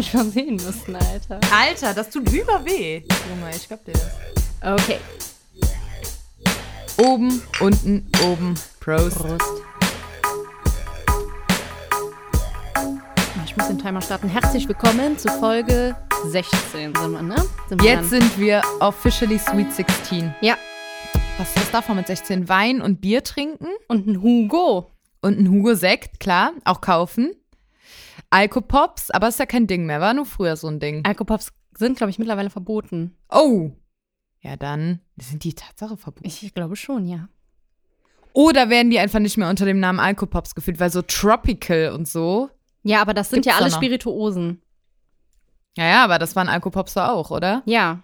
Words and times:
mich 0.00 0.10
versehen 0.10 0.56
müssen, 0.56 0.96
Alter. 0.96 1.40
Alter, 1.54 1.92
das 1.92 2.08
tut 2.08 2.32
über 2.32 2.64
weh. 2.64 3.02
Junge, 3.28 3.50
ich 3.54 3.68
glaub 3.68 3.84
dir 3.84 3.92
das. 3.92 4.80
Okay. 4.80 4.96
Oben, 6.96 7.42
unten, 7.60 8.10
oben. 8.24 8.54
Prost. 8.80 9.18
Prost. 9.18 9.44
Ich 13.44 13.54
muss 13.54 13.66
den 13.66 13.78
Timer 13.78 14.00
starten. 14.00 14.30
Herzlich 14.30 14.66
willkommen 14.66 15.18
zu 15.18 15.28
Folge 15.38 15.94
16 16.28 16.94
sind 16.94 16.96
wir, 17.12 17.20
ne? 17.20 17.36
Sind 17.68 17.82
wir 17.82 17.90
Jetzt 17.90 18.10
dann. 18.10 18.20
sind 18.22 18.38
wir 18.38 18.62
officially 18.80 19.38
Sweet 19.38 19.70
16. 19.70 20.34
Ja. 20.40 20.56
Was, 21.36 21.54
was 21.56 21.70
darf 21.72 21.88
man 21.88 21.98
mit 21.98 22.06
16? 22.06 22.48
Wein 22.48 22.80
und 22.80 23.02
Bier 23.02 23.22
trinken? 23.22 23.68
Und 23.86 24.06
ein 24.06 24.22
Hugo. 24.22 24.90
Und 25.20 25.38
ein 25.38 25.50
Hugo 25.50 25.74
Sekt, 25.74 26.20
klar, 26.20 26.52
auch 26.64 26.80
kaufen. 26.80 27.34
Alkopops, 28.30 29.10
aber 29.10 29.28
ist 29.28 29.38
ja 29.38 29.46
kein 29.46 29.66
Ding 29.66 29.86
mehr, 29.86 30.00
war 30.00 30.14
nur 30.14 30.26
früher 30.26 30.56
so 30.56 30.68
ein 30.68 30.80
Ding. 30.80 31.04
Alkopops 31.04 31.52
sind, 31.76 31.96
glaube 31.96 32.10
ich, 32.10 32.18
mittlerweile 32.18 32.50
verboten. 32.50 33.16
Oh. 33.28 33.72
Ja, 34.40 34.56
dann 34.56 35.00
sind 35.20 35.44
die 35.44 35.54
Tatsache 35.54 35.96
verboten. 35.96 36.26
Ich 36.26 36.54
glaube 36.54 36.76
schon, 36.76 37.06
ja. 37.06 37.28
Oder 38.32 38.70
werden 38.70 38.90
die 38.90 38.98
einfach 38.98 39.18
nicht 39.18 39.36
mehr 39.36 39.50
unter 39.50 39.64
dem 39.64 39.80
Namen 39.80 40.00
Alkopops 40.00 40.54
gefühlt, 40.54 40.78
weil 40.78 40.90
so 40.90 41.02
Tropical 41.02 41.92
und 41.92 42.08
so. 42.08 42.48
Ja, 42.82 43.02
aber 43.02 43.12
das 43.12 43.30
sind 43.30 43.44
ja 43.44 43.56
alle? 43.56 43.70
Spirituosen. 43.70 44.62
Ja, 45.76 45.84
ja, 45.84 46.04
aber 46.04 46.18
das 46.18 46.36
waren 46.36 46.48
Alkopops 46.48 46.96
auch, 46.96 47.30
oder? 47.30 47.62
Ja. 47.66 48.02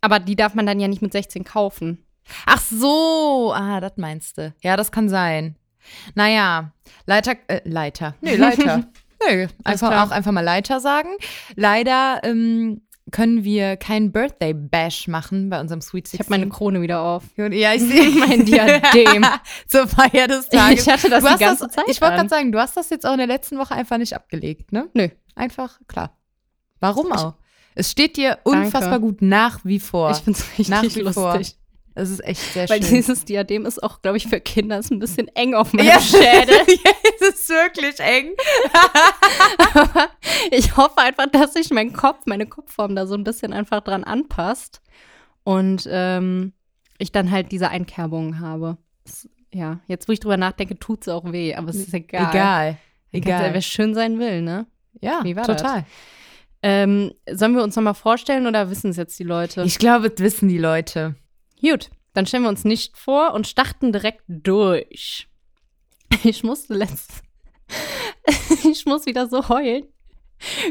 Aber 0.00 0.20
die 0.20 0.36
darf 0.36 0.54
man 0.54 0.66
dann 0.66 0.80
ja 0.80 0.88
nicht 0.88 1.02
mit 1.02 1.12
16 1.12 1.44
kaufen. 1.44 2.04
Ach 2.46 2.60
so, 2.60 3.52
ah, 3.54 3.80
das 3.80 3.96
meinst 3.96 4.38
du. 4.38 4.54
Ja, 4.62 4.76
das 4.76 4.92
kann 4.92 5.08
sein. 5.08 5.56
Naja, 6.14 6.72
Leiter, 7.06 7.36
äh, 7.48 7.60
Leiter. 7.64 8.14
Nee, 8.20 8.36
Leiter. 8.36 8.84
nee, 9.28 9.48
einfach 9.64 10.06
auch 10.06 10.10
einfach 10.10 10.32
mal 10.32 10.40
Leiter 10.42 10.80
sagen. 10.80 11.10
Leider 11.56 12.20
ähm, 12.24 12.82
können 13.10 13.44
wir 13.44 13.76
keinen 13.76 14.12
Birthday 14.12 14.54
Bash 14.54 15.08
machen 15.08 15.50
bei 15.50 15.60
unserem 15.60 15.80
Sweet 15.80 16.08
16. 16.08 16.16
Ich 16.16 16.26
habe 16.26 16.38
meine 16.40 16.50
Krone 16.50 16.80
wieder 16.80 17.00
auf. 17.02 17.24
ja, 17.36 17.74
ich 17.74 17.82
sehe 17.82 18.08
mein 18.18 18.44
Diadem. 18.44 19.24
Zur 19.68 19.86
Feier 19.86 20.26
des 20.26 20.48
Tages. 20.48 20.86
Ich 20.86 20.92
hatte 20.92 21.10
das 21.10 21.22
du 21.22 21.30
die 21.32 21.38
ganze 21.38 21.66
das, 21.66 21.74
Zeit 21.74 21.84
Ich 21.88 22.00
wollte 22.00 22.16
gerade 22.16 22.28
sagen, 22.28 22.52
du 22.52 22.58
hast 22.58 22.76
das 22.76 22.90
jetzt 22.90 23.06
auch 23.06 23.12
in 23.12 23.18
der 23.18 23.26
letzten 23.26 23.58
Woche 23.58 23.74
einfach 23.74 23.98
nicht 23.98 24.14
abgelegt, 24.14 24.72
ne? 24.72 24.88
Nö. 24.94 25.08
Einfach, 25.34 25.78
klar. 25.88 26.16
Warum 26.80 27.12
auch? 27.12 27.34
Es 27.74 27.90
steht 27.90 28.16
dir 28.16 28.38
unfassbar 28.44 29.00
gut 29.00 29.20
nach 29.20 29.60
wie 29.64 29.80
vor. 29.80 30.10
Ich 30.12 30.18
find's 30.18 30.44
richtig 30.50 30.68
Nach 30.68 30.82
wie 30.82 31.12
vor. 31.12 31.36
lustig. 31.36 31.56
Es 31.96 32.10
ist 32.10 32.24
echt 32.24 32.40
sehr 32.52 32.68
Weil 32.68 32.82
schön. 32.82 32.94
dieses 32.96 33.24
Diadem 33.24 33.66
ist 33.66 33.80
auch, 33.82 34.02
glaube 34.02 34.16
ich, 34.16 34.26
für 34.26 34.40
Kinder 34.40 34.78
ist 34.78 34.90
ein 34.90 34.98
bisschen 34.98 35.28
eng 35.28 35.54
auf 35.54 35.72
meinem 35.72 35.86
Ja. 35.86 36.00
Schädel. 36.00 36.56
ja, 36.84 36.90
es 37.20 37.28
ist 37.28 37.46
wirklich 37.84 38.06
eng. 38.06 38.34
Ich 40.50 40.76
hoffe 40.76 40.98
einfach, 40.98 41.26
dass 41.26 41.54
sich 41.54 41.70
mein 41.70 41.92
Kopf, 41.92 42.26
meine 42.26 42.46
Kopfform 42.46 42.94
da 42.94 43.06
so 43.06 43.14
ein 43.14 43.24
bisschen 43.24 43.52
einfach 43.52 43.80
dran 43.80 44.04
anpasst. 44.04 44.82
Und 45.42 45.88
ähm, 45.90 46.52
ich 46.98 47.12
dann 47.12 47.30
halt 47.30 47.52
diese 47.52 47.68
Einkerbungen 47.68 48.40
habe. 48.40 48.76
Das, 49.04 49.28
ja, 49.52 49.80
jetzt 49.86 50.08
wo 50.08 50.12
ich 50.12 50.20
drüber 50.20 50.36
nachdenke, 50.36 50.78
tut 50.78 51.02
es 51.02 51.08
auch 51.08 51.32
weh, 51.32 51.54
aber 51.54 51.70
es 51.70 51.76
ist 51.76 51.94
egal. 51.94 52.30
Egal. 52.30 52.78
Egal. 53.12 53.54
Wer 53.54 53.60
schön 53.60 53.94
sein 53.94 54.18
will, 54.18 54.42
ne? 54.42 54.66
Ja, 55.00 55.20
Wie 55.22 55.36
war 55.36 55.44
das? 55.44 55.60
total. 55.60 55.84
Ähm, 56.62 57.12
sollen 57.30 57.54
wir 57.54 57.62
uns 57.62 57.76
nochmal 57.76 57.94
vorstellen 57.94 58.46
oder 58.46 58.70
wissen 58.70 58.90
es 58.90 58.96
jetzt 58.96 59.18
die 59.18 59.24
Leute? 59.24 59.62
Ich 59.62 59.78
glaube, 59.78 60.10
das 60.10 60.20
wissen 60.20 60.48
die 60.48 60.58
Leute. 60.58 61.14
Gut, 61.60 61.90
dann 62.12 62.26
stellen 62.26 62.44
wir 62.44 62.48
uns 62.48 62.64
nicht 62.64 62.96
vor 62.96 63.34
und 63.34 63.46
starten 63.46 63.92
direkt 63.92 64.24
durch. 64.26 65.28
Ich 66.22 66.42
musste 66.44 66.74
letzt. 66.74 67.23
ich 68.70 68.86
muss 68.86 69.06
wieder 69.06 69.28
so 69.28 69.48
heulen 69.48 69.84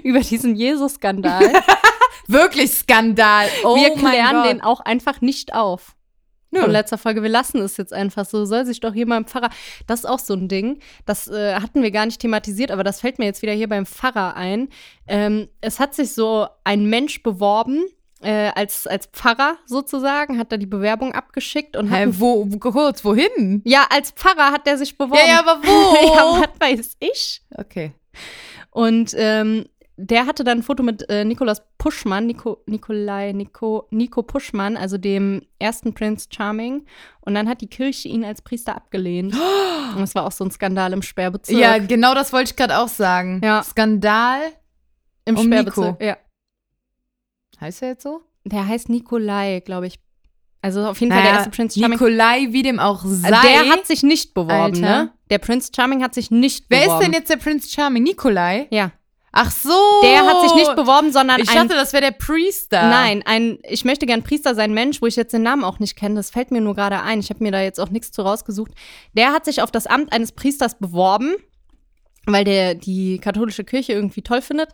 über 0.03 0.19
diesen 0.19 0.55
Jesus-Skandal. 0.55 1.53
Wirklich 2.27 2.71
Skandal. 2.71 3.47
Oh 3.63 3.75
wir 3.75 3.91
klären 3.95 4.43
den 4.43 4.61
auch 4.61 4.79
einfach 4.79 5.21
nicht 5.21 5.53
auf. 5.53 5.95
Nö. 6.51 6.61
Von 6.61 6.71
letzter 6.71 6.99
Folge. 6.99 7.23
Wir 7.23 7.29
lassen 7.29 7.59
es 7.61 7.77
jetzt 7.77 7.93
einfach 7.93 8.25
so. 8.25 8.45
Soll 8.45 8.65
sich 8.65 8.79
doch 8.79 8.93
hier 8.93 9.07
beim 9.07 9.25
Pfarrer. 9.25 9.49
Das 9.87 10.01
ist 10.01 10.05
auch 10.05 10.19
so 10.19 10.35
ein 10.35 10.47
Ding. 10.47 10.79
Das 11.05 11.27
äh, 11.27 11.55
hatten 11.55 11.81
wir 11.81 11.89
gar 11.89 12.05
nicht 12.05 12.21
thematisiert, 12.21 12.69
aber 12.69 12.83
das 12.83 12.99
fällt 13.01 13.17
mir 13.17 13.25
jetzt 13.25 13.41
wieder 13.41 13.53
hier 13.53 13.67
beim 13.67 13.87
Pfarrer 13.87 14.35
ein. 14.35 14.69
Ähm, 15.07 15.49
es 15.61 15.79
hat 15.79 15.95
sich 15.95 16.13
so 16.13 16.47
ein 16.63 16.85
Mensch 16.85 17.23
beworben. 17.23 17.83
Äh, 18.23 18.51
als, 18.55 18.87
als 18.87 19.07
Pfarrer 19.07 19.57
sozusagen, 19.65 20.37
hat 20.37 20.51
er 20.51 20.57
die 20.57 20.65
Bewerbung 20.65 21.13
abgeschickt 21.13 21.75
und 21.75 21.89
hat. 21.89 22.19
Wo, 22.19 22.45
wo, 22.49 22.57
kurz, 22.57 23.03
wohin? 23.03 23.61
ja, 23.65 23.85
als 23.89 24.11
Pfarrer 24.11 24.51
hat 24.51 24.67
er 24.67 24.77
sich 24.77 24.97
beworben. 24.97 25.21
Ja, 25.25 25.33
ja, 25.33 25.39
aber 25.39 25.61
wo? 25.63 25.95
ja, 26.41 26.47
was 26.59 26.59
weiß 26.59 26.97
ich. 26.99 27.41
Okay. 27.57 27.93
Und 28.71 29.13
ähm, 29.15 29.65
der 29.95 30.25
hatte 30.25 30.43
dann 30.43 30.59
ein 30.59 30.63
Foto 30.63 30.81
mit 30.81 31.07
äh, 31.09 31.23
Nikolaus 31.23 31.61
Puschmann, 31.77 32.25
Nico, 32.25 32.63
Nikolai, 32.65 33.31
Nico, 33.31 33.87
Nico 33.91 34.23
Puschmann, 34.23 34.75
also 34.75 34.97
dem 34.97 35.43
ersten 35.59 35.93
Prince 35.93 36.27
Charming. 36.31 36.85
Und 37.21 37.35
dann 37.35 37.47
hat 37.47 37.61
die 37.61 37.67
Kirche 37.67 38.07
ihn 38.07 38.25
als 38.25 38.41
Priester 38.41 38.75
abgelehnt. 38.75 39.35
Und 39.93 40.01
das 40.01 40.15
war 40.15 40.25
auch 40.25 40.31
so 40.31 40.43
ein 40.43 40.51
Skandal 40.51 40.93
im 40.93 41.03
Sperrbezirk. 41.03 41.59
Ja, 41.59 41.77
genau 41.77 42.15
das 42.15 42.33
wollte 42.33 42.51
ich 42.51 42.55
gerade 42.55 42.79
auch 42.79 42.87
sagen. 42.87 43.41
Ja. 43.43 43.61
Skandal. 43.63 44.39
im 45.25 45.37
um 45.37 45.45
Sperrbezirk. 45.45 45.99
Nico. 45.99 46.03
Ja. 46.03 46.17
Heißt 47.61 47.81
er 47.81 47.89
jetzt 47.89 48.03
so? 48.03 48.21
Der 48.45 48.67
heißt 48.67 48.89
Nikolai, 48.89 49.61
glaube 49.61 49.87
ich. 49.87 49.99
Also 50.61 50.85
auf 50.85 50.99
jeden 51.01 51.11
Fall 51.11 51.21
der 51.21 51.31
Naja, 51.31 51.43
erste 51.43 51.55
Prince 51.55 51.79
Charming. 51.79 51.99
Nikolai, 51.99 52.47
wie 52.51 52.63
dem 52.63 52.79
auch 52.79 53.01
sei. 53.05 53.29
der 53.29 53.69
hat 53.69 53.85
sich 53.85 54.01
nicht 54.03 54.33
beworben, 54.33 54.53
Alter. 54.75 54.79
ne? 54.79 55.11
Der 55.29 55.37
Prince 55.39 55.71
Charming 55.75 56.01
hat 56.03 56.13
sich 56.13 56.31
nicht 56.31 56.65
Wer 56.69 56.81
beworben. 56.83 57.01
ist 57.01 57.05
denn 57.05 57.13
jetzt 57.13 57.29
der 57.29 57.37
Prince 57.37 57.69
Charming? 57.69 58.03
Nikolai? 58.03 58.67
Ja. 58.71 58.91
Ach 59.33 59.49
so. 59.51 59.71
Der 60.03 60.25
hat 60.27 60.41
sich 60.43 60.53
nicht 60.53 60.75
beworben, 60.75 61.11
sondern 61.11 61.41
Ich 61.41 61.49
ein 61.49 61.55
dachte, 61.67 61.73
das 61.73 61.91
wäre 61.91 62.03
der 62.03 62.11
Priester. 62.11 62.87
Nein, 62.87 63.23
ein, 63.25 63.57
ich 63.67 63.83
möchte 63.83 64.05
gern 64.05 64.21
Priester 64.23 64.53
sein 64.53 64.73
Mensch, 64.73 65.01
wo 65.01 65.07
ich 65.07 65.15
jetzt 65.15 65.33
den 65.33 65.41
Namen 65.41 65.63
auch 65.63 65.79
nicht 65.79 65.95
kenne. 65.95 66.15
Das 66.15 66.29
fällt 66.29 66.51
mir 66.51 66.61
nur 66.61 66.75
gerade 66.75 67.01
ein. 67.01 67.19
Ich 67.19 67.29
habe 67.31 67.43
mir 67.43 67.51
da 67.51 67.59
jetzt 67.59 67.79
auch 67.79 67.89
nichts 67.89 68.11
zu 68.11 68.21
rausgesucht. 68.21 68.71
Der 69.13 69.31
hat 69.33 69.43
sich 69.45 69.61
auf 69.63 69.71
das 69.71 69.87
Amt 69.87 70.13
eines 70.13 70.33
Priesters 70.33 70.77
beworben, 70.77 71.33
weil 72.27 72.43
der 72.45 72.75
die 72.75 73.17
katholische 73.17 73.63
Kirche 73.63 73.93
irgendwie 73.93 74.21
toll 74.21 74.41
findet. 74.43 74.69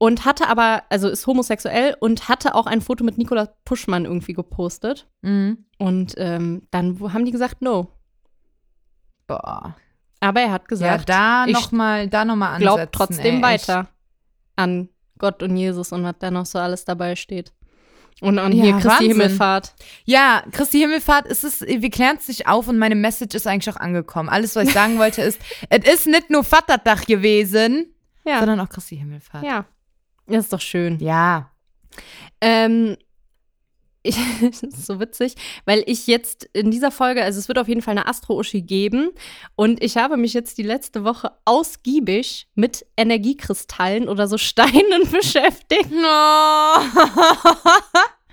Und 0.00 0.24
hatte 0.24 0.48
aber, 0.48 0.84
also 0.90 1.08
ist 1.08 1.26
homosexuell 1.26 1.96
und 1.98 2.28
hatte 2.28 2.54
auch 2.54 2.66
ein 2.66 2.80
Foto 2.80 3.02
mit 3.02 3.18
Nikolaus 3.18 3.48
Puschmann 3.64 4.04
irgendwie 4.04 4.32
gepostet. 4.32 5.08
Mhm. 5.22 5.64
Und 5.78 6.14
ähm, 6.18 6.62
dann 6.70 7.00
haben 7.12 7.24
die 7.24 7.32
gesagt, 7.32 7.62
no. 7.62 7.88
Boah. 9.26 9.74
Aber 10.20 10.40
er 10.40 10.50
hat 10.52 10.62
Ja, 10.62 10.66
gesagt, 10.68 11.08
da 11.08 11.46
ich 11.46 11.52
nochmal 11.52 12.08
da 12.08 12.22
ansetzen. 12.22 12.58
glaubt 12.60 12.92
trotzdem 12.92 13.36
ey, 13.36 13.42
weiter 13.42 13.88
an 14.56 14.88
Gott 15.18 15.42
und 15.42 15.56
Jesus 15.56 15.92
und 15.92 16.02
was 16.04 16.14
da 16.18 16.30
noch 16.30 16.46
so 16.46 16.58
alles 16.58 16.84
dabei 16.84 17.14
steht. 17.16 17.52
Und 18.20 18.38
an 18.40 18.50
Ja, 18.52 18.64
hier 18.64 18.72
Christi 18.74 18.88
Wahnsinn. 18.88 19.08
Himmelfahrt. 19.10 19.74
Ja, 20.04 20.42
Christi 20.50 20.78
Himmelfahrt, 20.80 21.26
ist 21.28 21.44
es, 21.44 21.60
wir 21.60 21.90
klären 21.90 22.16
es 22.18 22.26
nicht 22.26 22.48
auf 22.48 22.66
und 22.66 22.78
meine 22.78 22.96
Message 22.96 23.36
ist 23.36 23.46
eigentlich 23.46 23.72
auch 23.72 23.80
angekommen. 23.80 24.28
Alles, 24.28 24.56
was 24.56 24.66
ich 24.68 24.74
sagen 24.74 24.98
wollte, 24.98 25.22
ist, 25.22 25.40
es 25.70 25.84
ist 25.92 26.06
nicht 26.08 26.30
nur 26.30 26.42
Vatertag 26.42 27.06
gewesen, 27.06 27.94
Ja. 28.24 28.38
sondern 28.40 28.58
auch 28.60 28.68
Christi 28.68 28.96
Himmelfahrt. 28.96 29.44
Ja. 29.44 29.66
Das 30.28 30.44
ist 30.44 30.52
doch 30.52 30.60
schön. 30.60 30.98
Ja. 31.00 31.50
Ähm, 32.40 32.96
ich, 34.02 34.16
das 34.40 34.62
ist 34.62 34.86
so 34.86 35.00
witzig, 35.00 35.34
weil 35.64 35.82
ich 35.86 36.06
jetzt 36.06 36.48
in 36.52 36.70
dieser 36.70 36.90
Folge, 36.90 37.22
also 37.22 37.38
es 37.38 37.48
wird 37.48 37.58
auf 37.58 37.68
jeden 37.68 37.82
Fall 37.82 37.92
eine 37.92 38.06
Astro-Uschi 38.06 38.62
geben 38.62 39.10
und 39.56 39.82
ich 39.82 39.96
habe 39.96 40.16
mich 40.16 40.34
jetzt 40.34 40.56
die 40.58 40.62
letzte 40.62 41.04
Woche 41.04 41.32
ausgiebig 41.44 42.48
mit 42.54 42.86
Energiekristallen 42.96 44.08
oder 44.08 44.28
so 44.28 44.38
Steinen 44.48 45.10
beschäftigt. 45.10 45.90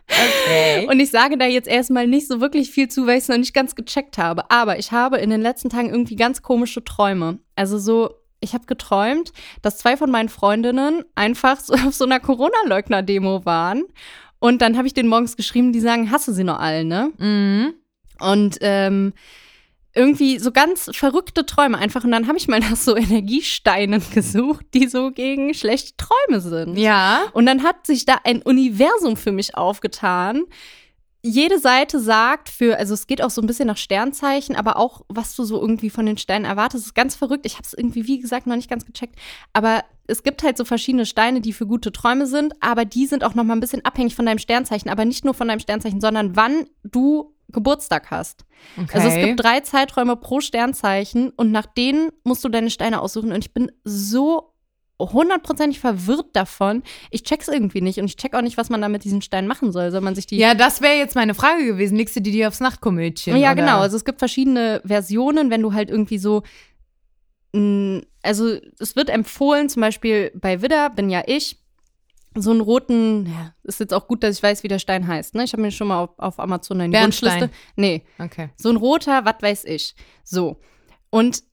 okay. 0.08 0.88
Und 0.88 1.00
ich 1.00 1.10
sage 1.10 1.38
da 1.38 1.46
jetzt 1.46 1.68
erstmal 1.68 2.08
nicht 2.08 2.28
so 2.28 2.40
wirklich 2.42 2.70
viel 2.70 2.88
zu, 2.88 3.08
weil 3.08 3.18
ich 3.18 3.24
es 3.24 3.30
noch 3.30 3.38
nicht 3.38 3.54
ganz 3.54 3.76
gecheckt 3.76 4.18
habe. 4.20 4.50
Aber 4.52 4.78
ich 4.78 4.92
habe 4.92 5.18
in 5.18 5.32
den 5.32 5.42
letzten 5.42 5.70
Tagen 5.70 5.90
irgendwie 5.90 6.16
ganz 6.16 6.44
komische 6.44 6.84
Träume. 6.84 7.40
Also 7.56 7.80
so, 7.80 8.14
ich 8.46 8.54
habe 8.54 8.66
geträumt, 8.66 9.34
dass 9.62 9.78
zwei 9.78 9.98
von 9.98 10.10
meinen 10.10 10.30
Freundinnen 10.30 11.04
einfach 11.16 11.60
so 11.60 11.74
auf 11.88 11.94
so 11.94 12.06
einer 12.06 12.20
Corona-Leugner-Demo 12.22 13.46
waren. 13.46 13.84
Und 14.40 14.62
dann 14.62 14.78
habe 14.78 14.88
ich 14.88 14.94
denen 14.94 15.10
morgens 15.10 15.36
geschrieben, 15.36 15.74
die 15.74 15.80
sagen, 15.80 16.12
hasse 16.12 16.34
sie 16.34 16.44
noch 16.44 16.60
alle, 16.60 16.86
ne? 16.86 17.12
mhm. 17.18 17.74
Und 18.20 18.60
ähm, 18.62 19.12
irgendwie 19.96 20.40
so 20.40 20.52
ganz 20.52 20.90
verrückte 20.94 21.46
Träume 21.46 21.78
einfach. 21.78 22.04
Und 22.04 22.12
dann 22.12 22.28
habe 22.28 22.38
ich 22.38 22.48
mal 22.48 22.60
nach 22.60 22.76
so 22.76 22.96
Energiesteinen 22.98 24.04
gesucht, 24.14 24.66
die 24.74 24.88
so 24.88 25.12
gegen 25.12 25.54
schlechte 25.54 25.94
Träume 25.98 26.42
sind. 26.42 26.78
Ja. 26.78 27.24
Und 27.34 27.46
dann 27.46 27.64
hat 27.64 27.88
sich 27.88 28.06
da 28.06 28.20
ein 28.24 28.42
Universum 28.42 29.18
für 29.18 29.32
mich 29.32 29.56
aufgetan. 29.56 30.44
Jede 31.28 31.58
Seite 31.58 32.00
sagt 32.00 32.50
für, 32.50 32.78
also 32.78 32.94
es 32.94 33.08
geht 33.08 33.20
auch 33.24 33.32
so 33.32 33.42
ein 33.42 33.48
bisschen 33.48 33.66
nach 33.66 33.78
Sternzeichen, 33.78 34.56
aber 34.56 34.78
auch, 34.78 35.02
was 35.08 35.36
du 35.36 35.44
so 35.44 35.60
irgendwie 35.60 35.90
von 35.90 36.06
den 36.06 36.20
Steinen 36.20 36.46
erwartest, 36.46 36.86
ist 36.86 36.94
ganz 36.94 37.16
verrückt. 37.16 37.48
Ich 37.48 37.56
habe 37.56 37.64
es 37.64 37.74
irgendwie, 37.74 38.06
wie 38.06 38.20
gesagt, 38.20 38.46
noch 38.46 38.56
nicht 38.56 38.70
ganz 38.70 38.86
gecheckt. 38.86 39.16
Aber 39.52 39.84
es 40.06 40.22
gibt 40.22 40.44
halt 40.44 40.56
so 40.56 40.66
verschiedene 40.66 41.08
Steine, 41.08 41.42
die 41.42 41.54
für 41.54 41.66
gute 41.66 41.92
Träume 41.92 42.28
sind, 42.28 42.54
aber 42.62 42.86
die 42.86 43.08
sind 43.08 43.24
auch 43.24 43.34
noch 43.34 43.44
mal 43.44 43.56
ein 43.56 43.60
bisschen 43.60 43.84
abhängig 43.84 44.16
von 44.16 44.28
deinem 44.28 44.38
Sternzeichen. 44.38 44.92
Aber 44.92 45.04
nicht 45.04 45.26
nur 45.26 45.34
von 45.34 45.48
deinem 45.48 45.60
Sternzeichen, 45.60 46.00
sondern 46.00 46.36
wann 46.36 46.68
du 46.84 47.34
Geburtstag 47.48 48.12
hast. 48.12 48.46
Okay. 48.78 48.90
Also 48.94 49.08
es 49.08 49.16
gibt 49.16 49.40
drei 49.40 49.62
Zeiträume 49.62 50.18
pro 50.18 50.42
Sternzeichen 50.42 51.32
und 51.32 51.52
nach 51.52 51.66
denen 51.66 52.12
musst 52.24 52.44
du 52.44 52.50
deine 52.50 52.70
Steine 52.70 53.02
aussuchen. 53.02 53.32
Und 53.32 53.40
ich 53.40 53.52
bin 53.52 53.72
so 53.84 54.55
hundertprozentig 55.00 55.80
verwirrt 55.80 56.28
davon. 56.34 56.84
Ich 57.12 57.24
check's 57.24 57.48
irgendwie 57.48 57.82
nicht 57.82 58.00
und 58.00 58.06
ich 58.06 58.16
check 58.16 58.34
auch 58.34 58.42
nicht, 58.42 58.58
was 58.58 58.70
man 58.70 58.82
da 58.82 58.88
mit 58.90 59.04
diesen 59.04 59.22
Steinen 59.22 59.48
machen 59.48 59.72
soll. 59.72 59.92
Soll 59.92 60.02
man 60.02 60.16
sich 60.16 60.26
die. 60.28 60.38
Ja, 60.38 60.54
das 60.54 60.82
wäre 60.82 60.96
jetzt 60.96 61.16
meine 61.16 61.34
Frage 61.34 61.66
gewesen. 61.66 61.98
Legst 61.98 62.16
du 62.16 62.22
die 62.22 62.32
dir 62.32 62.48
aufs 62.48 62.60
Nachtkomödchen? 62.62 63.36
Ja, 63.38 63.52
oder? 63.52 63.62
genau. 63.62 63.80
Also 63.80 63.98
es 63.98 64.06
gibt 64.06 64.20
verschiedene 64.20 64.82
Versionen, 64.86 65.50
wenn 65.50 65.62
du 65.62 65.74
halt 65.74 65.90
irgendwie 65.90 66.18
so. 66.18 66.44
mh, 67.54 68.02
Also 68.24 68.58
es 68.80 68.96
wird 68.96 69.10
empfohlen, 69.10 69.70
zum 69.70 69.82
Beispiel 69.82 70.32
bei 70.36 70.62
Widder, 70.62 70.90
bin 70.90 71.10
ja 71.10 71.24
ich, 71.28 71.58
so 72.38 72.52
einen 72.52 72.62
roten, 72.62 73.28
ja, 73.28 73.54
ist 73.64 73.80
jetzt 73.80 73.94
auch 73.94 74.08
gut, 74.08 74.22
dass 74.24 74.36
ich 74.38 74.44
weiß, 74.44 74.64
wie 74.64 74.68
der 74.68 74.80
Stein 74.80 75.08
heißt. 75.08 75.36
Ne? 75.36 75.44
Ich 75.46 75.54
habe 75.54 75.62
mir 75.62 75.72
schon 75.72 75.88
mal 75.88 76.04
auf, 76.04 76.18
auf 76.20 76.40
Amazon 76.40 76.82
eine. 76.82 77.02
Wunschliste. 77.02 77.50
Nee, 77.76 78.04
Okay. 78.20 78.50
so 78.58 78.70
ein 78.70 78.76
roter, 78.76 79.24
was 79.26 79.36
weiß 79.42 79.64
ich. 79.66 79.96
So. 80.24 80.58
Und 81.10 81.44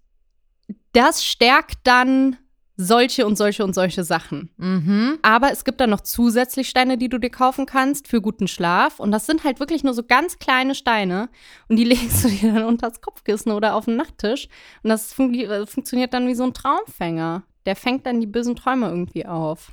das 0.92 1.24
stärkt 1.24 1.78
dann 1.84 2.36
solche 2.76 3.26
und 3.26 3.36
solche 3.36 3.64
und 3.64 3.74
solche 3.74 4.02
Sachen. 4.04 4.50
Mhm. 4.56 5.18
Aber 5.22 5.52
es 5.52 5.64
gibt 5.64 5.80
dann 5.80 5.90
noch 5.90 6.00
zusätzlich 6.00 6.68
Steine, 6.68 6.96
die 6.98 7.08
du 7.08 7.18
dir 7.18 7.30
kaufen 7.30 7.66
kannst 7.66 8.08
für 8.08 8.20
guten 8.22 8.48
Schlaf. 8.48 8.98
Und 8.98 9.12
das 9.12 9.26
sind 9.26 9.44
halt 9.44 9.60
wirklich 9.60 9.84
nur 9.84 9.94
so 9.94 10.02
ganz 10.02 10.38
kleine 10.38 10.74
Steine. 10.74 11.28
Und 11.68 11.76
die 11.76 11.84
legst 11.92 12.24
du 12.24 12.28
dir 12.28 12.52
dann 12.52 12.64
unter 12.64 12.88
das 12.88 13.00
Kopfkissen 13.00 13.52
oder 13.52 13.74
auf 13.74 13.84
den 13.84 13.96
Nachttisch. 13.96 14.48
Und 14.82 14.90
das 14.90 15.14
fungi- 15.14 15.44
äh, 15.46 15.66
funktioniert 15.66 16.14
dann 16.14 16.26
wie 16.28 16.34
so 16.34 16.44
ein 16.44 16.54
Traumfänger. 16.54 17.42
Der 17.66 17.76
fängt 17.76 18.06
dann 18.06 18.20
die 18.20 18.26
bösen 18.26 18.56
Träume 18.56 18.88
irgendwie 18.88 19.26
auf. 19.26 19.70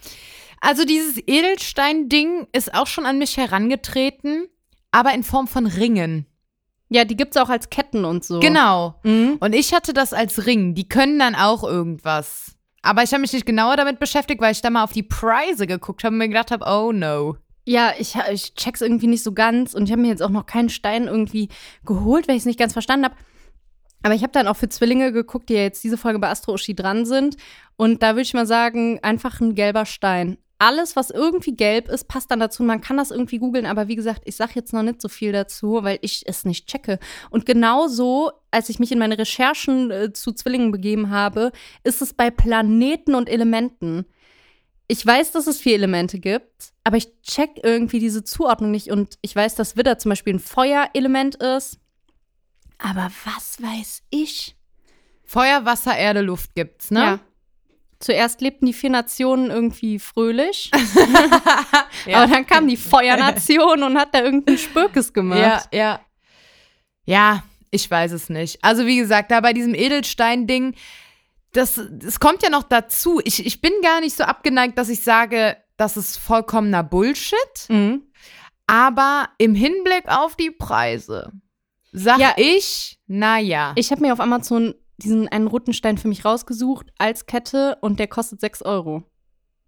Also 0.62 0.84
dieses 0.84 1.18
Edelstein-Ding 1.26 2.48
ist 2.52 2.74
auch 2.74 2.88
schon 2.88 3.06
an 3.06 3.18
mich 3.18 3.38
herangetreten, 3.38 4.48
aber 4.92 5.14
in 5.14 5.24
Form 5.24 5.48
von 5.48 5.66
Ringen. 5.66 6.26
Ja, 6.90 7.06
die 7.06 7.16
gibt's 7.16 7.38
auch 7.38 7.50
als 7.50 7.70
Ketten 7.70 8.04
und 8.04 8.24
so. 8.24 8.40
Genau. 8.40 8.96
Mhm. 9.04 9.38
Und 9.40 9.54
ich 9.54 9.74
hatte 9.74 9.94
das 9.94 10.12
als 10.12 10.46
Ring. 10.48 10.74
Die 10.74 10.90
können 10.90 11.20
dann 11.20 11.36
auch 11.36 11.64
irgendwas. 11.64 12.56
Aber 12.82 13.04
ich 13.04 13.12
habe 13.12 13.22
mich 13.22 13.34
nicht 13.34 13.46
genauer 13.46 13.78
damit 13.78 14.00
beschäftigt, 14.00 14.42
weil 14.42 14.52
ich 14.52 14.62
da 14.62 14.70
mal 14.70 14.84
auf 14.84 14.94
die 14.94 15.04
Preise 15.04 15.68
geguckt 15.68 16.04
habe 16.04 16.14
und 16.14 16.20
mir 16.20 16.30
gedacht 16.30 16.52
habe, 16.52 16.66
oh 16.68 16.92
no. 16.92 17.38
Ja, 17.66 17.94
ich, 18.00 18.16
ich 18.32 18.56
check's 18.56 18.82
irgendwie 18.82 19.08
nicht 19.08 19.24
so 19.24 19.34
ganz 19.34 19.74
und 19.74 19.86
ich 19.86 19.92
habe 19.92 20.02
mir 20.02 20.08
jetzt 20.08 20.24
auch 20.24 20.30
noch 20.30 20.46
keinen 20.46 20.70
Stein 20.70 21.06
irgendwie 21.06 21.50
geholt, 21.86 22.28
weil 22.28 22.36
ich 22.36 22.42
es 22.42 22.46
nicht 22.46 22.60
ganz 22.60 22.74
verstanden 22.74 23.06
habe. 23.06 23.16
Aber 24.02 24.16
ich 24.16 24.24
habe 24.24 24.32
dann 24.32 24.48
auch 24.48 24.56
für 24.56 24.70
Zwillinge 24.70 25.12
geguckt, 25.12 25.50
die 25.50 25.56
ja 25.56 25.62
jetzt 25.62 25.84
diese 25.84 25.98
Folge 25.98 26.20
bei 26.20 26.30
Astro 26.30 26.54
Oshi 26.54 26.74
dran 26.74 27.06
sind. 27.06 27.36
Und 27.76 28.02
da 28.02 28.12
würde 28.12 28.22
ich 28.22 28.34
mal 28.34 28.48
sagen, 28.48 29.00
einfach 29.04 29.42
ein 29.42 29.56
gelber 29.56 29.86
Stein. 29.86 30.38
Alles, 30.60 30.98
was 30.98 31.10
irgendwie 31.10 31.56
gelb 31.56 31.88
ist, 31.88 32.10
passt 32.10 32.30
dann 32.30 32.42
dazu. 32.42 32.64
Man 32.64 32.82
kann 32.82 32.98
das 32.98 33.12
irgendwie 33.12 33.40
googeln, 33.40 33.66
aber 33.66 33.88
wie 33.88 33.96
gesagt, 33.96 34.24
ich 34.26 34.36
sage 34.36 34.52
jetzt 34.56 34.74
noch 34.74 34.84
nicht 34.84 35.02
so 35.02 35.08
viel 35.08 35.32
dazu, 35.32 35.80
weil 35.84 36.00
ich 36.02 36.24
es 36.28 36.44
nicht 36.44 36.68
checke. 36.68 37.00
Und 37.30 37.46
genauso, 37.46 38.32
als 38.52 38.68
ich 38.68 38.78
mich 38.78 38.92
in 38.92 39.00
meine 39.00 39.18
Recherchen 39.18 39.90
äh, 39.90 40.14
zu 40.14 40.34
Zwillingen 40.34 40.72
begeben 40.72 41.10
habe, 41.10 41.54
ist 41.84 42.02
es 42.02 42.14
bei 42.14 42.30
Planeten 42.30 43.16
und 43.16 43.30
Elementen. 43.30 44.06
Ich 44.90 45.06
weiß, 45.06 45.32
dass 45.32 45.48
es 45.48 45.62
vier 45.62 45.76
Elemente 45.76 46.20
gibt, 46.20 46.74
aber 46.84 46.98
ich 46.98 47.22
check 47.22 47.52
irgendwie 47.64 48.00
diese 48.00 48.24
Zuordnung 48.24 48.72
nicht. 48.72 48.92
Und 48.92 49.18
ich 49.22 49.36
weiß, 49.36 49.56
dass 49.56 49.78
Widder 49.78 49.98
zum 49.98 50.10
Beispiel 50.10 50.34
ein 50.34 50.40
Feuerelement 50.40 51.36
ist. 51.36 51.80
Aber 52.80 53.10
was 53.24 53.62
weiß 53.62 54.04
ich? 54.10 54.58
Feuer, 55.24 55.64
Wasser, 55.64 55.96
Erde, 55.96 56.22
Luft 56.22 56.56
gibt's, 56.56 56.90
ne? 56.92 57.00
Ja. 57.00 57.20
Zuerst 58.00 58.40
lebten 58.42 58.66
die 58.66 58.74
vier 58.74 58.90
Nationen 58.92 59.52
irgendwie 59.52 60.00
fröhlich, 60.00 60.72
Ja. 62.06 62.20
aber 62.24 62.32
dann 62.32 62.46
kam 62.46 62.68
die 62.68 62.78
Feuernation 62.78 63.84
und 63.84 63.98
hat 63.98 64.14
da 64.16 64.22
irgendeinen 64.24 64.58
Spürkes 64.58 65.12
gemacht. 65.12 65.40
Ja, 65.40 65.78
ja. 65.78 66.00
Ja, 67.06 67.44
ich 67.72 67.90
weiß 67.90 68.12
es 68.14 68.30
nicht. 68.30 68.64
Also, 68.64 68.86
wie 68.86 68.98
gesagt, 68.98 69.32
da 69.32 69.42
bei 69.42 69.52
diesem 69.54 69.74
Edelstein-Ding, 69.76 70.76
das, 71.52 71.82
das 71.92 72.20
kommt 72.20 72.42
ja 72.44 72.50
noch 72.50 72.64
dazu. 72.64 73.20
Ich, 73.26 73.46
ich 73.46 73.60
bin 73.62 73.74
gar 73.82 74.00
nicht 74.00 74.16
so 74.16 74.24
abgeneigt, 74.24 74.78
dass 74.78 74.90
ich 74.90 75.02
sage, 75.02 75.58
das 75.76 75.98
ist 75.98 76.18
vollkommener 76.18 76.84
Bullshit. 76.84 77.38
Mhm. 77.68 78.04
Aber 78.68 79.28
im 79.40 79.56
Hinblick 79.56 80.08
auf 80.08 80.36
die 80.36 80.52
Preise 80.52 81.32
sag 81.92 82.20
Ja. 82.20 82.34
ich, 82.38 83.00
naja. 83.08 83.74
Ich 83.76 83.90
habe 83.92 84.02
mir 84.02 84.14
auf 84.14 84.20
Amazon 84.20 84.76
diesen 85.04 85.28
einen 85.28 85.48
roten 85.48 85.74
Stein 85.74 85.98
für 85.98 86.08
mich 86.08 86.26
rausgesucht 86.26 86.88
als 86.98 87.26
Kette 87.26 87.78
und 87.82 88.00
der 88.00 88.08
kostet 88.08 88.40
6 88.42 88.62
Euro. 88.64 89.04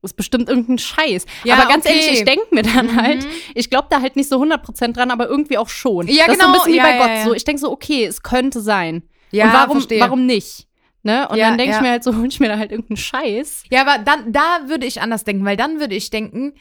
Ist 0.04 0.16
bestimmt 0.16 0.50
irgendein 0.50 0.80
Scheiß. 0.80 1.26
Ja, 1.44 1.56
aber 1.58 1.70
ganz 1.70 1.86
okay. 1.86 1.96
ehrlich, 2.00 2.20
ich 2.20 2.26
denke 2.26 2.48
mir 2.50 2.64
dann 2.64 2.88
Mhm. 2.88 2.96
halt, 3.02 3.28
ich 3.54 3.70
glaube 3.70 3.88
da 3.92 4.02
halt 4.02 4.16
nicht 4.16 4.30
so 4.30 4.42
100% 4.42 4.94
dran, 4.94 5.12
aber 5.12 5.28
irgendwie 5.28 5.58
auch 5.60 5.70
schon. 5.70 6.08
Ja, 6.08 6.26
das 6.26 6.38
Ist 6.38 6.42
so 6.42 6.48
genau. 6.48 6.48
ein 6.48 6.54
bisschen 6.54 6.74
wie 6.74 6.78
Ja, 6.78 6.84
bei 6.84 6.98
Gott 6.98 7.08
ja. 7.18 7.24
so. 7.26 7.34
Ich 7.36 7.44
denke 7.44 7.62
so, 7.62 7.72
okay, 7.72 8.06
es 8.06 8.24
könnte 8.24 8.62
sein. 8.62 9.04
ja, 9.30 9.46
und 9.46 9.54
warum, 9.54 9.72
verstehe. 9.74 10.00
warum 10.02 10.26
nicht? 10.26 10.68
Ne? 11.04 11.28
Und 11.30 11.38
Ja, 11.38 11.50
dann 11.50 11.58
denke 11.60 11.76
ich 11.76 11.82
mir 11.82 11.90
halt 11.92 12.04
so, 12.04 12.16
hol 12.18 12.26
ich 12.28 12.40
mir 12.40 12.48
da 12.48 12.58
halt 12.58 12.72
irgendeinen 12.72 12.98
Scheiß. 12.98 13.64
Ja, 13.72 13.82
aber 13.82 14.04
dann, 14.04 14.34
da 14.34 14.62
würde 14.68 14.88
ich 14.88 15.02
anders 15.02 15.24
denken, 15.24 15.46
weil 15.46 15.56
dann 15.58 15.80
würde 15.80 15.94
ich 15.96 16.10
denken, 16.10 16.54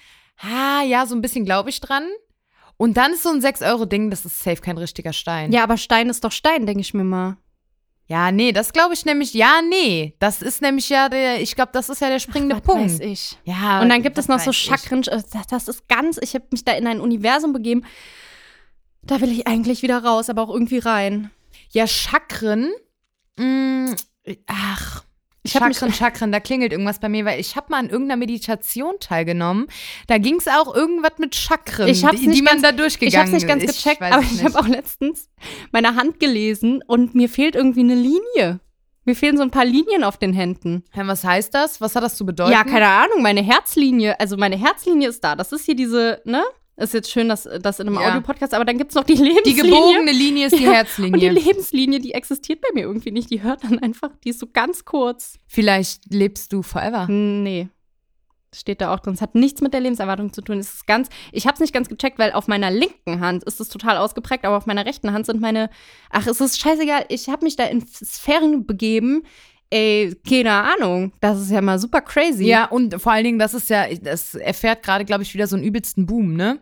ah, 0.43 0.83
ja, 0.83 1.07
so 1.07 1.15
ein 1.15 1.23
bisschen 1.23 1.45
glaube 1.47 1.71
ich 1.71 1.81
dran. 1.81 2.05
Und 2.77 2.97
dann 2.99 3.13
ist 3.13 3.23
so 3.23 3.31
ein 3.31 3.41
6-Euro-Ding, 3.41 4.11
das 4.11 4.25
ist 4.27 4.41
safe 4.41 4.61
kein 4.63 4.77
richtiger 4.79 5.13
Stein. 5.15 5.51
Ja, 5.53 5.63
aber 5.63 5.77
Stein 5.79 6.09
ist 6.11 6.25
doch 6.25 6.33
Stein, 6.33 6.65
denke 6.67 6.81
ich 6.83 6.93
mir 6.95 7.05
mal. 7.05 7.37
Ja, 8.11 8.33
nee, 8.33 8.51
das 8.51 8.73
glaube 8.73 8.93
ich 8.93 9.05
nämlich, 9.05 9.35
ja, 9.35 9.61
nee. 9.63 10.15
Das 10.19 10.43
ist 10.43 10.63
nämlich 10.63 10.89
ja 10.89 11.09
der, 11.09 11.41
ich 11.41 11.55
glaube, 11.55 11.71
das 11.73 11.89
ist 11.89 12.01
ja 12.01 12.09
der 12.09 12.19
springende 12.19 12.57
Was 12.57 12.63
Punkt. 12.63 12.83
weiß 12.83 12.99
ich. 13.01 13.39
Ja, 13.45 13.81
Und 13.81 13.89
dann 13.89 14.03
gibt 14.03 14.19
es 14.19 14.27
noch 14.27 14.41
so. 14.41 14.51
Chakren. 14.53 15.03
äh, 15.05 15.23
Das, 15.33 15.47
das 15.47 15.69
ist 15.69 15.87
ganz, 15.89 16.19
ich 16.21 16.35
habe 16.35 16.45
mich 16.51 16.65
da 16.65 16.73
in 16.73 16.89
ein 16.89 17.01
Universum 17.01 17.53
begeben. 17.53 17.85
Da 19.03 19.21
will 19.21 19.31
ich 19.31 19.47
eigentlich 19.47 19.83
wieder 19.83 20.03
raus, 20.03 20.29
aber 20.29 20.43
auch 20.43 20.51
irgendwie 20.51 20.79
rein. 20.79 21.31
Ja, 21.71 21.87
Chakren. 21.87 22.71
Mh, 23.39 23.95
ach. 24.49 25.05
Ich 25.43 25.53
Chakren, 25.53 25.93
Chakren, 25.93 26.33
da 26.33 26.41
klingelt 26.41 26.73
irgendwas 26.73 26.99
bei 26.99 27.09
mir, 27.09 27.25
weil 27.25 27.41
ich 27.41 27.57
habe 27.57 27.69
mal 27.71 27.79
an 27.79 27.89
irgendeiner 27.89 28.19
Meditation 28.19 28.97
teilgenommen. 29.01 29.69
Da 30.07 30.19
ging 30.19 30.37
es 30.37 30.47
auch 30.49 30.75
irgendwas 30.75 31.13
mit 31.19 31.35
Chakren, 31.35 31.89
Ich 31.89 32.05
hab's 32.05 32.21
die, 32.21 32.27
nicht 32.27 32.39
die 32.39 32.43
man 32.43 32.61
ganz- 32.61 32.63
da 32.63 32.73
durchgegangen 32.73 33.13
Ich 33.13 33.17
habe 33.17 33.29
es 33.29 33.33
nicht 33.33 33.49
ganz 33.49 33.67
gecheckt, 33.67 34.01
weiß 34.03 34.13
aber 34.13 34.23
ich 34.23 34.45
habe 34.45 34.59
auch 34.59 34.67
letztens 34.69 35.31
meine 35.73 35.95
Hand 35.95 36.21
gelesen 36.21 36.83
und 36.87 37.15
mir 37.15 37.29
fehlt 37.31 37.55
irgendwie 37.55 37.81
eine 37.81 37.95
Linie. 37.95 38.61
Mir 39.07 39.17
fehlen 39.17 39.39
so 39.39 39.43
ein 39.43 39.51
paar 39.51 39.65
Linien 39.65 40.05
auf 40.05 40.19
den 40.19 40.35
Händen. 40.35 40.85
Ja, 40.95 41.07
was 41.07 41.25
heißt 41.25 41.55
das? 41.55 41.81
Was 41.81 41.97
hat 41.97 42.03
das 42.05 42.17
zu 42.17 42.27
bedeuten? 42.27 42.53
Ja, 42.53 42.63
keine 42.65 42.87
Ahnung, 42.89 43.23
meine 43.23 43.43
Herzlinie, 43.43 44.21
also 44.21 44.37
meine 44.37 44.59
Herzlinie 44.59 45.09
ist 45.09 45.25
da. 45.25 45.37
Das 45.37 45.53
ist 45.53 45.65
hier 45.65 45.75
diese, 45.75 46.21
ne? 46.27 46.43
Ist 46.81 46.95
jetzt 46.95 47.11
schön, 47.11 47.29
dass 47.29 47.49
das 47.61 47.79
in 47.79 47.89
einem 47.89 47.97
Ja. 48.01 48.09
Audiopodcast, 48.09 48.55
aber 48.55 48.65
dann 48.65 48.79
gibt 48.79 48.91
es 48.91 48.95
noch 48.95 49.05
die 49.05 49.13
Lebenslinie. 49.15 49.43
Die 49.45 49.55
gebogene 49.71 50.13
Linie 50.13 50.47
ist 50.47 50.59
die 50.59 50.65
Ja, 50.65 50.73
Herzlinie. 50.73 51.13
Und 51.13 51.21
die 51.21 51.29
Lebenslinie, 51.29 52.01
die 52.01 52.15
existiert 52.15 52.61
bei 52.61 52.69
mir 52.73 52.83
irgendwie 52.83 53.11
nicht. 53.11 53.31
Die 53.31 53.43
hört 53.43 53.65
dann 53.65 53.79
einfach, 53.79 54.11
die 54.25 54.31
ist 54.31 54.41
so 54.41 54.47
ganz 54.53 54.85
kurz. 54.85 55.35
Vielleicht 55.47 56.13
lebst 56.13 56.53
du 56.53 56.63
forever. 56.63 57.07
Nee. 57.09 57.69
Steht 58.55 58.81
da 58.81 58.93
auch 58.93 58.99
drin. 58.99 59.15
Es 59.15 59.21
hat 59.21 59.35
nichts 59.37 59.61
mit 59.61 59.75
der 59.75 59.81
Lebenserwartung 59.81 60.33
zu 60.33 60.41
tun. 60.43 60.59
Es 60.59 60.73
ist 60.75 60.87
ganz, 60.87 61.09
ich 61.31 61.47
habe 61.47 61.55
es 61.55 61.61
nicht 61.61 61.73
ganz 61.73 61.89
gecheckt, 61.89 62.19
weil 62.19 62.33
auf 62.33 62.49
meiner 62.49 62.71
linken 62.71 63.21
Hand 63.21 63.45
ist 63.45 63.61
es 63.61 63.69
total 63.69 63.97
ausgeprägt, 63.97 64.45
aber 64.45 64.57
auf 64.57 64.67
meiner 64.67 64.85
rechten 64.87 65.13
Hand 65.13 65.27
sind 65.27 65.41
meine, 65.41 65.71
ach, 66.11 66.27
es 66.27 66.41
ist 66.41 66.59
scheißegal. 66.59 67.05
Ich 67.11 67.29
habe 67.29 67.45
mich 67.45 67.55
da 67.57 67.65
in 67.67 67.87
Sphären 67.87 68.67
begeben. 68.67 69.23
Ey, 69.73 70.17
keine 70.29 70.51
Ahnung. 70.53 71.13
Das 71.21 71.39
ist 71.41 71.51
ja 71.53 71.61
mal 71.61 71.79
super 71.79 72.01
crazy. 72.01 72.45
Ja, 72.47 72.65
und 72.65 73.01
vor 73.01 73.13
allen 73.13 73.23
Dingen, 73.23 73.39
das 73.39 73.55
ist 73.55 73.71
ja, 73.71 73.87
das 74.03 74.35
erfährt 74.35 74.83
gerade, 74.83 75.05
glaube 75.05 75.23
ich, 75.23 75.33
wieder 75.33 75.47
so 75.47 75.55
einen 75.55 75.65
übelsten 75.65 76.07
Boom, 76.07 76.35
ne? 76.35 76.59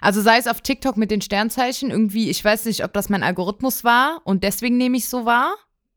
Also 0.00 0.20
sei 0.20 0.38
es 0.38 0.46
auf 0.46 0.60
TikTok 0.60 0.96
mit 0.96 1.10
den 1.10 1.20
Sternzeichen, 1.20 1.90
irgendwie, 1.90 2.30
ich 2.30 2.44
weiß 2.44 2.64
nicht, 2.66 2.84
ob 2.84 2.92
das 2.92 3.08
mein 3.08 3.22
Algorithmus 3.22 3.84
war 3.84 4.20
und 4.24 4.42
deswegen 4.44 4.76
nehme 4.76 4.96
ich 4.96 5.08
so 5.08 5.24
wahr. 5.24 5.54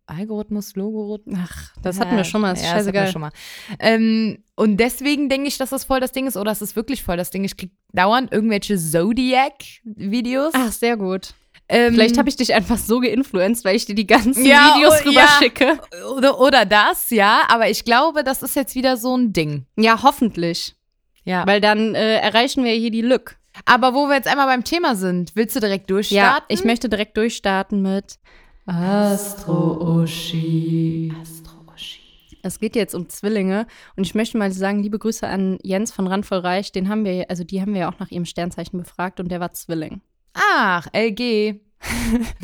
Algorithmus, 0.07 0.75
Logorithmus. 0.75 1.37
Ach, 1.39 1.71
das 1.83 1.99
hatten 1.99 2.17
wir 2.17 2.23
schon 2.23 2.41
mal. 2.41 2.53
Ist 2.53 2.63
ja, 2.63 2.73
das 2.73 2.87
hatten 2.87 2.93
wir 2.93 3.01
scheißegal. 3.01 3.11
schon 3.11 3.21
mal. 3.21 3.31
Ähm, 3.79 4.43
und 4.55 4.77
deswegen 4.77 5.29
denke 5.29 5.47
ich, 5.47 5.57
dass 5.59 5.69
das 5.69 5.83
voll 5.83 5.99
das 5.99 6.11
Ding 6.11 6.25
ist, 6.25 6.35
oder 6.35 6.51
es 6.51 6.63
ist 6.63 6.75
wirklich 6.75 7.03
voll 7.03 7.15
das 7.17 7.29
Ding. 7.29 7.43
Ich 7.43 7.55
krieg 7.55 7.71
dauernd 7.93 8.31
irgendwelche 8.31 8.75
Zodiac-Videos. 8.77 10.53
Ach, 10.55 10.71
sehr 10.71 10.97
gut. 10.97 11.33
ähm, 11.67 11.93
Vielleicht 11.93 12.17
habe 12.17 12.27
ich 12.27 12.35
dich 12.35 12.53
einfach 12.55 12.77
so 12.79 12.99
geinfluenzt, 12.99 13.63
weil 13.65 13.75
ich 13.75 13.85
dir 13.85 13.93
die 13.93 14.07
ganzen 14.07 14.43
Ja, 14.45 14.73
Videos 14.75 14.95
oh, 15.01 15.09
rüber 15.09 15.21
ja. 15.21 15.27
schicke. 15.39 15.79
oder, 16.15 16.39
oder 16.39 16.65
das, 16.65 17.11
ja, 17.11 17.43
aber 17.47 17.69
ich 17.69 17.85
glaube, 17.85 18.23
das 18.23 18.41
ist 18.41 18.55
jetzt 18.55 18.73
wieder 18.73 18.97
so 18.97 19.15
ein 19.15 19.31
Ding. 19.33 19.65
Ja, 19.77 20.01
hoffentlich. 20.01 20.75
Ja. 21.23 21.45
Weil 21.45 21.61
dann 21.61 21.93
äh, 21.93 22.15
erreichen 22.17 22.63
wir 22.63 22.71
hier 22.73 22.89
die 22.89 23.01
Lücke. 23.03 23.35
Aber 23.65 23.93
wo 23.93 24.07
wir 24.07 24.15
jetzt 24.15 24.27
einmal 24.27 24.47
beim 24.47 24.63
Thema 24.63 24.95
sind, 24.95 25.31
willst 25.35 25.55
du 25.55 25.59
direkt 25.59 25.89
Ja, 25.89 25.95
durchstarten? 25.95 26.45
ich 26.49 26.63
möchte 26.63 26.89
direkt 26.89 27.17
durchstarten 27.17 27.81
mit 27.81 28.17
Astro-Uschi. 28.65 31.13
Astro-Uschi. 31.21 31.99
Es 32.43 32.59
geht 32.59 32.75
jetzt 32.75 32.93
um 32.95 33.09
Zwillinge 33.09 33.65
und 33.95 34.05
ich 34.05 34.15
möchte 34.15 34.37
mal 34.37 34.51
sagen, 34.51 34.81
liebe 34.83 34.99
Grüße 34.99 35.27
an 35.27 35.57
Jens 35.63 35.91
von 35.91 36.07
Randvoll 36.07 36.39
Reich, 36.39 36.71
den 36.71 36.89
haben 36.89 37.05
wir, 37.05 37.29
also 37.29 37.43
die 37.43 37.61
haben 37.61 37.73
wir 37.73 37.81
ja 37.81 37.89
auch 37.91 37.99
nach 37.99 38.11
ihrem 38.11 38.25
Sternzeichen 38.25 38.79
befragt 38.79 39.19
und 39.19 39.29
der 39.29 39.39
war 39.39 39.51
Zwilling. 39.51 40.01
Ach, 40.33 40.87
LG. 40.93 41.55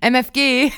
MFG. 0.00 0.70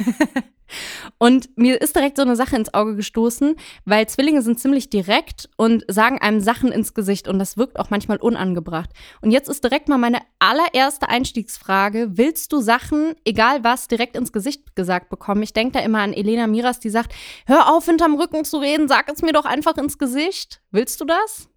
Und 1.18 1.56
mir 1.56 1.80
ist 1.80 1.96
direkt 1.96 2.16
so 2.16 2.22
eine 2.22 2.36
Sache 2.36 2.56
ins 2.56 2.74
Auge 2.74 2.96
gestoßen, 2.96 3.56
weil 3.84 4.08
Zwillinge 4.08 4.42
sind 4.42 4.60
ziemlich 4.60 4.90
direkt 4.90 5.48
und 5.56 5.84
sagen 5.88 6.18
einem 6.20 6.40
Sachen 6.40 6.70
ins 6.72 6.94
Gesicht 6.94 7.28
und 7.28 7.38
das 7.38 7.56
wirkt 7.56 7.78
auch 7.78 7.90
manchmal 7.90 8.18
unangebracht. 8.18 8.90
Und 9.20 9.30
jetzt 9.30 9.48
ist 9.48 9.64
direkt 9.64 9.88
mal 9.88 9.98
meine 9.98 10.20
allererste 10.38 11.08
Einstiegsfrage: 11.08 12.16
Willst 12.18 12.52
du 12.52 12.60
Sachen, 12.60 13.14
egal 13.24 13.64
was, 13.64 13.88
direkt 13.88 14.16
ins 14.16 14.32
Gesicht 14.32 14.76
gesagt 14.76 15.08
bekommen? 15.08 15.42
Ich 15.42 15.52
denke 15.52 15.78
da 15.78 15.80
immer 15.80 16.00
an 16.00 16.12
Elena 16.12 16.46
Miras, 16.46 16.80
die 16.80 16.90
sagt: 16.90 17.14
Hör 17.46 17.72
auf, 17.74 17.86
hinterm 17.86 18.14
Rücken 18.14 18.44
zu 18.44 18.58
reden, 18.58 18.88
sag 18.88 19.08
es 19.10 19.22
mir 19.22 19.32
doch 19.32 19.44
einfach 19.44 19.76
ins 19.76 19.98
Gesicht. 19.98 20.60
Willst 20.70 21.00
du 21.00 21.04
das? 21.04 21.48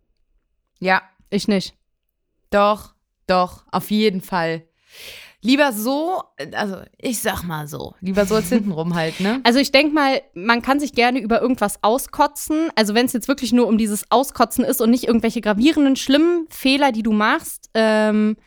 Ja, 0.80 1.02
Ich 1.30 1.48
nicht. 1.48 1.76
doch, 2.50 2.94
doch, 3.28 3.64
auf 3.72 3.92
jeden 3.92 4.22
Fall. 4.22 4.68
Lieber 5.44 5.72
so, 5.72 6.22
also 6.54 6.78
ich 7.00 7.20
sag 7.20 7.44
mal 7.44 7.68
so, 7.68 7.96
lieber 8.00 8.26
so 8.26 8.36
als 8.36 8.50
hintenrum 8.50 8.94
halt, 8.94 9.20
ne? 9.20 9.42
Also 9.44 9.60
ich 9.60 9.72
denke 9.72 9.94
mal, 9.94 10.22
man 10.34 10.62
kann 10.62 10.80
sich 10.80 10.94
gerne 10.94 11.20
über 11.20 11.42
irgendwas 11.42 11.84
auskotzen. 11.84 12.70
Also 12.76 12.94
wenn 12.94 13.08
es 13.08 13.14
jetzt 13.14 13.28
wirklich 13.28 13.52
nur 13.52 13.68
um 13.68 13.78
dieses 13.78 14.10
Auskotzen 14.12 14.64
ist 14.64 14.82
und 14.82 14.92
nicht 14.92 15.06
irgendwelche 15.06 15.42
gravierenden, 15.42 15.96
schlimmen 15.96 16.46
Fehler, 16.50 16.92
die 16.92 17.04
du 17.04 17.12
machst. 17.12 17.70
Ähm, 17.74 18.38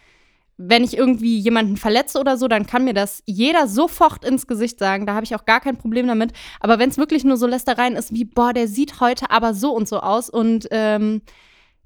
wenn 0.56 0.84
ich 0.84 0.96
irgendwie 0.96 1.38
jemanden 1.38 1.76
verletze 1.76 2.20
oder 2.20 2.36
so, 2.36 2.46
dann 2.46 2.66
kann 2.66 2.84
mir 2.84 2.94
das 2.94 3.22
jeder 3.26 3.66
sofort 3.66 4.24
ins 4.24 4.46
Gesicht 4.46 4.78
sagen. 4.78 5.04
Da 5.04 5.14
habe 5.14 5.24
ich 5.24 5.34
auch 5.34 5.44
gar 5.44 5.60
kein 5.60 5.76
Problem 5.76 6.06
damit. 6.06 6.32
Aber 6.60 6.78
wenn 6.78 6.90
es 6.90 6.96
wirklich 6.96 7.24
nur 7.24 7.36
so 7.36 7.46
Lästereien 7.46 7.96
ist 7.96 8.14
wie, 8.14 8.24
boah, 8.24 8.52
der 8.52 8.68
sieht 8.68 9.00
heute 9.00 9.30
aber 9.30 9.52
so 9.54 9.72
und 9.72 9.88
so 9.88 9.98
aus 9.98 10.30
und 10.30 10.68
ähm, 10.70 11.22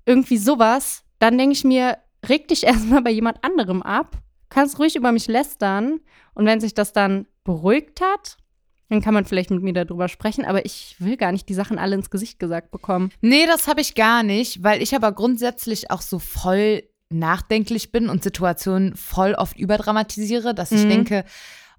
irgendwie 0.05 0.37
sowas, 0.37 1.03
dann 1.19 1.38
denke 1.38 1.55
ich 1.55 1.65
mir, 1.65 1.97
reg 2.29 2.49
dich 2.49 2.65
erstmal 2.65 3.00
bei 3.00 3.11
jemand 3.11 3.43
anderem 3.43 3.83
ab. 3.83 4.19
Kannst 4.50 4.78
ruhig 4.78 4.97
über 4.97 5.12
mich 5.12 5.26
lästern. 5.28 6.00
Und 6.35 6.47
wenn 6.47 6.61
sich 6.61 6.75
das 6.75 6.93
dann 6.93 7.26
beruhigt 7.45 8.00
hat, 8.00 8.37
dann 8.88 9.02
kann 9.02 9.12
man 9.14 9.25
vielleicht 9.26 9.50
mit 9.50 9.62
mir 9.62 9.73
darüber 9.75 10.09
sprechen, 10.09 10.45
aber 10.47 10.64
ich 10.64 10.97
will 10.99 11.17
gar 11.19 11.33
nicht 11.33 11.49
die 11.49 11.55
Sachen 11.55 11.78
alle 11.78 11.95
ins 11.97 12.09
Gesicht 12.11 12.38
gesagt 12.38 12.71
bekommen. 12.71 13.11
Nee, 13.21 13.45
das 13.47 13.67
habe 13.69 13.81
ich 13.83 13.95
gar 13.95 14.23
nicht, 14.23 14.62
weil 14.62 14.81
ich 14.83 14.95
aber 14.95 15.12
grundsätzlich 15.12 15.90
auch 15.90 16.00
so 16.00 16.19
voll 16.19 16.85
nachdenklich 17.11 17.93
bin 17.93 18.09
und 18.09 18.23
Situationen 18.23 18.95
voll 18.97 19.35
oft 19.35 19.59
überdramatisiere, 19.59 20.55
dass 20.55 20.73
ich 20.73 20.85
Mhm. 20.85 20.88
denke, 20.88 21.25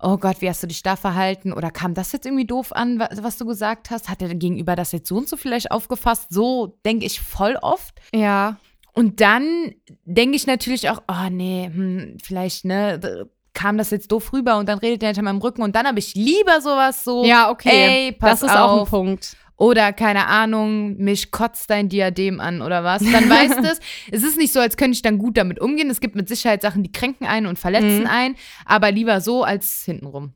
oh 0.02 0.18
Gott, 0.18 0.42
wie 0.42 0.50
hast 0.50 0.62
du 0.64 0.68
dich 0.68 0.82
da 0.84 0.96
verhalten? 0.96 1.52
Oder 1.54 1.72
kam 1.72 1.94
das 1.94 2.12
jetzt 2.12 2.26
irgendwie 2.26 2.46
doof 2.46 2.74
an, 2.74 3.00
wa- 3.00 3.10
was 3.22 3.38
du 3.38 3.46
gesagt 3.46 3.90
hast? 3.92 4.08
Hat 4.10 4.22
der 4.22 4.34
Gegenüber 4.36 4.76
das 4.76 4.92
jetzt 4.92 5.08
so 5.10 5.18
und 5.18 5.28
so 5.28 5.36
vielleicht 5.38 5.72
aufgefasst? 5.72 6.28
So 6.30 6.78
denke 6.86 7.06
ich 7.06 7.22
voll 7.22 7.58
oft. 7.62 8.00
Ja. 8.14 8.58
Und 9.00 9.22
dann 9.22 9.74
denke 10.06 10.36
ich 10.36 10.46
natürlich 10.46 10.90
auch, 10.90 11.02
oh 11.08 11.30
nee, 11.32 11.70
hm, 11.74 12.18
vielleicht, 12.22 12.66
ne, 12.66 13.28
kam 13.54 13.78
das 13.78 13.92
jetzt 13.92 14.12
doof 14.12 14.34
rüber 14.34 14.58
und 14.58 14.68
dann 14.70 14.78
redet 14.80 15.02
der 15.02 15.10
hinter 15.10 15.22
meinem 15.24 15.40
Rücken 15.40 15.62
und 15.62 15.76
dann 15.76 15.88
habe 15.88 16.00
ich 16.00 16.14
lieber 16.16 16.62
sowas 16.62 17.04
so, 17.04 17.24
Ja, 17.26 17.50
okay. 17.50 17.70
ey, 18.08 18.12
pass 18.12 18.42
das 18.42 18.50
ist 18.52 18.58
auch 18.58 18.74
ein 18.74 18.80
auf. 18.82 18.90
Punkt. 18.90 19.36
Oder 19.56 19.92
keine 19.92 20.28
Ahnung, 20.28 20.96
mich 20.98 21.32
kotzt 21.32 21.70
dein 21.70 21.90
Diadem 21.90 22.40
an 22.40 22.62
oder 22.62 22.84
was. 22.86 23.02
Dann 23.12 23.30
weißt 23.30 23.58
du 23.64 23.64
es. 23.70 23.80
Es 24.12 24.24
ist 24.24 24.38
nicht 24.38 24.54
so, 24.54 24.60
als 24.62 24.78
könnte 24.78 24.96
ich 24.96 25.02
dann 25.02 25.18
gut 25.18 25.36
damit 25.38 25.60
umgehen. 25.60 25.90
Es 25.90 26.00
gibt 26.00 26.16
mit 26.16 26.30
Sicherheit 26.30 26.62
Sachen, 26.62 26.82
die 26.84 26.92
kränken 26.94 27.28
einen 27.28 27.46
und 27.46 27.60
verletzen 27.60 28.02
Mhm. 28.04 28.08
einen, 28.08 28.36
aber 28.66 28.92
lieber 28.92 29.20
so 29.20 29.44
als 29.44 29.84
hintenrum. 29.84 30.34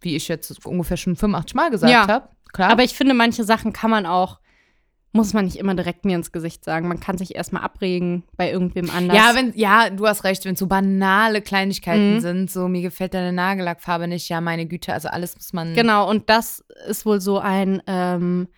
Wie 0.00 0.16
ich 0.16 0.28
jetzt 0.28 0.64
ungefähr 0.66 0.96
schon 0.96 1.16
85 1.16 1.54
Mal 1.54 1.70
gesagt 1.70 1.92
Ja. 1.92 2.06
habe. 2.08 2.28
Klar. 2.54 2.70
Aber 2.70 2.84
ich 2.84 2.94
finde, 2.94 3.12
manche 3.14 3.44
Sachen 3.44 3.72
kann 3.74 3.90
man 3.90 4.06
auch, 4.06 4.38
muss 5.14 5.32
man 5.32 5.44
nicht 5.44 5.56
immer 5.56 5.74
direkt 5.74 6.04
mir 6.04 6.16
ins 6.16 6.32
Gesicht 6.32 6.64
sagen. 6.64 6.88
Man 6.88 6.98
kann 7.00 7.16
sich 7.16 7.34
erstmal 7.36 7.62
abregen 7.62 8.24
bei 8.36 8.50
irgendwem 8.50 8.90
anders. 8.90 9.16
ja, 9.16 9.34
wenn, 9.34 9.52
ja, 9.56 9.88
du 9.90 10.06
hast 10.06 10.24
recht, 10.24 10.44
wenn 10.44 10.54
es 10.54 10.58
so 10.60 10.66
banale 10.66 11.40
Kleinigkeiten 11.40 12.14
Mhm. 12.16 12.20
sind, 12.20 12.50
so 12.50 12.66
mir 12.68 12.82
gefällt 12.82 13.14
deine 13.14 13.32
Nagellackfarbe 13.32 14.08
nicht, 14.08 14.28
ja, 14.28 14.40
meine 14.40 14.66
Güte, 14.66 14.92
also 14.92 15.08
alles 15.08 15.36
muss 15.36 15.52
man. 15.52 15.72
Genau, 15.74 16.10
und 16.10 16.28
das 16.28 16.64
ist 16.88 17.06
wohl 17.06 17.20
so 17.20 17.38
ein 17.38 17.80
ähm, 17.86 18.48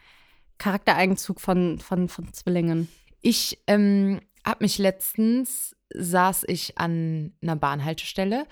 Charaktereigenzug 0.58 1.40
von, 1.40 1.78
von, 1.78 2.08
von 2.08 2.32
Zwillingen. 2.32 2.88
Ich 3.20 3.58
ähm, 3.66 4.20
habe 4.44 4.64
mich 4.64 4.78
letztens, 4.78 5.76
saß 5.94 6.44
ich 6.48 6.78
an 6.78 7.32
einer 7.42 7.56
Bahnhaltestelle 7.56 8.46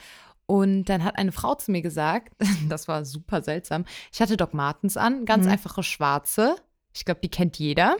und 0.47 0.85
dann 0.85 1.05
hat 1.05 1.17
eine 1.17 1.33
Frau 1.33 1.55
zu 1.55 1.71
mir 1.71 1.81
gesagt, 1.83 2.35
das 2.69 2.87
war 2.89 3.05
super 3.05 3.43
seltsam, 3.43 3.85
ich 4.13 4.21
hatte 4.21 4.37
Doc 4.37 4.53
Martens 4.53 4.97
an, 4.97 5.25
ganz 5.25 5.47
Mhm. 5.47 5.53
einfache 5.53 5.83
schwarze, 5.83 6.57
ich 6.95 7.05
glaube, 7.05 7.21
die 7.23 7.29
kennt 7.31 7.59
jeder. 7.59 7.97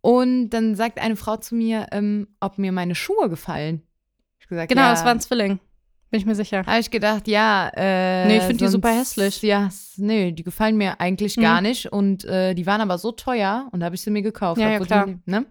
Und 0.00 0.50
dann 0.50 0.74
sagt 0.74 0.98
eine 1.00 1.16
Frau 1.16 1.36
zu 1.36 1.54
mir, 1.54 1.86
ähm, 1.92 2.28
ob 2.40 2.58
mir 2.58 2.72
meine 2.72 2.94
Schuhe 2.94 3.28
gefallen. 3.28 3.82
Ich 4.38 4.48
gesagt, 4.48 4.68
Genau, 4.68 4.82
ja. 4.82 4.90
das 4.90 5.04
war 5.04 5.12
ein 5.12 5.20
Zwilling. 5.20 5.60
Bin 6.10 6.20
ich 6.20 6.26
mir 6.26 6.34
sicher. 6.34 6.64
Habe 6.66 6.78
ich 6.78 6.90
gedacht, 6.90 7.26
ja. 7.26 7.70
Äh, 7.74 8.26
Nee, 8.26 8.36
ich 8.38 8.42
find 8.44 8.60
die 8.60 8.68
super 8.68 8.90
hässlich. 8.90 9.42
Ja, 9.42 9.68
nee, 9.96 10.30
die 10.32 10.44
gefallen 10.44 10.76
mir 10.76 11.00
eigentlich 11.00 11.36
Mhm. 11.36 11.42
gar 11.42 11.60
nicht. 11.60 11.90
Und 11.92 12.24
äh, 12.24 12.54
die 12.54 12.66
waren 12.66 12.80
aber 12.80 12.98
so 12.98 13.12
teuer 13.12 13.68
und 13.72 13.80
da 13.80 13.86
habe 13.86 13.94
ich 13.96 14.02
sie 14.02 14.10
mir 14.10 14.22
gekauft. 14.22 14.60
Ja, 14.60 14.70
ja, 14.70 14.78
klar. 14.78 15.06
Die, 15.06 15.18
ne? 15.26 15.46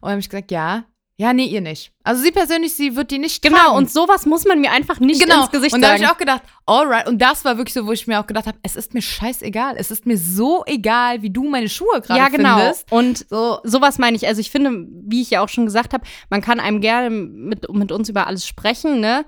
Und 0.00 0.10
habe 0.10 0.20
ich 0.20 0.28
gesagt, 0.28 0.50
ja. 0.50 0.84
Ja, 1.20 1.32
nee, 1.32 1.46
ihr 1.46 1.60
nicht. 1.60 1.90
Also 2.04 2.22
sie 2.22 2.30
persönlich, 2.30 2.74
sie 2.74 2.94
wird 2.94 3.10
die 3.10 3.18
nicht 3.18 3.42
Genau, 3.42 3.56
tragen. 3.58 3.76
und 3.76 3.90
sowas 3.90 4.24
muss 4.24 4.44
man 4.44 4.60
mir 4.60 4.70
einfach 4.70 5.00
nicht 5.00 5.20
genau. 5.20 5.42
ins 5.42 5.50
Gesicht 5.50 5.74
und 5.74 5.80
da 5.82 5.88
habe 5.88 5.98
sagen. 5.98 6.08
ich 6.08 6.14
auch 6.14 6.18
gedacht, 6.18 6.42
alright. 6.64 7.08
Und 7.08 7.18
das 7.20 7.44
war 7.44 7.56
wirklich 7.58 7.74
so, 7.74 7.86
wo 7.86 7.92
ich 7.92 8.06
mir 8.06 8.20
auch 8.20 8.26
gedacht 8.28 8.46
habe, 8.46 8.56
es 8.62 8.76
ist 8.76 8.94
mir 8.94 9.02
scheißegal. 9.02 9.74
Es 9.76 9.90
ist 9.90 10.06
mir 10.06 10.16
so 10.16 10.62
egal, 10.66 11.20
wie 11.22 11.30
du 11.30 11.42
meine 11.48 11.68
Schuhe 11.68 12.00
gerade 12.02 12.20
ja, 12.20 12.28
genau. 12.28 12.58
findest. 12.58 12.92
Und 12.92 13.26
So, 13.28 13.58
sowas 13.64 13.98
meine 13.98 14.16
ich. 14.16 14.28
Also 14.28 14.40
ich 14.40 14.52
finde, 14.52 14.86
wie 14.88 15.20
ich 15.22 15.30
ja 15.30 15.42
auch 15.42 15.48
schon 15.48 15.66
gesagt 15.66 15.92
habe, 15.92 16.04
man 16.30 16.40
kann 16.40 16.60
einem 16.60 16.80
gerne 16.80 17.10
mit, 17.10 17.68
mit 17.74 17.90
uns 17.90 18.08
über 18.08 18.28
alles 18.28 18.46
sprechen, 18.46 19.00
ne? 19.00 19.24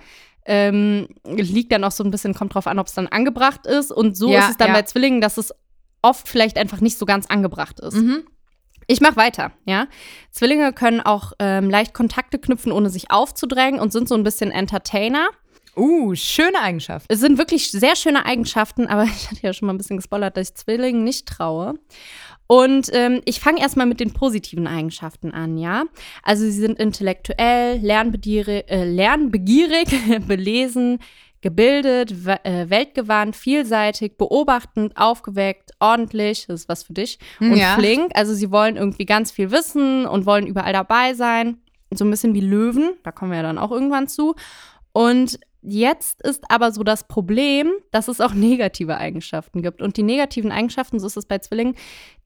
Ähm, 0.47 1.09
liegt 1.25 1.73
dann 1.73 1.82
auch 1.82 1.90
so 1.92 2.04
ein 2.04 2.11
bisschen, 2.12 2.35
kommt 2.35 2.54
drauf 2.54 2.68
an, 2.68 2.78
ob 2.78 2.87
es 2.87 2.94
dann 2.94 3.09
angebracht 3.09 3.66
ist. 3.66 3.90
Und 3.90 4.16
so 4.16 4.30
Ja, 4.30 4.44
ist 4.44 4.50
es 4.52 4.56
dann 4.56 4.68
ja. 4.68 4.75
bei 4.75 4.82
Zwillingen, 4.82 5.20
dass 5.20 5.38
es 5.38 5.52
oft 6.02 6.28
vielleicht 6.28 6.56
einfach 6.56 6.80
nicht 6.80 6.99
so 6.99 7.04
ganz 7.04 7.26
angebracht 7.26 7.80
ist. 7.80 7.94
mhm. 7.94 8.23
Ich 8.90 9.00
mache 9.00 9.14
weiter, 9.14 9.52
ja. 9.66 9.87
Zwillinge 10.32 10.73
können 10.73 11.00
auch 11.00 11.32
ähm, 11.38 11.70
leicht 11.70 11.94
Kontakte 11.94 12.40
knüpfen, 12.40 12.73
ohne 12.73 12.90
sich 12.90 13.12
aufzudrängen 13.12 13.78
und 13.78 13.92
sind 13.92 14.09
so 14.09 14.16
ein 14.16 14.25
bisschen 14.25 14.50
Entertainer. 14.50 15.28
Uh, 15.76 16.16
schöne 16.16 16.61
Eigenschaft. 16.61 17.06
Es 17.09 17.20
sind 17.20 17.38
wirklich 17.38 17.70
sehr 17.70 17.94
schöne 17.94 18.26
Eigenschaften, 18.26 18.88
aber 18.88 19.04
ich 19.16 19.30
hatte 19.30 19.42
ja 19.42 19.52
schon 19.52 19.66
mal 19.66 19.75
ein 19.75 19.78
bisschen 19.78 19.99
gespoilert, 19.99 20.37
dass 20.37 20.49
ich 20.49 20.54
Zwillingen 20.56 21.04
nicht 21.04 21.28
traue. 21.28 21.75
Und 22.49 22.90
ähm, 22.92 23.23
ich 23.26 23.38
fange 23.38 23.61
erstmal 23.61 23.87
mit 23.87 24.00
den 24.00 24.12
positiven 24.12 24.66
Eigenschaften 24.66 25.30
an, 25.30 25.56
ja. 25.56 25.85
Also 26.25 26.42
sie 26.42 26.50
sind 26.50 26.80
intellektuell, 26.80 27.78
lernbegierig, 27.78 28.68
äh, 28.68 28.82
lernbegierig 28.82 29.87
belesen, 30.26 30.99
gebildet, 31.42 32.25
we- 32.26 32.44
äh, 32.44 32.68
weltgewandt, 32.70 33.35
vielseitig, 33.37 34.16
beobachtend, 34.18 34.97
aufgeweckt, 34.97 35.70
ordentlich, 35.80 36.47
das 36.47 36.62
ist 36.62 36.68
was 36.68 36.82
für 36.82 36.92
dich, 36.92 37.18
und 37.40 37.56
Ja. 37.56 37.75
flink. 37.75 38.11
Also 38.14 38.35
sie 38.35 38.50
wollen 38.50 38.76
irgendwie 38.76 39.06
ganz 39.06 39.30
viel 39.30 39.50
wissen 39.50 40.06
und 40.06 40.26
wollen 40.26 40.47
überall 40.47 40.73
dabei 40.73 41.14
sein. 41.14 41.59
So 41.92 42.04
ein 42.04 42.11
bisschen 42.11 42.35
wie 42.35 42.40
Löwen, 42.40 42.92
da 43.02 43.11
kommen 43.11 43.30
wir 43.32 43.38
ja 43.38 43.42
dann 43.42 43.59
auch 43.59 43.70
irgendwann 43.73 44.06
zu. 44.06 44.35
Und 44.92 45.38
jetzt 45.62 46.23
ist 46.23 46.45
aber 46.50 46.73
so 46.73 46.83
das 46.83 47.07
Problem, 47.07 47.71
dass 47.90 48.09
es 48.09 48.21
auch 48.21 48.35
negative 48.35 48.97
Eigenschaften 48.97 49.62
gibt. 49.62 49.83
Und 49.83 49.97
die 49.97 50.02
negativen 50.02 50.52
Eigenschaften, 50.52 50.99
so 50.99 51.07
ist 51.07 51.17
es 51.17 51.26
bei 51.26 51.38
Zwillingen, 51.38 51.76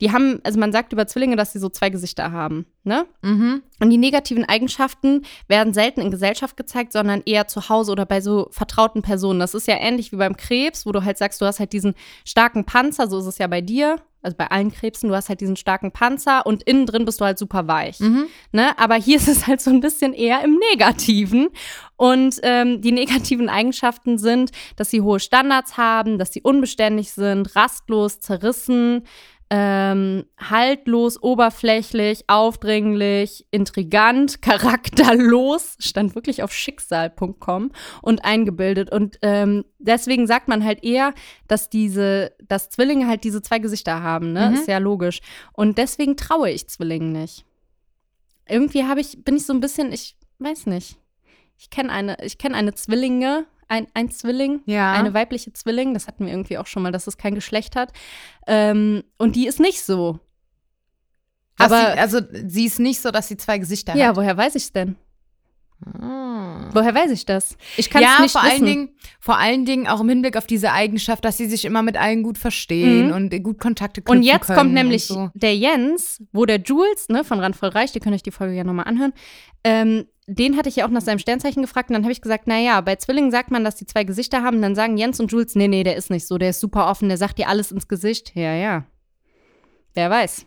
die 0.00 0.12
haben, 0.12 0.40
also 0.44 0.58
man 0.58 0.72
sagt 0.72 0.92
über 0.92 1.06
Zwillinge, 1.06 1.36
dass 1.36 1.52
sie 1.52 1.58
so 1.58 1.68
zwei 1.68 1.90
Gesichter 1.90 2.32
haben, 2.32 2.66
ne? 2.82 3.06
Mhm. 3.22 3.62
Und 3.80 3.90
die 3.90 3.98
negativen 3.98 4.44
Eigenschaften 4.44 5.22
werden 5.48 5.74
selten 5.74 6.00
in 6.00 6.10
Gesellschaft 6.10 6.56
gezeigt, 6.56 6.92
sondern 6.92 7.22
eher 7.24 7.46
zu 7.46 7.68
Hause 7.68 7.92
oder 7.92 8.06
bei 8.06 8.20
so 8.20 8.48
vertrauten 8.50 9.02
Personen. 9.02 9.40
Das 9.40 9.54
ist 9.54 9.68
ja 9.68 9.76
ähnlich 9.78 10.12
wie 10.12 10.16
beim 10.16 10.36
Krebs, 10.36 10.86
wo 10.86 10.92
du 10.92 11.04
halt 11.04 11.18
sagst, 11.18 11.40
du 11.40 11.46
hast 11.46 11.60
halt 11.60 11.72
diesen 11.72 11.94
starken 12.24 12.64
Panzer, 12.64 13.08
so 13.08 13.18
ist 13.18 13.26
es 13.26 13.38
ja 13.38 13.46
bei 13.46 13.60
dir, 13.60 14.00
also 14.24 14.36
bei 14.36 14.50
allen 14.50 14.72
Krebsen, 14.72 15.08
du 15.08 15.14
hast 15.14 15.28
halt 15.28 15.40
diesen 15.40 15.56
starken 15.56 15.92
Panzer 15.92 16.46
und 16.46 16.62
innen 16.62 16.86
drin 16.86 17.04
bist 17.04 17.20
du 17.20 17.24
halt 17.24 17.38
super 17.38 17.68
weich. 17.68 18.00
Mhm. 18.00 18.26
Ne? 18.52 18.76
Aber 18.78 18.94
hier 18.94 19.16
ist 19.16 19.28
es 19.28 19.46
halt 19.46 19.60
so 19.60 19.70
ein 19.70 19.80
bisschen 19.80 20.14
eher 20.14 20.42
im 20.42 20.58
Negativen. 20.70 21.48
Und 21.96 22.40
ähm, 22.42 22.80
die 22.80 22.90
negativen 22.90 23.48
Eigenschaften 23.48 24.18
sind, 24.18 24.50
dass 24.76 24.90
sie 24.90 25.02
hohe 25.02 25.20
Standards 25.20 25.76
haben, 25.76 26.18
dass 26.18 26.32
sie 26.32 26.42
unbeständig 26.42 27.12
sind, 27.12 27.54
rastlos, 27.54 28.18
zerrissen, 28.18 29.04
ähm, 29.50 30.24
haltlos, 30.38 31.22
oberflächlich, 31.22 32.24
aufdringlich, 32.28 33.46
intrigant, 33.50 34.42
charakterlos, 34.42 35.76
stand 35.78 36.14
wirklich 36.14 36.42
auf 36.42 36.52
schicksal.com 36.52 37.70
und 38.02 38.24
eingebildet. 38.24 38.90
Und 38.90 39.18
ähm, 39.22 39.64
deswegen 39.78 40.26
sagt 40.26 40.48
man 40.48 40.64
halt 40.64 40.82
eher, 40.82 41.14
dass 41.46 41.68
diese, 41.68 42.32
dass 42.42 42.70
Zwillinge 42.70 43.06
halt 43.06 43.24
diese 43.24 43.42
zwei 43.42 43.58
Gesichter 43.58 44.02
haben, 44.02 44.32
ne? 44.32 44.50
Mhm. 44.50 44.54
Ist 44.54 44.68
ja 44.68 44.78
logisch. 44.78 45.20
Und 45.52 45.78
deswegen 45.78 46.16
traue 46.16 46.50
ich 46.50 46.68
Zwillingen 46.68 47.12
nicht. 47.12 47.44
Irgendwie 48.48 48.84
habe 48.84 49.00
ich, 49.00 49.24
bin 49.24 49.36
ich 49.36 49.46
so 49.46 49.52
ein 49.52 49.60
bisschen, 49.60 49.92
ich 49.92 50.16
weiß 50.38 50.66
nicht. 50.66 50.98
Ich 51.56 51.70
kenne 51.70 51.90
eine, 51.90 52.16
ich 52.22 52.38
kenne 52.38 52.56
eine 52.56 52.74
Zwillinge, 52.74 53.46
ein, 53.68 53.86
ein 53.94 54.10
Zwilling, 54.10 54.60
Ja. 54.66 54.92
eine 54.92 55.14
weibliche 55.14 55.52
Zwilling, 55.52 55.94
das 55.94 56.06
hatten 56.06 56.26
wir 56.26 56.32
irgendwie 56.32 56.58
auch 56.58 56.66
schon 56.66 56.82
mal, 56.82 56.92
dass 56.92 57.06
es 57.06 57.16
kein 57.16 57.34
Geschlecht 57.34 57.76
hat. 57.76 57.92
Ähm, 58.46 59.02
und 59.18 59.36
die 59.36 59.46
ist 59.46 59.60
nicht 59.60 59.82
so. 59.82 60.18
Dass 61.56 61.70
Aber 61.72 61.92
sie, 61.92 61.98
also 62.00 62.20
sie 62.46 62.64
ist 62.66 62.80
nicht 62.80 63.00
so, 63.00 63.10
dass 63.10 63.28
sie 63.28 63.36
zwei 63.36 63.58
Gesichter 63.58 63.94
ja, 63.96 64.08
hat. 64.08 64.16
woher 64.16 64.36
weiß 64.36 64.54
ich 64.56 64.64
es 64.64 64.72
denn? 64.72 64.96
Woher 66.72 66.94
weiß 66.94 67.10
ich 67.10 67.26
das? 67.26 67.56
Ich 67.76 67.90
kann 67.90 68.02
es 68.02 68.08
ja, 68.08 68.20
nicht 68.22 68.32
vor 68.32 68.42
wissen. 68.42 68.52
allen 68.54 68.64
Dingen, 68.64 68.88
vor 69.20 69.38
allen 69.38 69.64
Dingen 69.64 69.86
auch 69.86 70.00
im 70.00 70.08
Hinblick 70.08 70.36
auf 70.36 70.46
diese 70.46 70.72
Eigenschaft, 70.72 71.24
dass 71.24 71.36
sie 71.36 71.46
sich 71.46 71.64
immer 71.64 71.82
mit 71.82 71.96
allen 71.96 72.22
gut 72.22 72.38
verstehen 72.38 73.08
Mhm. 73.08 73.12
und 73.12 73.42
gut 73.42 73.58
Kontakte 73.60 74.00
knüpfen 74.00 74.18
Und 74.18 74.22
jetzt 74.24 74.52
kommt 74.54 74.72
nämlich 74.72 75.06
so. 75.06 75.30
der 75.34 75.54
Jens, 75.56 76.22
wo 76.32 76.46
der 76.46 76.60
Jules, 76.60 77.08
ne, 77.08 77.22
von 77.24 77.38
Randvoll 77.40 77.68
Reich, 77.70 77.94
ihr 77.94 78.00
könnt 78.00 78.14
euch 78.14 78.22
die 78.22 78.30
Folge 78.30 78.54
ja 78.54 78.64
nochmal 78.64 78.86
anhören, 78.86 79.12
ähm, 79.62 80.06
den 80.26 80.56
hatte 80.56 80.68
ich 80.68 80.76
ja 80.76 80.86
auch 80.86 80.90
nach 80.90 81.02
seinem 81.02 81.18
Sternzeichen 81.18 81.62
gefragt 81.62 81.90
und 81.90 81.94
dann 81.94 82.02
habe 82.04 82.12
ich 82.12 82.22
gesagt, 82.22 82.46
naja, 82.46 82.80
bei 82.80 82.96
Zwillingen 82.96 83.30
sagt 83.30 83.50
man, 83.50 83.64
dass 83.64 83.76
die 83.76 83.86
zwei 83.86 84.04
Gesichter 84.04 84.42
haben, 84.42 84.62
dann 84.62 84.74
sagen 84.74 84.96
Jens 84.96 85.20
und 85.20 85.30
Jules, 85.30 85.54
nee, 85.54 85.68
nee, 85.68 85.84
der 85.84 85.96
ist 85.96 86.10
nicht 86.10 86.26
so, 86.26 86.38
der 86.38 86.50
ist 86.50 86.60
super 86.60 86.88
offen, 86.88 87.08
der 87.08 87.18
sagt 87.18 87.38
dir 87.38 87.48
alles 87.48 87.72
ins 87.72 87.88
Gesicht. 87.88 88.34
Ja, 88.34 88.54
ja. 88.54 88.86
Wer 89.92 90.10
weiß. 90.10 90.46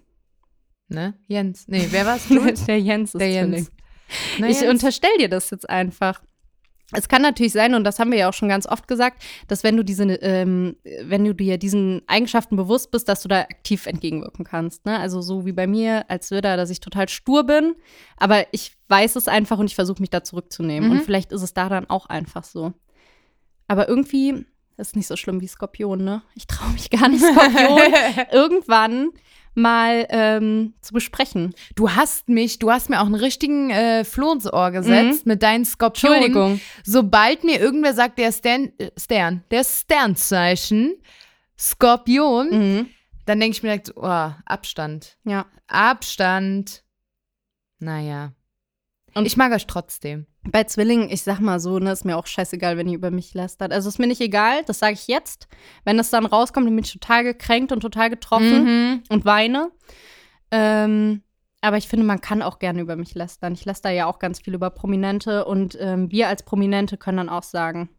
Ne? 0.90 1.14
Jens. 1.28 1.68
Nee, 1.68 1.88
wer 1.92 2.06
war's? 2.06 2.28
Jules? 2.30 2.66
der 2.66 2.80
Jens 2.80 3.14
ist 3.14 3.20
Der 3.22 3.30
Zwilling. 3.30 3.54
Jens. 3.54 3.72
Na, 4.40 4.48
Ich 4.50 4.66
unterstelle 4.68 5.18
dir 5.20 5.30
das 5.30 5.50
jetzt 5.52 5.70
einfach. 5.70 6.22
Es 6.94 7.10
kann 7.10 7.22
natürlich 7.22 7.52
sein, 7.52 7.74
und 7.74 7.84
das 7.84 8.00
haben 8.00 8.12
wir 8.12 8.18
ja 8.18 8.30
auch 8.30 8.34
schon 8.34 8.48
ganz 8.48 8.66
oft 8.66 8.88
gesagt, 8.88 9.22
dass 9.50 9.64
wenn 9.64 9.76
du 9.76 9.84
diese, 9.84 10.04
ähm, 10.04 10.78
wenn 11.04 11.26
du 11.26 11.36
dir 11.36 11.58
diesen 11.58 12.02
Eigenschaften 12.08 12.56
bewusst 12.56 12.92
bist, 12.92 13.10
dass 13.10 13.22
du 13.22 13.28
da 13.28 13.42
aktiv 13.42 13.88
entgegenwirken 13.88 14.46
kannst. 14.46 14.86
Ne? 14.86 14.98
Also 14.98 15.22
so 15.22 15.46
wie 15.46 15.52
bei 15.52 15.68
mir 15.68 16.10
als 16.10 16.32
Widder, 16.32 16.56
dass 16.56 16.70
ich 16.70 16.80
total 16.80 17.10
stur 17.10 17.46
bin, 17.46 17.76
aber 18.16 18.46
ich 18.54 18.72
weiß 18.88 19.18
es 19.18 19.28
einfach 19.28 19.58
und 19.58 19.66
ich 19.66 19.76
versuche 19.76 20.00
mich 20.02 20.12
da 20.12 20.24
zurückzunehmen. 20.24 20.90
Mhm. 20.90 20.98
Und 20.98 21.04
vielleicht 21.04 21.34
ist 21.34 21.42
es 21.42 21.54
da 21.54 21.68
dann 21.68 21.90
auch 21.90 22.06
einfach 22.06 22.46
so. 22.46 22.74
Aber 23.68 23.90
irgendwie 23.90 24.46
ist 24.78 24.96
nicht 24.96 25.08
so 25.08 25.18
schlimm 25.18 25.42
wie 25.42 25.48
Skorpion, 25.48 26.04
ne? 26.04 26.22
Ich 26.36 26.48
traue 26.48 26.72
mich 26.72 26.90
gar 26.90 27.10
nicht, 27.10 27.24
Skorpion 27.24 27.94
irgendwann 28.32 29.10
mal 29.58 30.06
ähm, 30.10 30.74
zu 30.82 30.94
besprechen. 30.94 31.54
Du 31.76 31.92
hast 31.92 32.30
mich, 32.30 32.60
du 32.60 32.72
hast 32.72 32.90
mir 32.90 33.02
auch 33.02 33.06
einen 33.08 33.16
richtigen 33.16 33.70
äh, 33.72 34.04
Floh 34.06 34.32
ins 34.34 34.52
Ohr 34.52 34.72
gesetzt 34.72 35.26
mit 35.26 35.44
deinen 35.44 35.66
Skorpionen. 35.66 36.20
Mhm. 36.20 36.26
Entschuldigung. 36.26 36.62
Sobald 36.86 37.44
mir 37.44 37.60
irgendwer 37.60 37.94
sagt, 37.94 38.18
der 38.20 38.32
Stern, 38.32 38.72
Stern, 38.98 39.44
der 39.52 39.64
Sternzeichen, 39.64 40.96
Skorpion, 41.60 42.50
Mhm. 42.50 42.88
dann 43.26 43.40
denke 43.40 43.58
ich 43.58 43.64
mir 43.64 43.70
direkt, 43.70 43.94
oh, 43.98 44.32
Abstand. 44.46 45.18
Ja. 45.26 45.46
Abstand. 45.68 46.84
Naja. 47.80 48.32
Und- 49.16 49.26
ich 49.26 49.38
mag 49.38 49.52
euch 49.52 49.66
trotzdem. 49.68 50.28
Bei 50.52 50.64
Zwillingen, 50.64 51.10
ich 51.10 51.24
sag 51.24 51.40
mal 51.40 51.60
so, 51.60 51.78
ne, 51.80 51.92
ist 51.92 52.06
mir 52.06 52.18
auch 52.18 52.26
scheißegal, 52.28 52.78
wenn 52.78 52.88
ihr 52.88 52.96
über 52.98 53.12
mich 53.12 53.34
lästert. 53.34 53.72
Also 53.72 53.90
ist 53.90 54.00
mir 54.00 54.08
nicht 54.08 54.22
egal, 54.22 54.64
das 54.66 54.80
sage 54.80 54.94
ich 54.94 55.08
jetzt. 55.08 55.48
Wenn 55.84 55.98
das 55.98 56.10
dann 56.10 56.26
rauskommt, 56.26 56.68
dann 56.68 56.76
bin 56.76 56.86
ich 56.86 56.94
total 56.94 57.24
gekränkt 57.24 57.72
und 57.72 57.82
total 57.82 58.10
getroffen 58.10 58.64
Mhm. 58.64 59.04
und 59.10 59.26
weine. 59.26 59.72
Ähm, 60.52 61.22
aber 61.62 61.78
ich 61.78 61.88
finde, 61.88 62.06
man 62.06 62.22
kann 62.22 62.42
auch 62.42 62.60
gerne 62.60 62.82
über 62.82 62.96
mich 62.96 63.16
lästern. 63.16 63.54
Ich 63.54 63.66
läster 63.66 63.90
ja 63.90 64.06
auch 64.06 64.20
ganz 64.20 64.40
viel 64.40 64.54
über 64.54 64.70
Prominente 64.70 65.46
und 65.46 65.78
ähm, 65.82 66.10
wir 66.12 66.28
als 66.28 66.44
Prominente 66.44 66.98
können 66.98 67.18
dann 67.18 67.30
auch 67.30 67.44
sagen, 67.44 67.90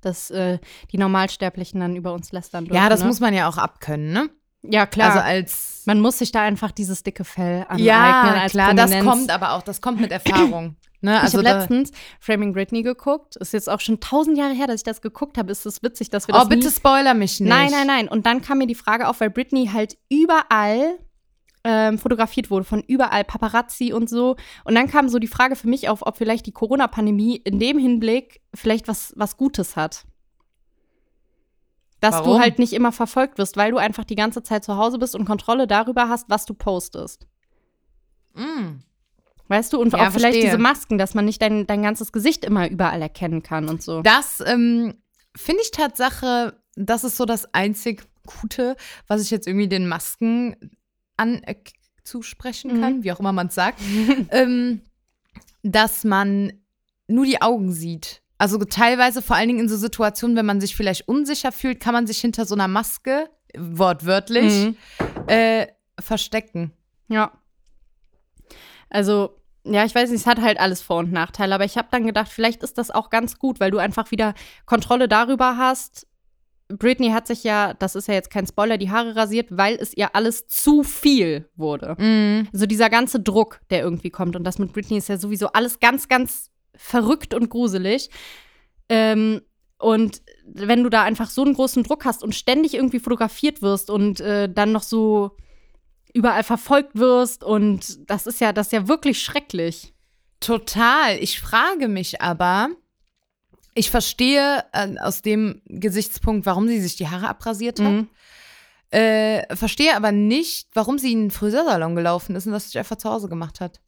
dass 0.00 0.30
äh, 0.30 0.58
die 0.92 0.98
Normalsterblichen 0.98 1.80
dann 1.80 1.96
über 1.96 2.12
uns 2.12 2.32
lästern 2.32 2.64
dürfen. 2.66 2.76
Ja, 2.76 2.88
das 2.88 3.00
ne? 3.00 3.06
muss 3.06 3.20
man 3.20 3.34
ja 3.34 3.48
auch 3.48 3.56
abkönnen, 3.56 4.12
ne? 4.12 4.30
Ja, 4.62 4.84
klar. 4.84 5.08
Also 5.14 5.20
als 5.20 5.82
man 5.86 6.00
muss 6.00 6.18
sich 6.18 6.32
da 6.32 6.42
einfach 6.42 6.72
dieses 6.72 7.02
dicke 7.04 7.24
Fell 7.24 7.64
aneignen 7.68 7.86
ja, 7.86 8.46
klar, 8.48 8.74
das 8.74 8.90
Prominenz. 8.90 9.04
kommt 9.10 9.30
aber 9.30 9.52
auch, 9.52 9.62
das 9.62 9.80
kommt 9.80 10.00
mit 10.00 10.10
Erfahrung. 10.10 10.76
Ne? 11.00 11.20
Also 11.20 11.40
ich 11.40 11.46
habe 11.46 11.58
letztens 11.58 11.92
Framing 12.20 12.52
Britney 12.52 12.82
geguckt. 12.82 13.36
Ist 13.36 13.52
jetzt 13.52 13.68
auch 13.68 13.80
schon 13.80 14.00
tausend 14.00 14.38
Jahre 14.38 14.54
her, 14.54 14.66
dass 14.66 14.76
ich 14.76 14.84
das 14.84 15.02
geguckt 15.02 15.38
habe. 15.38 15.52
Ist 15.52 15.66
es 15.66 15.82
witzig, 15.82 16.10
dass 16.10 16.26
wir 16.28 16.34
das 16.34 16.44
Oh, 16.44 16.48
bitte 16.48 16.70
spoiler 16.70 17.14
mich 17.14 17.40
nicht. 17.40 17.48
Nein, 17.48 17.70
nein, 17.70 17.86
nein. 17.86 18.08
Und 18.08 18.26
dann 18.26 18.40
kam 18.40 18.58
mir 18.58 18.66
die 18.66 18.74
Frage 18.74 19.08
auf, 19.08 19.20
weil 19.20 19.30
Britney 19.30 19.70
halt 19.72 19.96
überall 20.08 20.98
ähm, 21.64 21.98
fotografiert 21.98 22.48
wurde, 22.50 22.64
von 22.64 22.80
überall 22.82 23.24
Paparazzi 23.24 23.92
und 23.92 24.08
so. 24.08 24.36
Und 24.64 24.76
dann 24.76 24.88
kam 24.88 25.08
so 25.08 25.18
die 25.18 25.26
Frage 25.26 25.56
für 25.56 25.68
mich 25.68 25.88
auf, 25.88 26.06
ob 26.06 26.16
vielleicht 26.16 26.46
die 26.46 26.52
Corona-Pandemie 26.52 27.36
in 27.36 27.58
dem 27.58 27.76
Hinblick 27.76 28.40
vielleicht 28.54 28.86
was, 28.86 29.12
was 29.16 29.36
Gutes 29.36 29.74
hat. 29.74 30.04
Dass 32.00 32.14
Warum? 32.16 32.34
du 32.34 32.40
halt 32.40 32.60
nicht 32.60 32.72
immer 32.72 32.92
verfolgt 32.92 33.38
wirst, 33.38 33.56
weil 33.56 33.72
du 33.72 33.78
einfach 33.78 34.04
die 34.04 34.14
ganze 34.14 34.44
Zeit 34.44 34.62
zu 34.62 34.76
Hause 34.76 34.98
bist 34.98 35.16
und 35.16 35.24
Kontrolle 35.24 35.66
darüber 35.66 36.08
hast, 36.08 36.30
was 36.30 36.44
du 36.44 36.54
postest. 36.54 37.26
Mm. 38.34 38.80
Weißt 39.48 39.72
du? 39.72 39.80
Und 39.80 39.92
Ja, 39.92 39.98
auch 40.00 40.12
vielleicht 40.12 40.22
verstehe. 40.34 40.44
diese 40.44 40.58
Masken, 40.58 40.98
dass 40.98 41.14
man 41.14 41.24
nicht 41.24 41.40
dein, 41.40 41.66
dein 41.66 41.82
ganzes 41.82 42.12
Gesicht 42.12 42.44
immer 42.44 42.68
überall 42.68 43.00
erkennen 43.00 43.42
kann 43.42 43.68
und 43.68 43.82
so. 43.82 44.02
Das 44.02 44.42
ähm, 44.44 44.94
finde 45.36 45.62
ich 45.62 45.70
Tatsache, 45.70 46.60
das 46.74 47.04
ist 47.04 47.16
so 47.16 47.24
das 47.24 47.52
einzig 47.54 48.02
Gute, 48.40 48.76
was 49.06 49.22
ich 49.22 49.30
jetzt 49.30 49.46
irgendwie 49.46 49.68
den 49.68 49.86
Masken 49.86 50.56
an 51.16 51.42
äh, 51.44 51.54
zusprechen 52.02 52.80
kann, 52.80 53.04
wie 53.04 53.12
auch 53.12 53.20
immer 53.20 53.32
man 53.32 53.46
es 53.48 53.54
sagt, 53.54 53.80
ähm, 54.30 54.80
dass 55.62 56.02
man 56.04 56.52
nur 57.08 57.24
die 57.24 57.40
Augen 57.40 57.72
sieht. 57.72 58.22
Also 58.38 58.58
teilweise, 58.58 59.22
vor 59.22 59.36
allen 59.36 59.48
Dingen 59.48 59.60
in 59.60 59.68
so 59.68 59.76
Situationen, 59.76 60.36
wenn 60.36 60.44
man 60.46 60.60
sich 60.60 60.74
vielleicht 60.76 61.08
unsicher 61.08 61.52
fühlt, 61.52 61.80
kann 61.80 61.94
man 61.94 62.06
sich 62.06 62.18
hinter 62.20 62.44
so 62.46 62.54
einer 62.54 62.68
Maske, 62.68 63.30
wortwörtlich, 63.56 64.52
Mhm. 64.66 64.76
äh, 65.28 65.66
verstecken. 66.00 66.72
Ja. 67.08 67.32
Also, 68.90 69.40
ja, 69.66 69.84
ich 69.84 69.94
weiß 69.94 70.10
nicht, 70.10 70.20
es 70.20 70.26
hat 70.26 70.40
halt 70.40 70.58
alles 70.60 70.80
Vor- 70.80 70.98
und 70.98 71.12
Nachteile, 71.12 71.54
aber 71.54 71.64
ich 71.64 71.76
habe 71.76 71.88
dann 71.90 72.06
gedacht, 72.06 72.28
vielleicht 72.28 72.62
ist 72.62 72.78
das 72.78 72.90
auch 72.90 73.10
ganz 73.10 73.38
gut, 73.38 73.60
weil 73.60 73.70
du 73.70 73.78
einfach 73.78 74.10
wieder 74.10 74.34
Kontrolle 74.64 75.08
darüber 75.08 75.56
hast. 75.56 76.06
Britney 76.68 77.10
hat 77.10 77.26
sich 77.26 77.44
ja, 77.44 77.74
das 77.74 77.94
ist 77.94 78.08
ja 78.08 78.14
jetzt 78.14 78.30
kein 78.30 78.46
Spoiler, 78.46 78.76
die 78.76 78.90
Haare 78.90 79.14
rasiert, 79.14 79.48
weil 79.50 79.76
es 79.76 79.96
ihr 79.96 80.14
alles 80.14 80.48
zu 80.48 80.82
viel 80.82 81.48
wurde. 81.54 81.96
Mhm. 81.98 82.48
Also 82.52 82.66
dieser 82.66 82.90
ganze 82.90 83.20
Druck, 83.20 83.60
der 83.70 83.82
irgendwie 83.82 84.10
kommt. 84.10 84.34
Und 84.34 84.44
das 84.44 84.58
mit 84.58 84.72
Britney 84.72 84.98
ist 84.98 85.08
ja 85.08 85.16
sowieso 85.16 85.48
alles 85.48 85.78
ganz, 85.78 86.08
ganz 86.08 86.50
verrückt 86.74 87.34
und 87.34 87.50
gruselig. 87.50 88.10
Ähm, 88.88 89.42
und 89.78 90.22
wenn 90.44 90.82
du 90.82 90.90
da 90.90 91.02
einfach 91.02 91.30
so 91.30 91.44
einen 91.44 91.54
großen 91.54 91.82
Druck 91.82 92.04
hast 92.04 92.24
und 92.24 92.34
ständig 92.34 92.74
irgendwie 92.74 92.98
fotografiert 92.98 93.62
wirst 93.62 93.90
und 93.90 94.20
äh, 94.20 94.48
dann 94.48 94.72
noch 94.72 94.82
so 94.82 95.36
überall 96.16 96.42
verfolgt 96.42 96.96
wirst 96.98 97.44
und 97.44 98.10
das 98.10 98.26
ist 98.26 98.40
ja, 98.40 98.52
das 98.52 98.68
ist 98.68 98.72
ja 98.72 98.88
wirklich 98.88 99.22
schrecklich. 99.22 99.92
Total. 100.40 101.16
Ich 101.18 101.40
frage 101.40 101.88
mich 101.88 102.20
aber, 102.22 102.68
ich 103.74 103.90
verstehe 103.90 104.64
äh, 104.72 104.98
aus 105.00 105.22
dem 105.22 105.62
Gesichtspunkt, 105.66 106.46
warum 106.46 106.68
sie 106.68 106.80
sich 106.80 106.96
die 106.96 107.08
Haare 107.08 107.28
abrasiert 107.28 107.80
hat. 107.80 107.92
Mhm. 107.92 108.08
Äh, 108.90 109.54
verstehe 109.56 109.96
aber 109.96 110.12
nicht, 110.12 110.68
warum 110.74 110.98
sie 110.98 111.12
in 111.12 111.22
den 111.24 111.30
Friseursalon 111.30 111.94
gelaufen 111.96 112.36
ist 112.36 112.46
und 112.46 112.52
das 112.52 112.66
sich 112.66 112.78
einfach 112.78 112.96
zu 112.96 113.10
Hause 113.10 113.28
gemacht 113.28 113.60
hat. 113.60 113.80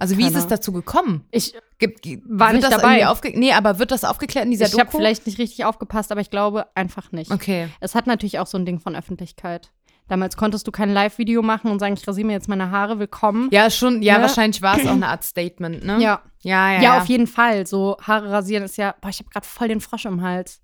Also 0.00 0.16
wie 0.16 0.22
Keine 0.22 0.36
ist 0.36 0.42
es 0.44 0.46
dazu 0.48 0.72
gekommen? 0.72 1.26
Ich, 1.32 1.54
Gibt, 1.78 2.02
gi- 2.02 2.22
War 2.26 2.52
nicht 2.52 2.64
das 2.64 2.70
dabei. 2.70 3.06
aufge 3.08 3.32
nee, 3.38 3.52
aber 3.52 3.78
wird 3.78 3.90
das 3.90 4.04
aufgeklärt 4.04 4.44
in 4.46 4.50
dieser 4.52 4.66
ich 4.66 4.72
habe 4.74 4.84
Doku? 4.86 4.98
vielleicht 4.98 5.26
nicht 5.26 5.38
richtig 5.38 5.64
aufgepasst, 5.64 6.10
aber 6.12 6.20
ich 6.20 6.30
glaube 6.30 6.66
einfach 6.74 7.12
nicht. 7.12 7.30
Okay. 7.30 7.68
Es 7.80 7.94
hat 7.94 8.06
natürlich 8.06 8.38
auch 8.38 8.46
so 8.46 8.56
ein 8.58 8.64
Ding 8.66 8.80
von 8.80 8.96
Öffentlichkeit. 8.96 9.70
Damals 10.08 10.36
konntest 10.38 10.66
du 10.66 10.72
kein 10.72 10.90
Live-Video 10.90 11.42
machen 11.42 11.70
und 11.70 11.78
sagen, 11.80 11.94
ich 11.94 12.08
rasiere 12.08 12.26
mir 12.26 12.32
jetzt 12.32 12.48
meine 12.48 12.70
Haare, 12.70 12.98
willkommen. 12.98 13.48
Ja, 13.52 13.70
schon, 13.70 14.00
ja, 14.02 14.16
Ne? 14.16 14.22
wahrscheinlich 14.22 14.62
war 14.62 14.78
es 14.78 14.86
auch 14.86 14.92
eine 14.92 15.08
Art 15.08 15.22
Statement, 15.24 15.84
ne? 15.84 15.98
Ja. 16.00 16.22
Ja, 16.40 16.72
ja. 16.72 16.82
Ja, 16.82 16.98
auf 16.98 17.06
jeden 17.06 17.26
Fall. 17.26 17.66
So 17.66 17.96
Haare 18.00 18.30
rasieren 18.30 18.64
ist 18.64 18.76
ja, 18.78 18.94
boah, 19.00 19.08
ich 19.10 19.18
habe 19.18 19.28
gerade 19.28 19.46
voll 19.46 19.68
den 19.68 19.80
Frosch 19.80 20.06
im 20.06 20.22
Hals. 20.22 20.62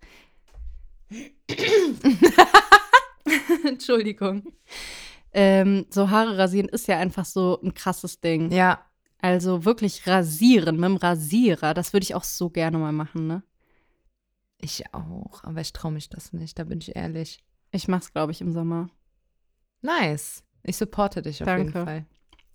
Entschuldigung. 3.67 4.45
Ähm, 5.33 5.87
so 5.91 6.11
Haare 6.11 6.39
rasieren 6.39 6.69
ist 6.69 6.87
ja 6.89 6.99
einfach 6.99 7.25
so 7.25 7.61
ein 7.63 7.75
krasses 7.75 8.21
Ding. 8.21 8.51
Ja. 8.53 8.81
Also 9.19 9.65
wirklich 9.65 10.07
rasieren 10.07 10.77
mit 10.77 10.85
dem 10.85 10.97
Rasierer, 10.97 11.75
das 11.75 11.93
würde 11.93 12.05
ich 12.05 12.15
auch 12.15 12.25
so 12.25 12.51
gerne 12.51 12.79
mal 12.79 12.93
machen, 12.93 13.27
ne? 13.27 13.43
Ich 14.59 14.85
auch, 14.95 15.43
aber 15.45 15.61
ich 15.61 15.73
traue 15.73 15.93
mich 15.93 16.09
das 16.09 16.33
nicht, 16.33 16.59
da 16.59 16.65
bin 16.65 16.79
ich 16.79 16.95
ehrlich. 16.95 17.43
Ich 17.71 17.89
mach's, 17.89 18.13
glaube 18.13 18.33
ich, 18.33 18.41
im 18.41 18.53
Sommer. 18.53 18.89
Nice. 19.85 20.43
Ich 20.63 20.77
supporte 20.77 21.21
dich 21.21 21.43
auf 21.43 21.47
Danke. 21.47 21.67
jeden 21.67 21.85
Fall. 21.85 22.07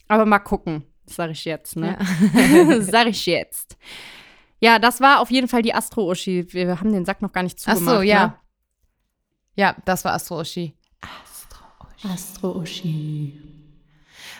Aber 0.07 0.25
mal 0.25 0.39
gucken, 0.39 0.83
sag 1.05 1.29
ich 1.29 1.45
jetzt, 1.45 1.75
ne? 1.75 1.97
Ja. 2.33 2.81
sag 2.81 3.07
ich 3.07 3.25
jetzt. 3.27 3.77
Ja, 4.59 4.79
das 4.79 4.99
war 4.99 5.19
auf 5.21 5.29
jeden 5.29 5.47
Fall 5.47 5.61
die 5.61 5.73
Astro-Uschi. 5.73 6.51
Wir 6.51 6.79
haben 6.79 6.91
den 6.91 7.05
Sack 7.05 7.21
noch 7.21 7.31
gar 7.31 7.43
nicht 7.43 7.59
Ach 7.65 7.75
zugemacht. 7.75 7.97
so, 7.97 8.01
ja. 8.01 8.27
Ne? 8.27 8.35
Ja, 9.55 9.75
das 9.85 10.05
war 10.05 10.13
Astro 10.13 10.39
Oshi. 10.39 10.73
Astro-Uschi. 12.03 13.39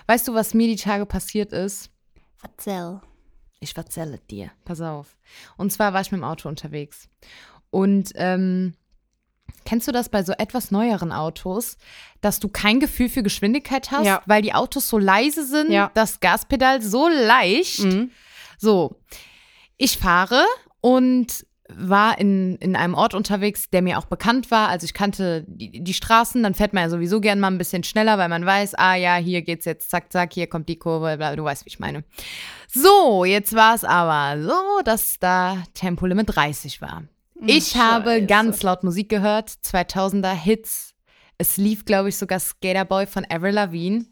Weißt 0.07 0.27
du, 0.27 0.33
was 0.33 0.53
mir 0.53 0.67
die 0.67 0.77
Tage 0.77 1.05
passiert 1.05 1.51
ist? 1.51 1.91
Verzell. 2.37 3.01
Ich 3.59 3.75
erzähle 3.75 4.17
dir. 4.31 4.51
Pass 4.65 4.81
auf. 4.81 5.17
Und 5.57 5.71
zwar 5.71 5.93
war 5.93 6.01
ich 6.01 6.11
mit 6.11 6.21
dem 6.21 6.23
Auto 6.23 6.47
unterwegs. 6.49 7.09
Und 7.69 8.13
ähm, 8.15 8.73
kennst 9.65 9.87
du 9.87 9.91
das 9.91 10.09
bei 10.09 10.23
so 10.23 10.33
etwas 10.33 10.71
neueren 10.71 11.11
Autos, 11.11 11.77
dass 12.21 12.39
du 12.39 12.47
kein 12.49 12.79
Gefühl 12.79 13.09
für 13.09 13.23
Geschwindigkeit 13.23 13.91
hast, 13.91 14.05
Ja. 14.05 14.21
weil 14.25 14.41
die 14.41 14.53
Autos 14.53 14.89
so 14.89 14.97
leise 14.97 15.45
sind, 15.45 15.71
Ja. 15.71 15.91
das 15.93 16.19
Gaspedal 16.19 16.81
so 16.81 17.07
leicht. 17.07 17.79
Mhm. 17.79 18.11
So, 18.57 18.99
ich 19.77 19.97
fahre 19.97 20.43
und 20.81 21.45
war 21.71 22.17
in, 22.17 22.55
in 22.55 22.75
einem 22.75 22.95
Ort 22.95 23.13
unterwegs, 23.13 23.69
der 23.69 23.83
mir 23.83 23.99
auch 23.99 24.05
bekannt 24.05 24.49
war. 24.49 24.69
Also 24.69 24.85
ich 24.85 24.95
kannte 24.95 25.45
die, 25.47 25.83
die 25.83 25.93
Straßen, 25.93 26.41
dann 26.41 26.55
fährt 26.55 26.73
man 26.73 26.81
ja 26.83 26.89
sowieso 26.89 27.21
gern 27.21 27.39
mal 27.39 27.47
ein 27.51 27.59
bisschen 27.59 27.83
schneller, 27.83 28.17
weil 28.17 28.27
man 28.27 28.43
weiß, 28.43 28.73
ah 28.73 28.95
ja, 28.95 29.17
hier 29.17 29.43
geht's 29.43 29.65
jetzt 29.65 29.91
zack, 29.91 30.11
zack, 30.11 30.33
hier 30.33 30.47
kommt 30.47 30.67
die 30.67 30.79
Kurve, 30.79 31.15
bla, 31.17 31.35
du 31.35 31.43
weißt, 31.43 31.65
wie 31.65 31.69
ich 31.69 31.79
meine. 31.79 32.03
So, 32.67 33.23
jetzt 33.23 33.53
war 33.53 33.75
es 33.75 33.83
aber 33.83 34.41
so, 34.41 34.81
dass 34.83 35.19
da 35.19 35.61
Tempolimit 35.75 36.35
30 36.35 36.81
war. 36.81 37.03
Ich 37.45 37.75
habe 37.77 38.11
Scheiße. 38.11 38.25
ganz 38.25 38.63
laut 38.63 38.83
Musik 38.83 39.09
gehört, 39.09 39.49
2000er 39.63 40.33
Hits. 40.33 40.93
Es 41.37 41.57
lief, 41.57 41.85
glaube 41.85 42.09
ich, 42.09 42.17
sogar 42.17 42.39
Skaterboy 42.39 43.05
von 43.07 43.25
Avril 43.29 43.53
Lavigne. 43.53 44.05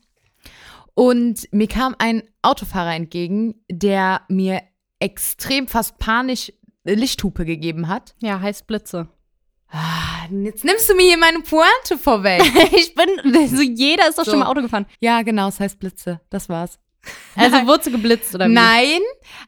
Und 0.93 1.47
mir 1.51 1.67
kam 1.67 1.95
ein 1.99 2.23
Autofahrer 2.41 2.95
entgegen, 2.95 3.55
der 3.69 4.21
mir 4.29 4.61
extrem 4.99 5.67
fast 5.67 5.97
panisch 5.99 6.51
Lichthupe 6.85 7.45
gegeben 7.45 7.87
hat. 7.87 8.15
Ja, 8.21 8.39
heißt 8.39 8.65
Blitze. 8.65 9.07
Ah, 9.69 10.25
jetzt 10.31 10.63
nimmst 10.63 10.89
du 10.89 10.95
mir 10.95 11.03
hier 11.03 11.17
meine 11.17 11.41
Pointe 11.41 11.97
vorweg. 12.01 12.41
ich 12.73 12.95
bin, 12.95 13.47
so 13.47 13.61
jeder 13.61 14.07
ist 14.07 14.17
doch 14.17 14.23
So. 14.23 14.31
schon 14.31 14.39
mal 14.39 14.47
Auto 14.47 14.61
gefahren. 14.61 14.85
ja, 15.01 15.21
genau, 15.23 15.49
es 15.49 15.59
heißt 15.59 15.77
Blitze. 15.79 16.21
Das 16.29 16.47
war's. 16.47 16.79
Also 17.35 17.67
wurdest 17.67 17.87
du 17.87 17.91
geblitzt 17.91 18.33
oder 18.33 18.49
wie? 18.49 18.53
Nein, 18.53 18.99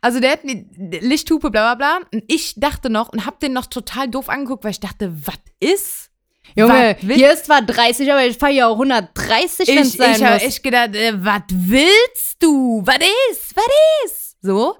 also 0.02 0.20
der 0.20 0.32
hat 0.34 0.44
mir 0.44 0.64
Lichthupe, 1.02 1.50
bla 1.50 1.74
bla 1.74 1.98
bla. 2.00 2.08
Und 2.14 2.24
ich 2.28 2.54
dachte 2.58 2.90
noch 2.90 3.10
und 3.10 3.26
hab 3.26 3.40
den 3.40 3.54
noch 3.54 3.66
total 3.66 4.08
doof 4.08 4.30
angeguckt, 4.30 4.64
weil 4.64 4.72
ich 4.72 4.80
dachte, 4.80 5.12
was 5.26 5.36
ist? 5.60 6.12
Junge, 6.56 6.96
will- 7.02 7.16
hier 7.18 7.32
ist 7.32 7.46
zwar 7.46 7.62
30, 7.64 8.12
aber 8.12 8.26
ich 8.26 8.38
fahre 8.38 8.54
ja 8.54 8.68
auch 8.68 8.74
130, 8.80 9.68
wenn 9.68 9.78
es 9.80 9.94
Ich, 9.94 9.98
sein 10.00 10.16
ich 10.16 10.24
habe 10.24 10.42
echt 10.42 10.64
gedacht, 10.64 10.96
äh, 10.96 11.14
was 11.24 11.42
willst 11.50 12.42
du? 12.42 12.82
Was 12.86 12.98
ist? 13.32 13.56
Was 13.56 13.66
ist? 14.06 14.36
So. 14.42 14.76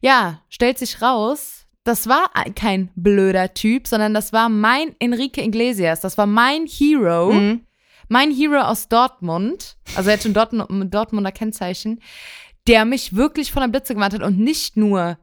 Ja, 0.00 0.40
stellt 0.48 0.78
sich 0.78 1.00
raus, 1.02 1.64
das 1.84 2.08
war 2.08 2.30
kein 2.56 2.90
blöder 2.96 3.54
Typ, 3.54 3.86
sondern 3.88 4.14
das 4.14 4.32
war 4.32 4.48
mein 4.48 4.94
Enrique 5.00 5.38
Iglesias. 5.42 6.00
Das 6.00 6.18
war 6.18 6.26
mein 6.26 6.66
Hero. 6.66 7.32
Mhm. 7.32 7.66
Mein 8.12 8.30
Hero 8.30 8.60
aus 8.60 8.88
Dortmund. 8.88 9.78
Also 9.96 10.10
er 10.10 10.16
hat 10.16 10.22
schon 10.22 10.34
Dortmund, 10.34 10.68
Dortmunder 10.94 11.32
Kennzeichen. 11.32 12.02
Der 12.66 12.84
mich 12.84 13.16
wirklich 13.16 13.50
von 13.50 13.62
der 13.62 13.68
Blitze 13.68 13.94
gewarnt 13.94 14.12
hat 14.12 14.22
und 14.22 14.38
nicht 14.38 14.76
nur 14.76 15.16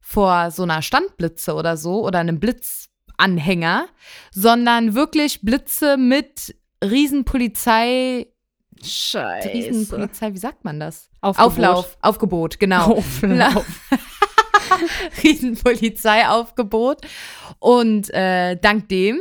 vor 0.00 0.50
so 0.50 0.64
einer 0.64 0.82
Standblitze 0.82 1.54
oder 1.54 1.76
so 1.76 2.04
oder 2.04 2.18
einem 2.18 2.40
Blitzanhänger, 2.40 3.86
sondern 4.32 4.94
wirklich 4.94 5.42
Blitze 5.42 5.96
mit 5.96 6.56
Riesenpolizei 6.82 8.26
Scheiße. 8.82 9.48
Riesenpolizei, 9.48 10.34
wie 10.34 10.38
sagt 10.38 10.64
man 10.64 10.80
das? 10.80 11.10
Aufgebot. 11.20 11.46
Auflauf, 11.46 11.98
Aufgebot, 12.00 12.58
genau. 12.58 12.96
Auflauf. 12.96 13.66
Riesenpolizeiaufgebot. 15.22 17.02
Und 17.60 18.12
äh, 18.12 18.56
dank 18.56 18.88
dem 18.88 19.20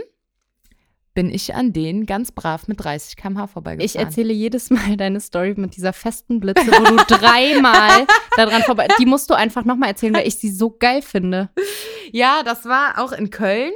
bin 1.14 1.30
ich 1.30 1.54
an 1.56 1.74
denen 1.74 2.06
ganz 2.06 2.32
brav 2.32 2.68
mit 2.68 2.84
30 2.84 3.18
km/h 3.18 3.48
vorbeigefahren. 3.48 3.86
Ich 3.86 3.98
erzähle 3.98 4.32
jedes 4.34 4.70
Mal 4.70 4.96
deine 4.98 5.20
Story 5.20 5.54
mit 5.58 5.76
dieser 5.76 5.94
festen 5.94 6.40
Blitze, 6.40 6.68
wo 6.68 6.84
du 6.84 7.04
dreimal 7.06 8.08
daran 8.38 8.62
vorbei. 8.64 8.88
Die 9.00 9.06
musst 9.06 9.30
du 9.30 9.34
einfach 9.34 9.66
nochmal 9.66 9.90
erzählen, 9.90 10.14
weil 10.16 10.28
ich 10.28 10.36
sie 10.38 10.52
so 10.52 10.70
geil 10.72 11.02
finde. 11.02 11.50
Ja, 12.12 12.44
das 12.44 12.66
war 12.66 13.04
auch 13.04 13.12
in 13.12 13.30
Köln. 13.30 13.72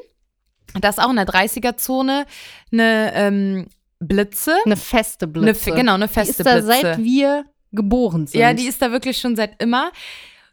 Das 0.80 0.98
ist 0.98 1.04
auch 1.04 1.10
in 1.10 1.16
der 1.18 1.28
30er-Zone. 1.28 2.26
Eine 2.72 3.12
ähm, 3.14 3.68
Blitze. 4.00 4.56
Eine 4.66 4.78
feste 4.78 5.26
Eine, 5.26 5.32
Blitze. 5.34 5.60
fe- 5.72 5.72
genau, 5.76 5.94
eine 5.96 6.08
die 6.08 6.14
feste 6.14 6.44
ist 6.44 6.46
da 6.46 6.54
Blitze. 6.56 6.68
seit 6.68 6.98
wir 7.04 7.46
geboren 7.72 8.28
sind. 8.28 8.40
Ja, 8.40 8.54
die 8.54 8.68
ist 8.68 8.82
da 8.82 8.92
wirklich 8.92 9.18
schon 9.18 9.36
seit 9.36 9.62
immer. 9.62 9.92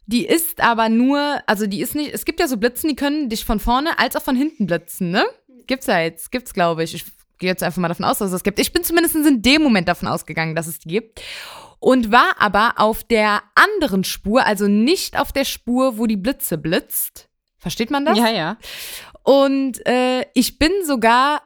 Die 0.06 0.26
ist 0.26 0.60
aber 0.60 0.88
nur, 0.88 1.40
also 1.46 1.66
die 1.68 1.80
ist 1.80 1.94
nicht, 1.94 2.12
es 2.12 2.24
gibt 2.24 2.40
ja 2.40 2.48
so 2.48 2.56
Blitzen, 2.56 2.88
die 2.88 2.96
können 2.96 3.28
dich 3.28 3.44
von 3.44 3.60
vorne 3.60 3.98
als 4.00 4.16
auch 4.16 4.22
von 4.22 4.34
hinten 4.34 4.66
blitzen, 4.66 5.10
ne? 5.12 5.24
Gibt's 5.66 5.86
ja 5.86 6.00
jetzt, 6.00 6.30
gibt's 6.30 6.54
glaube 6.54 6.84
ich. 6.84 6.94
Ich 6.94 7.04
gehe 7.38 7.50
jetzt 7.50 7.62
einfach 7.62 7.80
mal 7.80 7.88
davon 7.88 8.04
aus, 8.04 8.18
dass 8.18 8.32
es 8.32 8.42
gibt. 8.42 8.58
Ich 8.58 8.72
bin 8.72 8.84
zumindest 8.84 9.16
in 9.16 9.42
dem 9.42 9.62
Moment 9.62 9.88
davon 9.88 10.08
ausgegangen, 10.08 10.54
dass 10.54 10.66
es 10.66 10.78
die 10.78 10.88
gibt. 10.88 11.20
Und 11.80 12.12
war 12.12 12.36
aber 12.38 12.74
auf 12.76 13.02
der 13.02 13.42
anderen 13.56 14.04
Spur, 14.04 14.46
also 14.46 14.68
nicht 14.68 15.18
auf 15.18 15.32
der 15.32 15.44
Spur, 15.44 15.98
wo 15.98 16.06
die 16.06 16.16
Blitze 16.16 16.56
blitzt. 16.56 17.28
Versteht 17.58 17.90
man 17.90 18.04
das? 18.04 18.16
ja, 18.16 18.30
ja. 18.30 18.56
Und 19.24 19.84
äh, 19.86 20.24
ich 20.34 20.58
bin 20.58 20.70
sogar, 20.84 21.42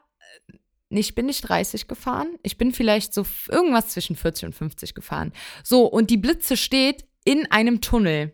nee, 0.89 1.01
ich 1.01 1.15
bin 1.15 1.27
nicht 1.27 1.43
30 1.43 1.89
gefahren, 1.89 2.39
ich 2.43 2.59
bin 2.59 2.73
vielleicht 2.73 3.13
so 3.13 3.27
irgendwas 3.49 3.89
zwischen 3.89 4.17
40 4.17 4.47
und 4.47 4.55
50 4.55 4.95
gefahren. 4.95 5.33
So, 5.63 5.87
und 5.87 6.11
die 6.11 6.17
Blitze 6.17 6.57
steht 6.57 7.07
in 7.25 7.51
einem 7.51 7.81
Tunnel. 7.81 8.33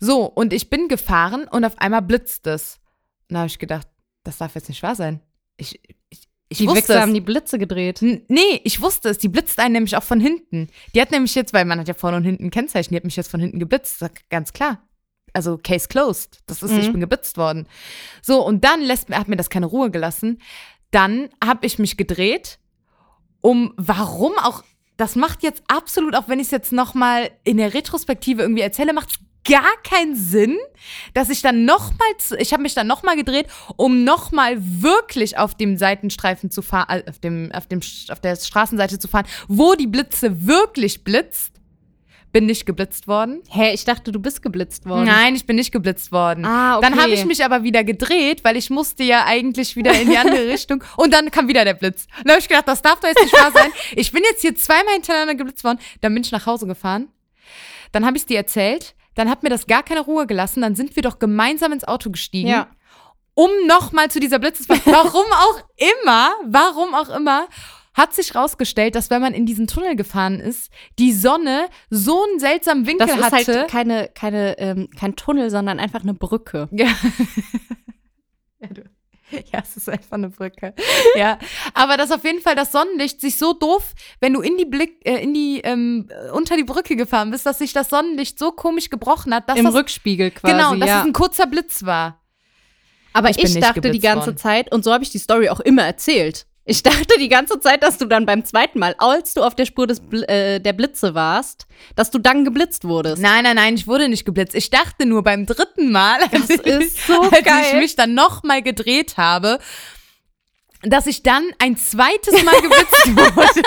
So, 0.00 0.24
und 0.24 0.52
ich 0.52 0.70
bin 0.70 0.88
gefahren 0.88 1.48
und 1.48 1.64
auf 1.64 1.78
einmal 1.78 2.02
blitzt 2.02 2.46
es. 2.46 2.78
Und 3.28 3.34
da 3.34 3.38
habe 3.40 3.48
ich 3.48 3.58
gedacht, 3.58 3.86
das 4.24 4.38
darf 4.38 4.54
jetzt 4.54 4.68
nicht 4.68 4.82
wahr 4.82 4.94
sein. 4.94 5.20
Ich, 5.56 5.80
ich, 6.10 6.28
ich 6.48 6.58
Die 6.58 6.66
wusste 6.66 6.80
Wichser 6.88 7.00
haben 7.00 7.14
die 7.14 7.20
Blitze 7.20 7.58
gedreht. 7.58 8.02
N- 8.02 8.22
Nee, 8.28 8.60
ich 8.64 8.80
wusste 8.80 9.08
es. 9.08 9.18
Die 9.18 9.28
blitzt 9.28 9.58
einen 9.58 9.72
nämlich 9.72 9.96
auch 9.96 10.02
von 10.02 10.20
hinten. 10.20 10.68
Die 10.94 11.00
hat 11.00 11.10
nämlich 11.10 11.34
jetzt, 11.34 11.52
weil 11.52 11.64
man 11.64 11.78
hat 11.80 11.88
ja 11.88 11.94
vorne 11.94 12.16
und 12.18 12.24
hinten 12.24 12.50
Kennzeichen, 12.50 12.90
die 12.90 12.96
hat 12.96 13.04
mich 13.04 13.16
jetzt 13.16 13.30
von 13.30 13.40
hinten 13.40 13.58
geblitzt. 13.58 14.04
Ganz 14.30 14.52
klar. 14.52 14.82
Also 15.34 15.58
Case 15.58 15.88
closed. 15.88 16.40
Das 16.46 16.62
ist, 16.62 16.72
Mhm. 16.72 16.78
ich 16.80 16.90
bin 16.92 17.00
geblitzt 17.00 17.36
worden. 17.36 17.66
So, 18.22 18.44
und 18.44 18.64
dann 18.64 18.80
lässt, 18.80 19.10
hat 19.10 19.28
mir 19.28 19.36
das 19.36 19.50
keine 19.50 19.66
Ruhe 19.66 19.90
gelassen. 19.90 20.40
Dann 20.90 21.28
habe 21.44 21.66
ich 21.66 21.78
mich 21.78 21.96
gedreht, 21.98 22.58
um 23.40 23.74
warum 23.76 24.32
auch, 24.38 24.64
das 24.96 25.16
macht 25.16 25.42
jetzt 25.42 25.62
absolut, 25.68 26.14
auch 26.16 26.28
wenn 26.28 26.40
ich 26.40 26.46
es 26.46 26.50
jetzt 26.50 26.72
nochmal 26.72 27.30
in 27.44 27.58
der 27.58 27.74
Retrospektive 27.74 28.42
irgendwie 28.42 28.62
erzähle, 28.62 28.92
macht 28.94 29.10
es 29.10 29.18
gar 29.48 29.82
keinen 29.82 30.14
Sinn, 30.14 30.56
dass 31.14 31.30
ich 31.30 31.42
dann 31.42 31.64
nochmal, 31.64 32.08
ich 32.38 32.52
habe 32.52 32.62
mich 32.62 32.74
dann 32.74 32.86
nochmal 32.86 33.16
gedreht, 33.16 33.46
um 33.76 34.04
nochmal 34.04 34.56
wirklich 34.58 35.38
auf 35.38 35.54
dem 35.54 35.76
Seitenstreifen 35.76 36.50
zu 36.50 36.62
fahren, 36.62 37.00
äh, 37.00 37.08
auf, 37.08 37.18
dem, 37.18 37.50
auf, 37.52 37.66
dem, 37.66 37.80
auf 38.10 38.20
der 38.20 38.36
Straßenseite 38.36 38.98
zu 38.98 39.08
fahren, 39.08 39.26
wo 39.48 39.74
die 39.74 39.86
Blitze 39.86 40.46
wirklich 40.46 41.04
blitzt. 41.04 41.54
Bin 42.30 42.44
nicht 42.44 42.66
geblitzt 42.66 43.08
worden. 43.08 43.40
Hä, 43.48 43.72
ich 43.72 43.86
dachte, 43.86 44.12
du 44.12 44.20
bist 44.20 44.42
geblitzt 44.42 44.84
worden. 44.84 45.06
Nein, 45.06 45.34
ich 45.34 45.46
bin 45.46 45.56
nicht 45.56 45.72
geblitzt 45.72 46.12
worden. 46.12 46.44
Ah, 46.44 46.76
okay. 46.76 46.86
Dann 46.86 47.00
habe 47.00 47.10
ich 47.12 47.24
mich 47.24 47.42
aber 47.42 47.62
wieder 47.62 47.84
gedreht, 47.84 48.44
weil 48.44 48.58
ich 48.58 48.68
musste 48.68 49.02
ja 49.02 49.24
eigentlich 49.24 49.76
wieder 49.76 49.98
in 49.98 50.10
die 50.10 50.18
andere 50.18 50.46
Richtung. 50.52 50.84
Und 50.98 51.14
dann 51.14 51.30
kam 51.30 51.48
wieder 51.48 51.64
der 51.64 51.72
Blitz. 51.72 52.06
Dann 52.22 52.32
habe 52.32 52.40
ich 52.40 52.46
gedacht, 52.46 52.68
das 52.68 52.82
darf 52.82 53.00
doch 53.00 53.08
jetzt 53.08 53.22
nicht 53.22 53.32
wahr 53.32 53.50
sein. 53.50 53.70
Ich 53.96 54.12
bin 54.12 54.22
jetzt 54.24 54.42
hier 54.42 54.54
zweimal 54.54 54.92
hintereinander 54.92 55.36
geblitzt 55.36 55.64
worden. 55.64 55.78
Dann 56.02 56.12
bin 56.12 56.22
ich 56.22 56.30
nach 56.30 56.44
Hause 56.44 56.66
gefahren. 56.66 57.08
Dann 57.92 58.04
habe 58.04 58.18
ich 58.18 58.24
es 58.24 58.26
dir 58.26 58.36
erzählt. 58.36 58.94
Dann 59.18 59.28
hat 59.28 59.42
mir 59.42 59.48
das 59.48 59.66
gar 59.66 59.82
keine 59.82 60.00
Ruhe 60.00 60.28
gelassen. 60.28 60.60
Dann 60.62 60.76
sind 60.76 60.94
wir 60.94 61.02
doch 61.02 61.18
gemeinsam 61.18 61.72
ins 61.72 61.82
Auto 61.82 62.08
gestiegen. 62.10 62.48
Ja. 62.48 62.68
Um 63.34 63.50
nochmal 63.66 64.12
zu 64.12 64.20
dieser 64.20 64.38
Blitz. 64.38 64.68
Warum 64.68 65.26
auch 65.32 65.62
immer, 65.76 66.30
warum 66.44 66.94
auch 66.94 67.08
immer, 67.08 67.48
hat 67.94 68.14
sich 68.14 68.36
rausgestellt, 68.36 68.94
dass 68.94 69.10
wenn 69.10 69.20
man 69.20 69.34
in 69.34 69.44
diesen 69.44 69.66
Tunnel 69.66 69.96
gefahren 69.96 70.38
ist, 70.38 70.70
die 71.00 71.12
Sonne 71.12 71.68
so 71.90 72.22
einen 72.22 72.38
seltsamen 72.38 72.86
Winkel 72.86 73.08
Das 73.08 73.16
ist 73.16 73.24
hatte. 73.24 73.60
halt 73.60 73.68
keine, 73.68 74.08
keine, 74.14 74.56
ähm, 74.58 74.88
kein 74.96 75.16
Tunnel, 75.16 75.50
sondern 75.50 75.80
einfach 75.80 76.02
eine 76.02 76.14
Brücke. 76.14 76.68
Ja. 76.70 76.86
ja, 78.60 78.68
du. 78.68 78.82
ja, 79.52 79.60
es 79.62 79.76
ist 79.76 79.88
einfach 79.88 80.12
eine 80.12 80.30
Brücke. 80.30 80.74
Ja, 81.16 81.38
aber 81.74 81.96
dass 81.96 82.10
auf 82.10 82.24
jeden 82.24 82.40
Fall 82.40 82.54
das 82.54 82.72
Sonnenlicht 82.72 83.20
sich 83.20 83.36
so 83.36 83.52
doof, 83.52 83.94
wenn 84.20 84.32
du 84.32 84.40
in 84.40 84.56
die 84.56 84.64
Blick, 84.64 85.06
äh, 85.06 85.22
in 85.22 85.34
die, 85.34 85.60
ähm, 85.60 86.08
äh, 86.10 86.30
unter 86.30 86.56
die 86.56 86.64
Brücke 86.64 86.96
gefahren 86.96 87.30
bist, 87.30 87.46
dass 87.46 87.58
sich 87.58 87.72
das 87.72 87.90
Sonnenlicht 87.90 88.38
so 88.38 88.52
komisch 88.52 88.90
gebrochen 88.90 89.34
hat, 89.34 89.48
dass 89.48 89.58
Im 89.58 89.66
das, 89.66 89.74
Rückspiegel 89.74 90.30
quasi. 90.30 90.54
genau, 90.54 90.74
dass 90.74 90.88
ja. 90.88 91.00
es 91.00 91.06
ein 91.06 91.12
kurzer 91.12 91.46
Blitz 91.46 91.84
war. 91.84 92.20
Aber 93.12 93.30
ich 93.30 93.38
ich, 93.38 93.58
dachte 93.58 93.90
die 93.90 93.98
ganze 93.98 94.26
worden. 94.26 94.38
Zeit, 94.38 94.72
und 94.72 94.84
so 94.84 94.92
habe 94.92 95.02
ich 95.02 95.10
die 95.10 95.18
Story 95.18 95.48
auch 95.48 95.60
immer 95.60 95.82
erzählt. 95.82 96.46
Ich 96.70 96.82
dachte 96.82 97.18
die 97.18 97.30
ganze 97.30 97.58
Zeit, 97.60 97.82
dass 97.82 97.96
du 97.96 98.04
dann 98.04 98.26
beim 98.26 98.44
zweiten 98.44 98.78
Mal, 98.78 98.94
als 98.98 99.32
du 99.32 99.42
auf 99.42 99.54
der 99.54 99.64
Spur 99.64 99.86
des, 99.86 100.00
Bl 100.00 100.24
äh, 100.24 100.60
der 100.60 100.74
Blitze 100.74 101.14
warst, 101.14 101.66
dass 101.96 102.10
du 102.10 102.18
dann 102.18 102.44
geblitzt 102.44 102.84
wurdest. 102.84 103.22
Nein, 103.22 103.44
nein, 103.44 103.56
nein, 103.56 103.74
ich 103.74 103.86
wurde 103.86 104.06
nicht 104.10 104.26
geblitzt. 104.26 104.54
Ich 104.54 104.68
dachte 104.68 105.06
nur 105.06 105.24
beim 105.24 105.46
dritten 105.46 105.90
Mal, 105.90 106.20
als, 106.30 106.50
ist 106.50 107.06
so 107.06 107.22
als 107.22 107.68
ich 107.72 107.78
mich 107.78 107.96
dann 107.96 108.12
nochmal 108.12 108.60
gedreht 108.60 109.16
habe, 109.16 109.60
dass 110.82 111.06
ich 111.06 111.22
dann 111.22 111.42
ein 111.58 111.78
zweites 111.78 112.44
Mal 112.44 112.54
geblitzt 112.60 113.16
wurde. 113.16 113.62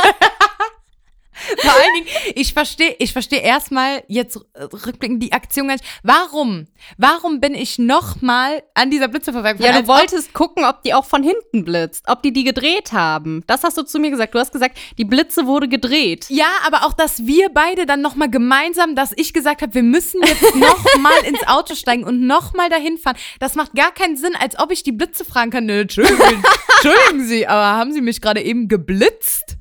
Vor 1.61 1.71
allen 1.71 1.93
Dingen, 1.95 2.07
ich 2.35 2.53
verstehe, 2.53 2.95
ich 2.99 3.13
verstehe 3.13 3.39
erstmal 3.41 4.03
jetzt 4.07 4.39
rückblickend 4.57 5.21
die 5.23 5.33
Aktion 5.33 5.67
gar 5.67 5.75
nicht. 5.75 5.85
Warum? 6.03 6.67
Warum 6.97 7.39
bin 7.39 7.53
ich 7.55 7.77
nochmal 7.79 8.63
an 8.73 8.89
dieser 8.91 9.07
Blitze 9.07 9.33
vorbeigefahren? 9.33 9.75
Ja, 9.75 9.81
du 9.81 9.89
ob- 9.91 9.99
wolltest 9.99 10.33
gucken, 10.33 10.65
ob 10.65 10.83
die 10.83 10.93
auch 10.93 11.05
von 11.05 11.23
hinten 11.23 11.63
blitzt, 11.65 12.03
ob 12.07 12.21
die 12.23 12.33
die 12.33 12.43
gedreht 12.43 12.91
haben. 12.91 13.43
Das 13.47 13.63
hast 13.63 13.77
du 13.77 13.83
zu 13.83 13.99
mir 13.99 14.09
gesagt. 14.11 14.33
Du 14.35 14.39
hast 14.39 14.51
gesagt, 14.51 14.77
die 14.97 15.05
Blitze 15.05 15.45
wurde 15.47 15.67
gedreht. 15.67 16.25
Ja, 16.29 16.47
aber 16.65 16.85
auch, 16.85 16.93
dass 16.93 17.25
wir 17.25 17.49
beide 17.53 17.85
dann 17.85 18.01
nochmal 18.01 18.29
gemeinsam, 18.29 18.95
dass 18.95 19.11
ich 19.15 19.33
gesagt 19.33 19.61
habe, 19.61 19.73
wir 19.73 19.83
müssen 19.83 20.21
jetzt 20.23 20.55
nochmal 20.55 21.13
ins 21.25 21.45
Auto 21.47 21.75
steigen 21.75 22.03
und 22.03 22.25
nochmal 22.25 22.69
dahin 22.69 22.97
fahren. 22.97 23.17
Das 23.39 23.55
macht 23.55 23.73
gar 23.75 23.91
keinen 23.93 24.17
Sinn, 24.17 24.35
als 24.35 24.57
ob 24.59 24.71
ich 24.71 24.83
die 24.83 24.91
Blitze 24.91 25.25
fragen 25.25 25.51
kann. 25.51 25.65
Nö, 25.65 25.81
Entschuldigung, 25.81 26.43
Entschuldigen 26.83 27.25
Sie, 27.27 27.47
aber 27.47 27.77
haben 27.77 27.91
Sie 27.93 28.01
mich 28.01 28.21
gerade 28.21 28.41
eben 28.41 28.67
geblitzt? 28.67 29.57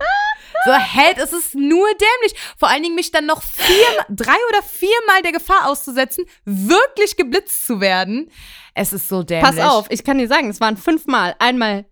So, 0.65 0.73
hä, 0.73 1.15
das 1.17 1.33
ist 1.33 1.55
nur 1.55 1.87
dämlich. 1.89 2.39
Vor 2.59 2.69
allen 2.69 2.83
Dingen 2.83 2.95
mich 2.95 3.11
dann 3.11 3.27
noch 3.27 3.43
vier, 3.43 4.05
drei 4.09 4.37
oder 4.51 4.63
viermal 4.63 5.23
der 5.23 5.33
Gefahr 5.33 5.69
auszusetzen, 5.69 6.25
wirklich 6.45 7.17
geblitzt 7.17 7.67
zu 7.67 7.81
werden. 7.81 8.31
Es 8.75 8.93
ist 8.93 9.09
so 9.09 9.23
dämlich. 9.23 9.57
Pass 9.57 9.59
auf, 9.65 9.87
ich 9.91 10.05
kann 10.05 10.19
dir 10.19 10.29
sagen, 10.29 10.49
es 10.51 10.61
waren 10.61 10.77
fünfmal. 10.77 11.35
Einmal, 11.39 11.87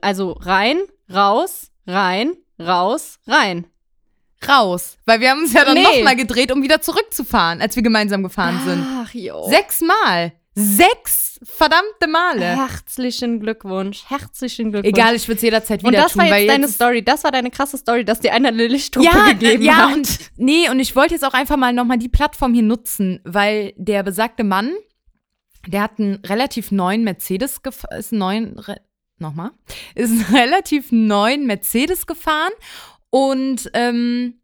also 0.00 0.32
rein, 0.32 0.78
raus, 1.12 1.70
rein, 1.86 2.32
raus, 2.60 3.18
rein. 3.26 3.66
Raus. 4.48 4.96
Weil 5.06 5.20
wir 5.20 5.30
haben 5.30 5.40
uns 5.42 5.52
ja 5.52 5.64
dann 5.64 5.74
Nee. 5.74 5.82
nochmal 5.84 6.16
gedreht, 6.16 6.50
um 6.50 6.62
wieder 6.64 6.80
zurückzufahren, 6.80 7.60
als 7.62 7.76
wir 7.76 7.82
gemeinsam 7.84 8.24
gefahren 8.24 8.60
sind. 8.64 8.84
Ach, 9.04 9.14
jo. 9.14 9.48
Sechsmal. 9.48 10.32
Sechs 10.54 11.40
verdammte 11.42 12.08
Male. 12.08 12.44
Herzlichen 12.44 13.40
Glückwunsch. 13.40 14.04
Herzlichen 14.08 14.70
Glückwunsch. 14.70 14.96
Egal, 14.96 15.16
ich 15.16 15.26
würde 15.26 15.36
es 15.36 15.42
jederzeit 15.42 15.82
Und 15.82 15.90
wieder 15.92 16.02
das 16.02 16.12
tun. 16.12 16.22
war 16.22 16.38
jetzt 16.38 16.50
deine 16.50 16.66
jetzt 16.66 16.74
Story. 16.74 17.02
Das 17.02 17.24
war 17.24 17.32
deine 17.32 17.50
krasse 17.50 17.78
Story, 17.78 18.04
dass 18.04 18.20
dir 18.20 18.32
einer 18.32 18.48
eine 18.48 18.66
Lichthupe 18.66 19.06
ja, 19.06 19.28
gegeben 19.32 19.62
ja, 19.62 19.88
hat. 19.88 19.94
und 19.94 20.18
nee, 20.36 20.68
und 20.68 20.78
ich 20.78 20.94
wollte 20.94 21.14
jetzt 21.14 21.24
auch 21.24 21.32
einfach 21.32 21.56
mal 21.56 21.72
nochmal 21.72 21.98
die 21.98 22.10
Plattform 22.10 22.52
hier 22.52 22.62
nutzen, 22.62 23.20
weil 23.24 23.72
der 23.76 24.02
besagte 24.02 24.44
Mann, 24.44 24.72
der 25.66 25.82
hat 25.82 25.98
einen 25.98 26.16
relativ 26.16 26.70
neuen 26.70 27.02
Mercedes 27.02 27.62
gefahren, 27.62 27.98
ist 27.98 28.12
neuen, 28.12 28.60
nochmal, 29.18 29.52
ist 29.94 30.10
einen 30.10 30.22
relativ 30.34 30.92
neuen 30.92 31.46
Mercedes 31.46 32.06
gefahren 32.06 32.52
und 33.08 33.70
ähm, 33.72 34.40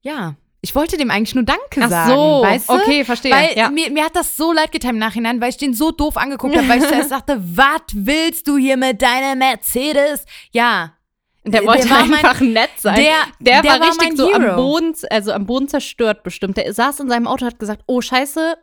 ja, 0.00 0.34
ich 0.64 0.74
wollte 0.76 0.96
dem 0.96 1.10
eigentlich 1.10 1.34
nur 1.34 1.44
Danke 1.44 1.80
Ach 1.82 1.90
sagen, 1.90 2.10
so, 2.10 2.42
weißt 2.42 2.68
du? 2.68 2.72
okay, 2.74 3.04
verstehe. 3.04 3.32
Weil 3.32 3.56
ja. 3.56 3.68
mir, 3.68 3.90
mir 3.90 4.04
hat 4.04 4.14
das 4.14 4.36
so 4.36 4.52
leid 4.52 4.70
getan 4.70 4.90
im 4.90 4.98
Nachhinein, 4.98 5.40
weil 5.40 5.50
ich 5.50 5.56
den 5.56 5.74
so 5.74 5.90
doof 5.90 6.16
angeguckt 6.16 6.56
habe, 6.56 6.68
weil 6.68 6.78
ich 6.80 6.86
zuerst 6.88 7.10
dachte, 7.10 7.40
was 7.42 7.82
willst 7.92 8.46
du 8.46 8.56
hier 8.56 8.76
mit 8.76 9.02
deiner 9.02 9.34
Mercedes? 9.34 10.24
Ja, 10.52 10.92
Der 11.44 11.66
wollte 11.66 11.88
mein- 11.88 12.14
einfach 12.14 12.40
nett 12.40 12.70
sein. 12.78 12.94
der, 12.94 13.14
der, 13.40 13.64
war 13.64 13.80
war 13.80 13.88
richtig 13.88 14.08
mein 14.10 14.16
so 14.16 14.32
am. 14.32 14.54
Boden, 14.56 14.94
also 15.10 15.32
am 15.32 15.46
Boden 15.46 15.66
zerstört 15.66 16.22
bestimmt. 16.22 16.56
Der 16.56 16.72
saß 16.72 17.00
in 17.00 17.08
seinem 17.08 17.26
Auto 17.26 17.44
und 17.44 17.50
hat 17.52 17.58
gesagt, 17.58 17.82
oh 17.86 18.00
scheiße, 18.00 18.56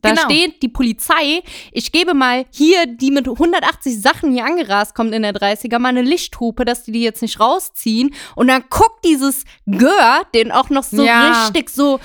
da 0.00 0.10
Genau. 0.10 0.22
steht 0.22 0.62
die 0.62 0.68
Polizei. 0.68 1.42
Ich 1.72 1.92
gebe 1.92 2.14
mal 2.14 2.44
hier, 2.50 2.86
die 2.86 3.10
mit 3.10 3.26
180 3.28 4.00
Sachen 4.00 4.32
hier 4.32 4.44
angerast 4.44 4.94
kommt 4.94 5.14
in 5.14 5.22
der 5.22 5.32
30er, 5.34 5.78
mal 5.78 5.88
eine 5.90 6.02
Lichthupe, 6.02 6.64
dass 6.64 6.84
die 6.84 6.92
die 6.92 7.02
jetzt 7.02 7.22
nicht 7.22 7.38
rausziehen. 7.40 8.14
Und 8.36 8.48
dann 8.48 8.64
guckt 8.70 9.04
dieses 9.04 9.44
Gör 9.66 10.22
den 10.34 10.50
auch 10.52 10.70
noch 10.70 10.82
so 10.84 11.02
Ja. 11.04 11.46
richtig 11.46 11.70
so 11.70 12.00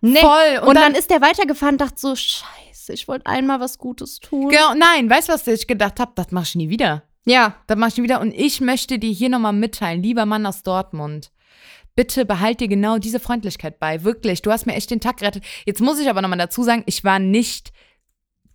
ne. 0.00 0.20
Voll. 0.20 0.66
Und, 0.68 0.74
dann, 0.76 0.94
ist 0.94 1.10
der 1.10 1.20
weitergefahren 1.20 1.74
und 1.74 1.80
dachte 1.80 1.96
so, 1.98 2.14
scheiße, 2.16 2.92
ich 2.92 3.08
wollte 3.08 3.26
einmal 3.26 3.60
was 3.60 3.78
Gutes 3.78 4.20
tun. 4.20 4.48
Genau, 4.50 4.74
nein, 4.74 5.08
weißt 5.08 5.28
du, 5.28 5.32
was 5.32 5.46
ich 5.46 5.66
gedacht 5.66 6.00
habe? 6.00 6.12
Das 6.14 6.26
mach 6.30 6.42
ich 6.42 6.54
nie 6.54 6.68
wieder. 6.68 7.02
Ja, 7.24 7.56
Das 7.66 7.78
mach 7.78 7.88
ich 7.88 7.96
nie 7.96 8.04
wieder. 8.04 8.20
Und 8.20 8.32
ich 8.32 8.60
möchte 8.60 8.98
dir 8.98 9.10
hier 9.10 9.28
nochmal 9.28 9.52
mitteilen, 9.52 10.02
lieber 10.02 10.26
Mann 10.26 10.46
aus 10.46 10.62
Dortmund. 10.62 11.30
Bitte 11.96 12.24
behalt 12.24 12.60
dir 12.60 12.68
genau 12.68 12.98
diese 12.98 13.20
Freundlichkeit 13.20 13.78
bei. 13.78 14.02
Wirklich, 14.02 14.42
du 14.42 14.50
hast 14.50 14.66
mir 14.66 14.74
echt 14.74 14.90
den 14.90 15.00
Tag 15.00 15.18
gerettet. 15.18 15.44
Jetzt 15.64 15.80
muss 15.80 16.00
ich 16.00 16.10
aber 16.10 16.22
nochmal 16.22 16.38
dazu 16.38 16.62
sagen, 16.62 16.82
ich 16.86 17.04
war 17.04 17.18
nicht 17.18 17.72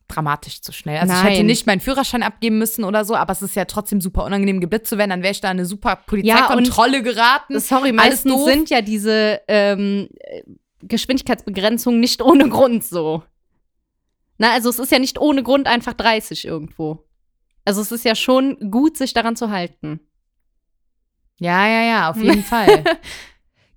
dramatisch 0.10 0.62
zu 0.62 0.73
schnell. 0.73 0.97
Also 0.97 1.13
ich 1.13 1.23
Nein. 1.23 1.32
hätte 1.32 1.43
nicht 1.45 1.67
meinen 1.67 1.79
Führerschein 1.79 2.23
abgeben 2.23 2.58
müssen 2.58 2.84
oder 2.84 3.05
so, 3.05 3.15
aber 3.15 3.32
es 3.32 3.41
ist 3.41 3.55
ja 3.55 3.65
trotzdem 3.65 4.01
super 4.01 4.25
unangenehm, 4.25 4.60
geblitzt 4.60 4.89
zu 4.89 4.97
werden. 4.97 5.12
Dann 5.12 5.23
wäre 5.23 5.32
ich 5.32 5.39
da 5.39 5.49
in 5.49 5.58
eine 5.58 5.65
super 5.65 5.95
Polizeikontrolle 5.95 7.01
geraten. 7.01 7.60
Sorry, 7.60 7.93
meistens 7.93 8.32
doof. 8.34 8.49
sind 8.49 8.69
ja 8.69 8.82
diese 8.82 9.39
ähm, 9.47 10.10
äh, 10.19 10.41
Geschwindigkeitsbegrenzungen 10.82 11.99
nicht 11.99 12.21
ohne 12.21 12.49
Grund 12.49 12.84
so. 12.84 13.23
Na, 14.38 14.51
also 14.51 14.69
es 14.69 14.79
ist 14.79 14.91
ja 14.91 14.99
nicht 14.99 15.19
ohne 15.19 15.43
Grund 15.43 15.67
einfach 15.67 15.93
30 15.93 16.45
irgendwo. 16.45 17.05
Also 17.69 17.82
es 17.82 17.91
ist 17.91 18.03
ja 18.03 18.15
schon 18.15 18.71
gut, 18.71 18.97
sich 18.97 19.13
daran 19.13 19.36
zu 19.36 19.51
halten. 19.51 19.99
Ja, 21.39 21.67
ja, 21.67 21.84
ja, 21.84 22.10
auf 22.10 22.17
jeden 22.21 22.41
Fall. 22.41 22.84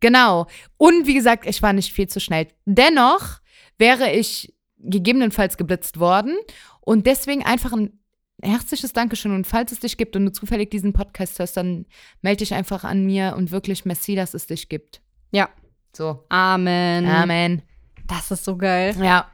Genau. 0.01 0.47
Und 0.79 1.07
wie 1.07 1.13
gesagt, 1.13 1.45
ich 1.45 1.61
war 1.61 1.75
nicht 1.75 1.93
viel 1.93 2.09
zu 2.09 2.19
schnell. 2.19 2.49
Dennoch 2.65 3.41
wäre 3.77 4.11
ich 4.11 4.57
gegebenenfalls 4.79 5.59
geblitzt 5.59 6.01
worden 6.01 6.39
und 6.81 7.07
deswegen 7.07 7.45
einfach 7.45 7.75
ein 7.75 8.01
herzliches 8.43 8.95
Dankeschön. 8.95 9.35
Und 9.35 9.47
falls 9.47 9.73
es 9.73 9.81
dich 9.81 9.99
gibt 9.99 10.17
und 10.17 10.25
du 10.25 10.33
zufällig 10.33 10.71
diesen 10.71 10.95
Podcast 10.95 11.39
hörst, 11.39 11.59
dann 11.59 11.85
melde 12.23 12.39
dich 12.39 12.55
einfach 12.55 12.85
an 12.85 13.05
mir 13.05 13.35
und 13.37 13.51
wirklich 13.51 13.85
merci, 13.85 14.15
dass 14.15 14.33
es 14.33 14.47
dich 14.47 14.71
gibt. 14.71 15.03
Ja. 15.33 15.51
So. 15.95 16.25
Amen. 16.31 17.07
Amen. 17.07 17.61
Das 18.07 18.31
ist 18.31 18.47
so 18.47 18.57
geil. 18.57 18.97
Ja. 18.99 19.31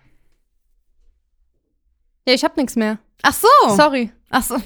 Ja, 2.27 2.35
ich 2.35 2.43
hab 2.43 2.57
nichts 2.57 2.75
mehr. 2.75 2.99
Ach 3.23 3.33
so. 3.33 3.77
Sorry. 3.77 4.11
Ach 4.31 4.43
so. 4.43 4.57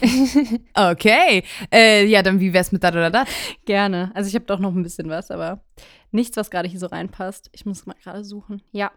Okay. 0.75 1.44
Äh, 1.72 2.07
ja, 2.07 2.22
dann 2.22 2.40
wie 2.40 2.53
wär's 2.53 2.72
mit 2.72 2.83
dat 2.83 2.94
oder 2.94 3.11
dat? 3.11 3.29
Gerne. 3.64 4.11
Also 4.14 4.29
ich 4.29 4.35
habe 4.35 4.44
doch 4.44 4.59
noch 4.59 4.75
ein 4.75 4.83
bisschen 4.83 5.09
was, 5.09 5.31
aber 5.31 5.64
nichts, 6.11 6.37
was 6.37 6.51
gerade 6.51 6.68
hier 6.68 6.81
so 6.81 6.87
reinpasst. 6.87 7.48
Ich 7.53 7.64
muss 7.64 7.87
mal 7.87 7.96
gerade 8.03 8.25
suchen. 8.25 8.62
Ja. 8.72 8.90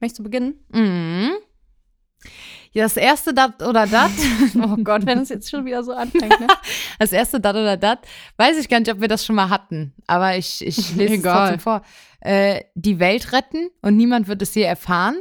Möchtest 0.00 0.20
du 0.20 0.22
beginnen? 0.24 0.54
Mhm. 0.72 1.32
Ja, 2.72 2.84
das 2.84 2.96
erste 2.96 3.32
dat 3.34 3.62
oder 3.62 3.86
dat. 3.86 4.10
Oh 4.56 4.76
Gott, 4.82 5.06
wenn 5.06 5.18
es 5.20 5.28
jetzt 5.28 5.50
schon 5.50 5.64
wieder 5.64 5.84
so 5.84 5.92
anfängt, 5.92 6.40
ne? 6.40 6.46
Das 6.98 7.12
erste 7.12 7.40
dat 7.40 7.54
oder 7.54 7.76
dat, 7.76 8.00
weiß 8.36 8.58
ich 8.58 8.68
gar 8.68 8.80
nicht, 8.80 8.90
ob 8.90 9.00
wir 9.00 9.08
das 9.08 9.24
schon 9.24 9.36
mal 9.36 9.48
hatten. 9.48 9.94
Aber 10.06 10.36
ich, 10.36 10.64
ich 10.64 10.94
lese 10.94 11.14
es 11.14 11.22
trotzdem 11.22 11.60
vor. 11.60 11.82
Äh, 12.20 12.62
die 12.74 12.98
Welt 12.98 13.32
retten 13.32 13.70
und 13.82 13.96
niemand 13.96 14.26
wird 14.28 14.42
es 14.42 14.54
je 14.54 14.62
erfahren. 14.62 15.16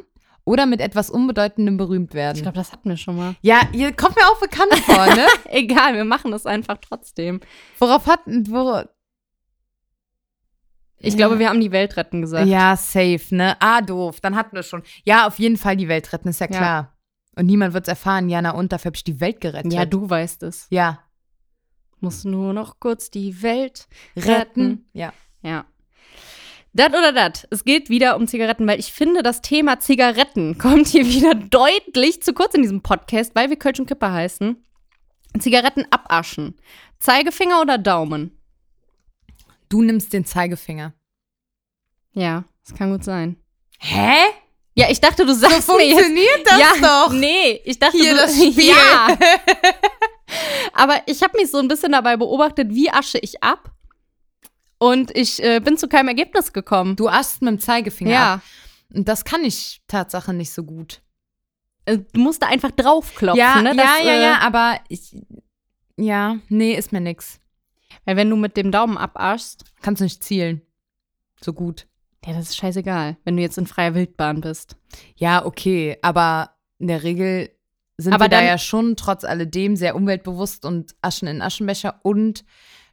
Oder 0.45 0.65
mit 0.65 0.81
etwas 0.81 1.09
Unbedeutendem 1.09 1.77
berühmt 1.77 2.13
werden. 2.13 2.35
Ich 2.35 2.41
glaube, 2.43 2.57
das 2.57 2.71
hatten 2.73 2.89
wir 2.89 2.97
schon 2.97 3.15
mal. 3.15 3.35
ja, 3.41 3.61
ihr 3.71 3.93
kommt 3.93 4.15
mir 4.17 4.23
auch 4.27 4.39
bekannt 4.39 4.73
vor, 4.79 5.05
ne? 5.15 5.25
Egal, 5.49 5.93
wir 5.95 6.03
machen 6.03 6.31
das 6.31 6.45
einfach 6.45 6.77
trotzdem. 6.81 7.39
Worauf 7.79 8.07
hatten, 8.07 8.49
wor 8.49 8.89
Ich 10.99 11.15
glaube, 11.15 11.39
wir 11.39 11.49
haben 11.49 11.61
die 11.61 11.71
Welt 11.71 11.95
retten 11.95 12.21
gesagt. 12.21 12.47
Ja, 12.47 12.75
safe, 12.75 13.23
ne? 13.31 13.55
Ah, 13.61 13.81
doof. 13.81 14.19
Dann 14.21 14.35
hatten 14.35 14.55
wir 14.55 14.63
schon. 14.63 14.83
Ja, 15.05 15.27
auf 15.27 15.39
jeden 15.39 15.57
Fall 15.57 15.77
die 15.77 15.87
Welt 15.87 16.11
retten, 16.11 16.29
ist 16.29 16.39
ja 16.41 16.47
Ja. 16.49 16.57
klar. 16.57 16.97
Und 17.35 17.45
niemand 17.47 17.73
wird 17.73 17.85
es 17.85 17.89
erfahren. 17.89 18.29
Ja, 18.29 18.41
na 18.41 18.51
und, 18.51 18.71
dafür 18.71 18.89
habe 18.89 18.95
ich 18.97 19.03
die 19.03 19.19
Welt 19.19 19.41
gerettet. 19.41 19.73
Ja, 19.73 19.85
du 19.85 20.09
weißt 20.09 20.43
es. 20.43 20.67
Ja. 20.69 20.99
Muss 21.99 22.25
nur 22.25 22.53
noch 22.53 22.79
kurz 22.81 23.09
die 23.09 23.41
Welt 23.41 23.87
Retten. 24.17 24.29
retten. 24.29 24.89
Ja. 24.93 25.13
Ja. 25.41 25.65
Dat 26.73 26.89
oder 26.89 27.13
dat. 27.13 27.47
Es 27.51 27.63
geht 27.63 27.89
wieder 27.89 28.15
um 28.15 28.27
Zigaretten, 28.27 28.67
weil 28.67 28.79
ich 28.79 28.91
finde, 28.91 29.21
das 29.21 29.41
Thema 29.41 29.79
Zigaretten 29.79 30.57
kommt 30.57 30.87
hier 30.87 31.05
wieder 31.05 31.35
deutlich 31.35 32.21
zu 32.23 32.33
kurz 32.33 32.55
in 32.55 32.63
diesem 32.63 32.81
Podcast, 32.81 33.35
weil 33.35 33.49
wir 33.49 33.57
Kölsch 33.57 33.79
und 33.79 33.85
Kippe 33.85 34.11
heißen. 34.11 34.57
Zigaretten 35.39 35.85
abaschen. 35.91 36.55
Zeigefinger 36.99 37.61
oder 37.61 37.77
Daumen? 37.77 38.39
Du 39.69 39.81
nimmst 39.81 40.13
den 40.13 40.25
Zeigefinger. 40.25 40.93
Ja, 42.13 42.43
das 42.65 42.77
kann 42.77 42.91
gut 42.91 43.03
sein. 43.03 43.37
Hä? 43.79 44.17
Ja, 44.75 44.89
ich 44.89 44.99
dachte, 44.99 45.25
du 45.25 45.33
sagst 45.33 45.67
mir 45.67 45.83
jetzt. 45.83 45.93
Funktioniert 45.93 46.41
das 46.45 46.59
ja, 46.59 46.71
doch? 46.81 47.13
Nee, 47.13 47.61
ich 47.63 47.77
dachte, 47.77 47.97
Hier 47.97 48.13
du, 48.13 48.17
das 48.17 48.33
Spiel. 48.35 48.69
Ja. 48.69 49.17
Aber 50.73 51.01
ich 51.05 51.21
habe 51.21 51.37
mich 51.37 51.51
so 51.51 51.59
ein 51.59 51.67
bisschen 51.67 51.91
dabei 51.91 52.17
beobachtet, 52.17 52.69
wie 52.71 52.89
asche 52.89 53.19
ich 53.19 53.43
ab. 53.43 53.71
Und 54.83 55.15
ich 55.15 55.41
äh, 55.41 55.61
bin 55.61 55.77
zu 55.77 55.87
keinem 55.87 56.09
Ergebnis 56.09 56.51
gekommen. 56.51 56.95
Du 56.97 57.07
aschst 57.07 57.41
mit 57.41 57.51
dem 57.51 57.59
Zeigefinger. 57.59 58.11
ja. 58.11 58.33
ab. 58.35 58.41
Und 58.93 59.07
das 59.07 59.23
kann 59.23 59.43
ich 59.43 59.81
Tatsache 59.87 60.33
nicht 60.33 60.51
so 60.51 60.63
gut. 60.63 61.01
Äh, 61.85 61.99
Du 62.13 62.19
musst 62.19 62.41
da 62.43 62.47
einfach 62.47 62.71
draufklopfen, 62.71 63.39
ja, 63.39 63.61
ne? 63.61 63.69
ja, 63.69 63.75
Das, 63.75 64.05
ja, 64.05 64.11
äh, 64.11 64.21
ja, 64.23 64.39
aber 64.39 64.79
ich. 64.89 65.15
Ja, 65.97 66.37
nee, 66.49 66.73
ist 66.73 66.91
mir 66.91 67.01
nix. 67.01 67.39
Weil 68.05 68.17
wenn 68.17 68.29
du 68.29 68.35
mit 68.35 68.57
dem 68.57 68.71
Daumen 68.71 68.97
abaschst, 68.97 69.63
Kannst 69.81 70.01
du 70.01 70.03
nicht 70.03 70.23
zielen. 70.23 70.61
So 71.41 71.53
gut. 71.53 71.87
ja, 72.25 72.33
das 72.33 72.49
ist 72.49 72.57
scheißegal, 72.57 73.17
wenn 73.23 73.37
du 73.37 73.41
jetzt 73.41 73.57
in 73.57 73.67
freier 73.67 73.95
Wildbahn 73.95 74.41
bist. 74.41 74.75
Ja, 75.15 75.45
okay, 75.45 75.97
aber 76.01 76.51
in 76.79 76.87
der 76.87 77.03
Regel 77.03 77.49
sind 77.97 78.13
Aber 78.13 78.25
wir 78.25 78.29
da 78.29 78.41
ja 78.41 78.57
schon 78.57 78.95
trotz 78.95 79.23
alledem 79.23 79.75
sehr 79.75 79.95
umweltbewusst 79.95 80.65
und 80.65 80.95
aschen 81.01 81.27
in 81.27 81.41
Aschenbecher 81.41 81.99
und 82.03 82.43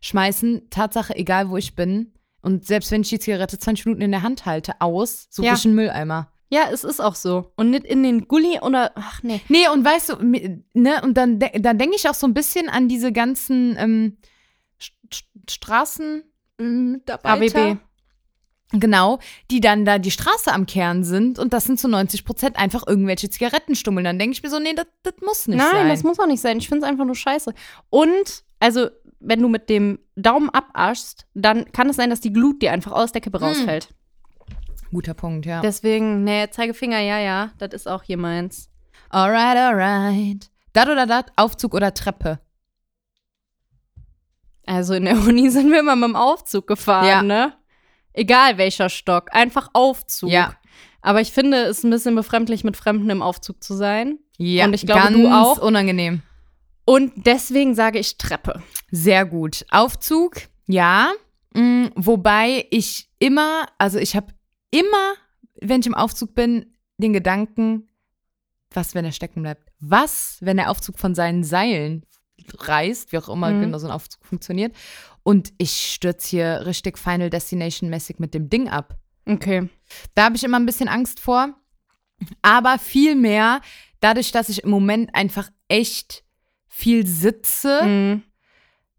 schmeißen, 0.00 0.68
Tatsache, 0.70 1.14
egal 1.16 1.50
wo 1.50 1.56
ich 1.56 1.74
bin. 1.74 2.12
Und 2.42 2.66
selbst 2.66 2.90
wenn 2.90 3.02
ich 3.02 3.10
die 3.10 3.18
Zigarette 3.18 3.58
20 3.58 3.86
Minuten 3.86 4.02
in 4.02 4.10
der 4.12 4.22
Hand 4.22 4.46
halte, 4.46 4.80
aus, 4.80 5.26
suche 5.30 5.46
Ja. 5.48 5.54
ich 5.54 5.64
einen 5.64 5.74
Mülleimer. 5.74 6.32
Ja, 6.48 6.62
es 6.72 6.82
ist 6.84 7.00
auch 7.00 7.14
so. 7.14 7.52
Und 7.56 7.70
nicht 7.70 7.84
in 7.84 8.02
den 8.02 8.26
Gully 8.26 8.58
oder, 8.60 8.90
ach 8.96 9.22
nee. 9.22 9.40
Nee, 9.48 9.68
und 9.72 9.84
weißt 9.84 10.08
du, 10.08 10.16
ne, 10.74 11.00
und 11.02 11.14
dann, 11.14 11.38
dann 11.38 11.78
denke 11.78 11.94
ich 11.94 12.08
auch 12.08 12.14
so 12.14 12.26
ein 12.26 12.34
bisschen 12.34 12.68
an 12.68 12.88
diese 12.88 13.12
ganzen 13.12 13.76
ähm, 13.78 14.16
St 14.82 14.92
St 15.14 15.26
Straßenmitarbeiter. 16.58 17.60
AWB. 17.70 17.78
Genau, 18.72 19.18
die 19.50 19.60
dann 19.60 19.84
da 19.84 19.98
die 19.98 20.12
Straße 20.12 20.52
am 20.52 20.64
Kehren 20.64 21.02
sind 21.02 21.40
und 21.40 21.52
das 21.52 21.64
sind 21.64 21.80
zu 21.80 21.88
90 21.88 22.24
Prozent 22.24 22.56
einfach 22.56 22.86
irgendwelche 22.86 23.28
Zigarettenstummeln. 23.28 24.04
Dann 24.04 24.16
denke 24.18 24.32
ich 24.34 24.42
mir 24.44 24.48
so, 24.50 24.60
nee, 24.60 24.74
das 24.74 24.86
muss 25.22 25.48
nicht 25.48 25.58
Nein, 25.58 25.70
sein. 25.72 25.88
das 25.88 26.04
muss 26.04 26.20
auch 26.20 26.26
nicht 26.26 26.40
sein. 26.40 26.58
Ich 26.58 26.68
finde 26.68 26.84
es 26.86 26.90
einfach 26.90 27.04
nur 27.04 27.16
scheiße. 27.16 27.52
Und, 27.90 28.44
also, 28.60 28.88
wenn 29.20 29.40
du 29.40 29.48
mit 29.48 29.68
dem 29.68 29.98
Daumen 30.16 30.50
abaschst, 30.50 31.26
dann 31.34 31.70
kann 31.72 31.88
es 31.90 31.96
sein, 31.96 32.10
dass 32.10 32.20
die 32.20 32.32
Glut 32.32 32.62
dir 32.62 32.72
einfach 32.72 32.92
aus 32.92 33.12
der 33.12 33.20
Kippe 33.20 33.38
Hm. 33.40 33.46
rausfällt. 33.46 33.88
Guter 34.90 35.14
Punkt, 35.14 35.46
ja. 35.46 35.60
Deswegen, 35.60 36.24
nee, 36.24 36.48
Zeigefinger, 36.50 36.98
ja, 37.00 37.18
ja, 37.18 37.50
das 37.58 37.72
ist 37.74 37.86
auch 37.88 38.02
hier 38.02 38.16
meins. 38.18 38.68
Alright, 39.10 39.56
alright. 39.56 40.50
Dat 40.72 40.88
oder 40.88 41.06
dat, 41.06 41.30
Aufzug 41.36 41.74
oder 41.74 41.94
Treppe? 41.94 42.40
Also 44.66 44.94
in 44.94 45.04
der 45.04 45.16
Uni 45.18 45.50
sind 45.50 45.70
wir 45.70 45.80
immer 45.80 45.96
mit 45.96 46.08
dem 46.10 46.16
Aufzug 46.16 46.66
gefahren, 46.66 47.06
Ja. 47.06 47.22
ne? 47.22 47.52
Egal 48.12 48.58
welcher 48.58 48.88
Stock, 48.88 49.28
einfach 49.34 49.68
Aufzug. 49.72 50.30
Ja. 50.30 50.54
Aber 51.02 51.20
ich 51.20 51.32
finde 51.32 51.58
es 51.64 51.82
ein 51.84 51.90
bisschen 51.90 52.14
befremdlich, 52.14 52.64
mit 52.64 52.76
Fremden 52.76 53.08
im 53.10 53.22
Aufzug 53.22 53.62
zu 53.62 53.74
sein. 53.74 54.18
Ja, 54.36 54.64
Und 54.66 54.74
ich 54.74 54.84
glaube, 54.86 55.02
ganz 55.02 55.16
du 55.16 55.28
auch. 55.28 55.58
unangenehm. 55.62 56.22
Und 56.84 57.12
deswegen 57.26 57.74
sage 57.74 57.98
ich 57.98 58.18
Treppe. 58.18 58.62
Sehr 58.90 59.24
gut. 59.24 59.64
Aufzug, 59.70 60.36
ja. 60.66 61.12
Mm, 61.54 61.86
wobei 61.94 62.66
ich 62.70 63.08
immer, 63.18 63.66
also 63.78 63.98
ich 63.98 64.16
habe 64.16 64.32
immer, 64.70 65.14
wenn 65.60 65.80
ich 65.80 65.86
im 65.86 65.94
Aufzug 65.94 66.34
bin, 66.34 66.74
den 66.98 67.12
Gedanken, 67.12 67.88
was, 68.72 68.94
wenn 68.94 69.04
er 69.04 69.12
stecken 69.12 69.42
bleibt? 69.42 69.70
Was, 69.80 70.38
wenn 70.40 70.56
der 70.56 70.70
Aufzug 70.70 70.98
von 70.98 71.14
seinen 71.14 71.44
Seilen 71.44 72.04
reißt, 72.56 73.12
wie 73.12 73.18
auch 73.18 73.28
immer 73.28 73.50
Mhm. 73.50 73.60
genau 73.62 73.78
so 73.78 73.86
ein 73.86 73.92
Aufzug 73.92 74.24
funktioniert, 74.24 74.74
und 75.22 75.52
ich 75.58 75.92
stürze 75.94 76.28
hier 76.28 76.62
richtig 76.66 76.98
Final 76.98 77.30
Destination-mäßig 77.30 78.18
mit 78.18 78.32
dem 78.32 78.48
Ding 78.48 78.68
ab. 78.68 78.96
Okay. 79.26 79.68
Da 80.14 80.24
habe 80.24 80.36
ich 80.36 80.44
immer 80.44 80.58
ein 80.58 80.66
bisschen 80.66 80.88
Angst 80.88 81.20
vor. 81.20 81.54
Aber 82.42 82.78
vielmehr, 82.78 83.60
dadurch, 84.00 84.32
dass 84.32 84.48
ich 84.48 84.64
im 84.64 84.70
Moment 84.70 85.14
einfach 85.14 85.50
echt 85.68 86.24
viel 86.72 87.06
sitze, 87.06 87.82
Mhm. 87.84 88.22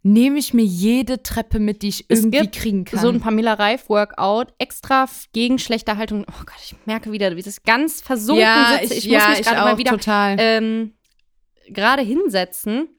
nehme 0.04 0.38
ich 0.38 0.54
mir 0.54 0.66
jede 0.66 1.24
Treppe 1.24 1.58
mit, 1.60 1.82
die 1.82 1.88
ich 1.88 2.06
Es 2.10 2.20
irgendwie 2.20 2.50
kriegen 2.52 2.86
kann. 2.86 3.00
So 3.00 3.10
ein 3.10 3.20
Pamela 3.22 3.54
Reif 3.54 3.88
Workout 3.90 4.54
extra 4.60 5.08
gegen 5.34 5.58
schlechte 5.58 5.96
Haltung. 5.98 6.26
Oh 6.30 6.40
Gott, 6.46 6.56
ich 6.64 6.76
merke 6.86 7.12
wieder, 7.12 7.36
wie 7.36 7.42
das 7.42 7.64
ganz 7.64 8.02
versunken 8.02 8.44
ja, 8.44 8.78
sitze. 8.82 8.94
ich, 8.96 9.06
Ich, 9.06 9.12
ja, 9.12 9.20
muss 9.20 9.30
mich 9.30 9.40
ich 9.40 9.46
gerade 9.48 9.62
mal 9.62 9.78
wieder 9.78 9.92
total. 9.92 10.36
ähm, 10.40 10.94
gerade 11.70 12.02
hinsetzen. 12.04 12.90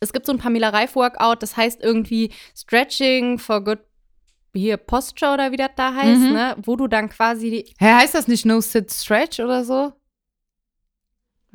Es 0.00 0.12
gibt 0.12 0.26
so 0.26 0.32
ein 0.32 0.38
Pamela 0.38 0.68
Reif 0.68 0.94
Workout, 0.94 1.42
das 1.42 1.56
heißt 1.56 1.82
irgendwie 1.82 2.30
Stretching 2.56 3.38
for 3.38 3.64
good 3.64 3.80
hier 4.54 4.76
Posture 4.76 5.34
oder 5.34 5.50
wie 5.52 5.56
das 5.56 5.70
da 5.76 5.92
heißt, 5.94 6.20
Mhm. 6.20 6.32
ne? 6.32 6.56
Wo 6.62 6.76
du 6.76 6.86
dann 6.88 7.08
quasi 7.08 7.50
die, 7.50 7.74
Hä, 7.78 7.92
heißt 7.94 8.14
das 8.14 8.28
nicht 8.28 8.44
No 8.46 8.60
Sit 8.60 8.92
Stretch 8.92 9.40
oder 9.40 9.64
so? 9.64 9.92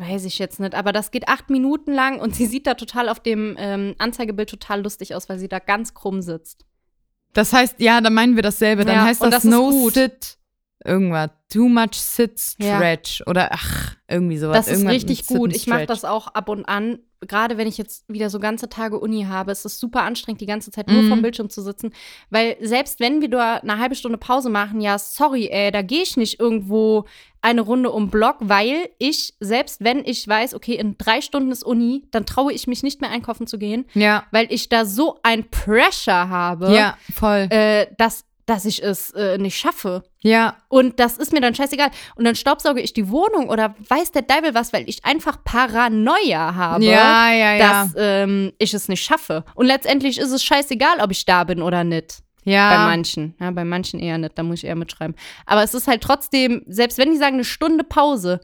Weiß 0.04 0.26
ich 0.26 0.40
jetzt 0.40 0.60
nicht, 0.60 0.76
aber 0.76 0.92
das 0.92 1.12
geht 1.12 1.28
acht 1.28 1.50
Minuten 1.50 1.94
lang 1.94 2.20
und 2.20 2.36
sie 2.36 2.46
sieht 2.46 2.68
da 2.68 2.74
total 2.74 3.10
auf 3.10 3.20
dem 3.20 3.56
ähm, 3.58 3.96
Anzeigebild 3.98 4.50
total 4.50 4.82
lustig 4.84 5.16
aus, 5.16 5.30
weil 5.30 5.40
sie 5.40 5.48
da 5.48 5.60
ganz 5.60 5.94
krumm 5.94 6.22
sitzt. 6.22 6.66
Das 7.34 7.52
heißt, 7.54 7.80
ja, 7.80 8.00
dann 8.02 8.14
meinen 8.14 8.36
wir 8.36 8.44
dasselbe. 8.44 8.86
Dann 8.86 8.96
Ja, 8.96 9.04
heißt 9.06 9.22
das, 9.22 9.30
das 9.32 9.44
No. 9.44 9.90
Sit 9.90 10.38
irgendwas. 10.86 11.30
Too 11.52 11.68
much 11.70 11.94
Sit 11.96 12.40
Ja. 12.60 12.76
Stretch. 12.78 13.22
Oder 13.28 13.50
ach, 13.52 13.96
irgendwie 14.08 14.38
sowas. 14.38 14.58
Das 14.58 14.68
ist 14.68 14.74
Irgendwas 14.84 14.94
richtig 14.96 15.28
gut. 15.28 15.56
Ich 15.56 15.68
mache 15.68 15.86
das 15.86 16.04
auch 16.06 16.28
ab 16.28 16.50
und 16.50 16.66
an. 16.66 17.00
Gerade 17.26 17.58
wenn 17.58 17.68
ich 17.70 17.78
jetzt 17.78 18.04
wieder 18.10 18.30
so 18.30 18.38
ganze 18.40 18.68
Tage 18.68 19.00
Uni 19.00 19.24
habe, 19.30 19.52
es 19.52 19.64
ist 19.64 19.80
super 19.80 20.02
anstrengend, 20.02 20.42
die 20.42 20.46
ganze 20.46 20.72
Zeit 20.72 20.88
nur 20.90 21.04
Mhm. 21.04 21.08
vorm 21.08 21.22
Bildschirm 21.22 21.50
zu 21.50 21.62
sitzen. 21.62 21.94
Weil 22.30 22.58
selbst 22.60 23.00
wenn 23.00 23.22
wir 23.22 23.30
da 23.30 23.56
eine 23.58 23.78
halbe 23.80 23.96
Stunde 23.96 24.18
Pause 24.18 24.50
machen, 24.50 24.82
ja, 24.82 24.98
sorry, 25.00 25.48
ey, 25.50 25.72
da 25.72 25.84
gehe 25.84 26.02
ich 26.02 26.18
nicht 26.18 26.40
irgendwo 26.42 27.06
eine 27.42 27.62
Runde 27.62 27.92
um 27.92 28.10
Block, 28.10 28.38
weil 28.40 28.90
ich, 29.00 29.36
selbst 29.40 29.82
wenn 29.84 30.04
ich 30.06 30.28
weiß, 30.28 30.54
okay, 30.54 30.76
in 30.76 30.98
drei 30.98 31.22
Stunden 31.22 31.52
ist 31.52 31.64
Uni, 31.64 32.08
dann 32.12 32.26
traue 32.26 32.52
ich 32.52 32.68
mich 32.68 32.84
nicht 32.84 33.00
mehr 33.00 33.10
einkaufen 33.12 33.48
zu 33.48 33.58
gehen, 33.58 33.86
Ja, 33.94 34.26
weil 34.32 34.48
ich 34.50 34.68
da 34.70 34.84
so 34.86 35.20
ein 35.24 35.50
Pressure 35.50 36.28
habe, 36.30 36.74
ja, 36.76 36.98
voll. 37.14 37.48
äh, 37.52 37.88
dass, 37.98 38.26
dass 38.46 38.66
ich 38.66 38.84
es 38.84 39.12
äh, 39.12 39.38
nicht 39.38 39.58
schaffe. 39.58 40.04
ja, 40.22 40.58
Und 40.68 41.00
das 41.00 41.18
ist 41.18 41.32
mir 41.32 41.42
dann 41.42 41.56
scheißegal. 41.56 41.90
Und 42.16 42.26
dann 42.26 42.36
staubsauge 42.36 42.82
ich 42.82 42.94
die 42.94 43.10
Wohnung 43.10 43.50
oder 43.50 43.76
weiß 43.88 44.12
der 44.12 44.28
Teufel 44.28 44.54
was, 44.54 44.74
weil 44.74 44.88
ich 44.90 45.06
einfach 45.06 45.44
Paranoia 45.44 46.56
habe, 46.56 46.84
ja, 46.84 47.32
ja, 47.32 47.56
ja. 47.56 47.58
dass 47.58 47.94
ähm, 47.98 48.52
ich 48.58 48.74
es 48.74 48.88
nicht 48.90 49.04
schaffe. 49.04 49.44
Und 49.56 49.66
letztendlich 49.68 50.18
ist 50.18 50.32
es 50.32 50.44
scheißegal, 50.44 51.00
ob 51.02 51.12
ich 51.12 51.26
da 51.26 51.44
bin 51.44 51.62
oder 51.62 51.84
nicht. 51.84 52.20
ja. 52.44 52.70
Bei 52.72 52.78
manchen. 52.92 53.36
Ja, 53.40 53.52
bei 53.52 53.64
manchen 53.64 54.00
eher 54.00 54.18
nicht. 54.18 54.38
Da 54.38 54.44
muss 54.44 54.60
ich 54.60 54.66
eher 54.66 54.76
mitschreiben. 54.76 55.16
Aber 55.46 55.64
es 55.64 55.74
ist 55.74 55.88
halt 55.88 56.02
trotzdem, 56.02 56.64
selbst 56.68 56.98
wenn 56.98 57.12
die 57.12 57.18
sagen 57.18 57.36
eine 57.36 57.46
Stunde 57.46 57.84
Pause, 57.84 58.42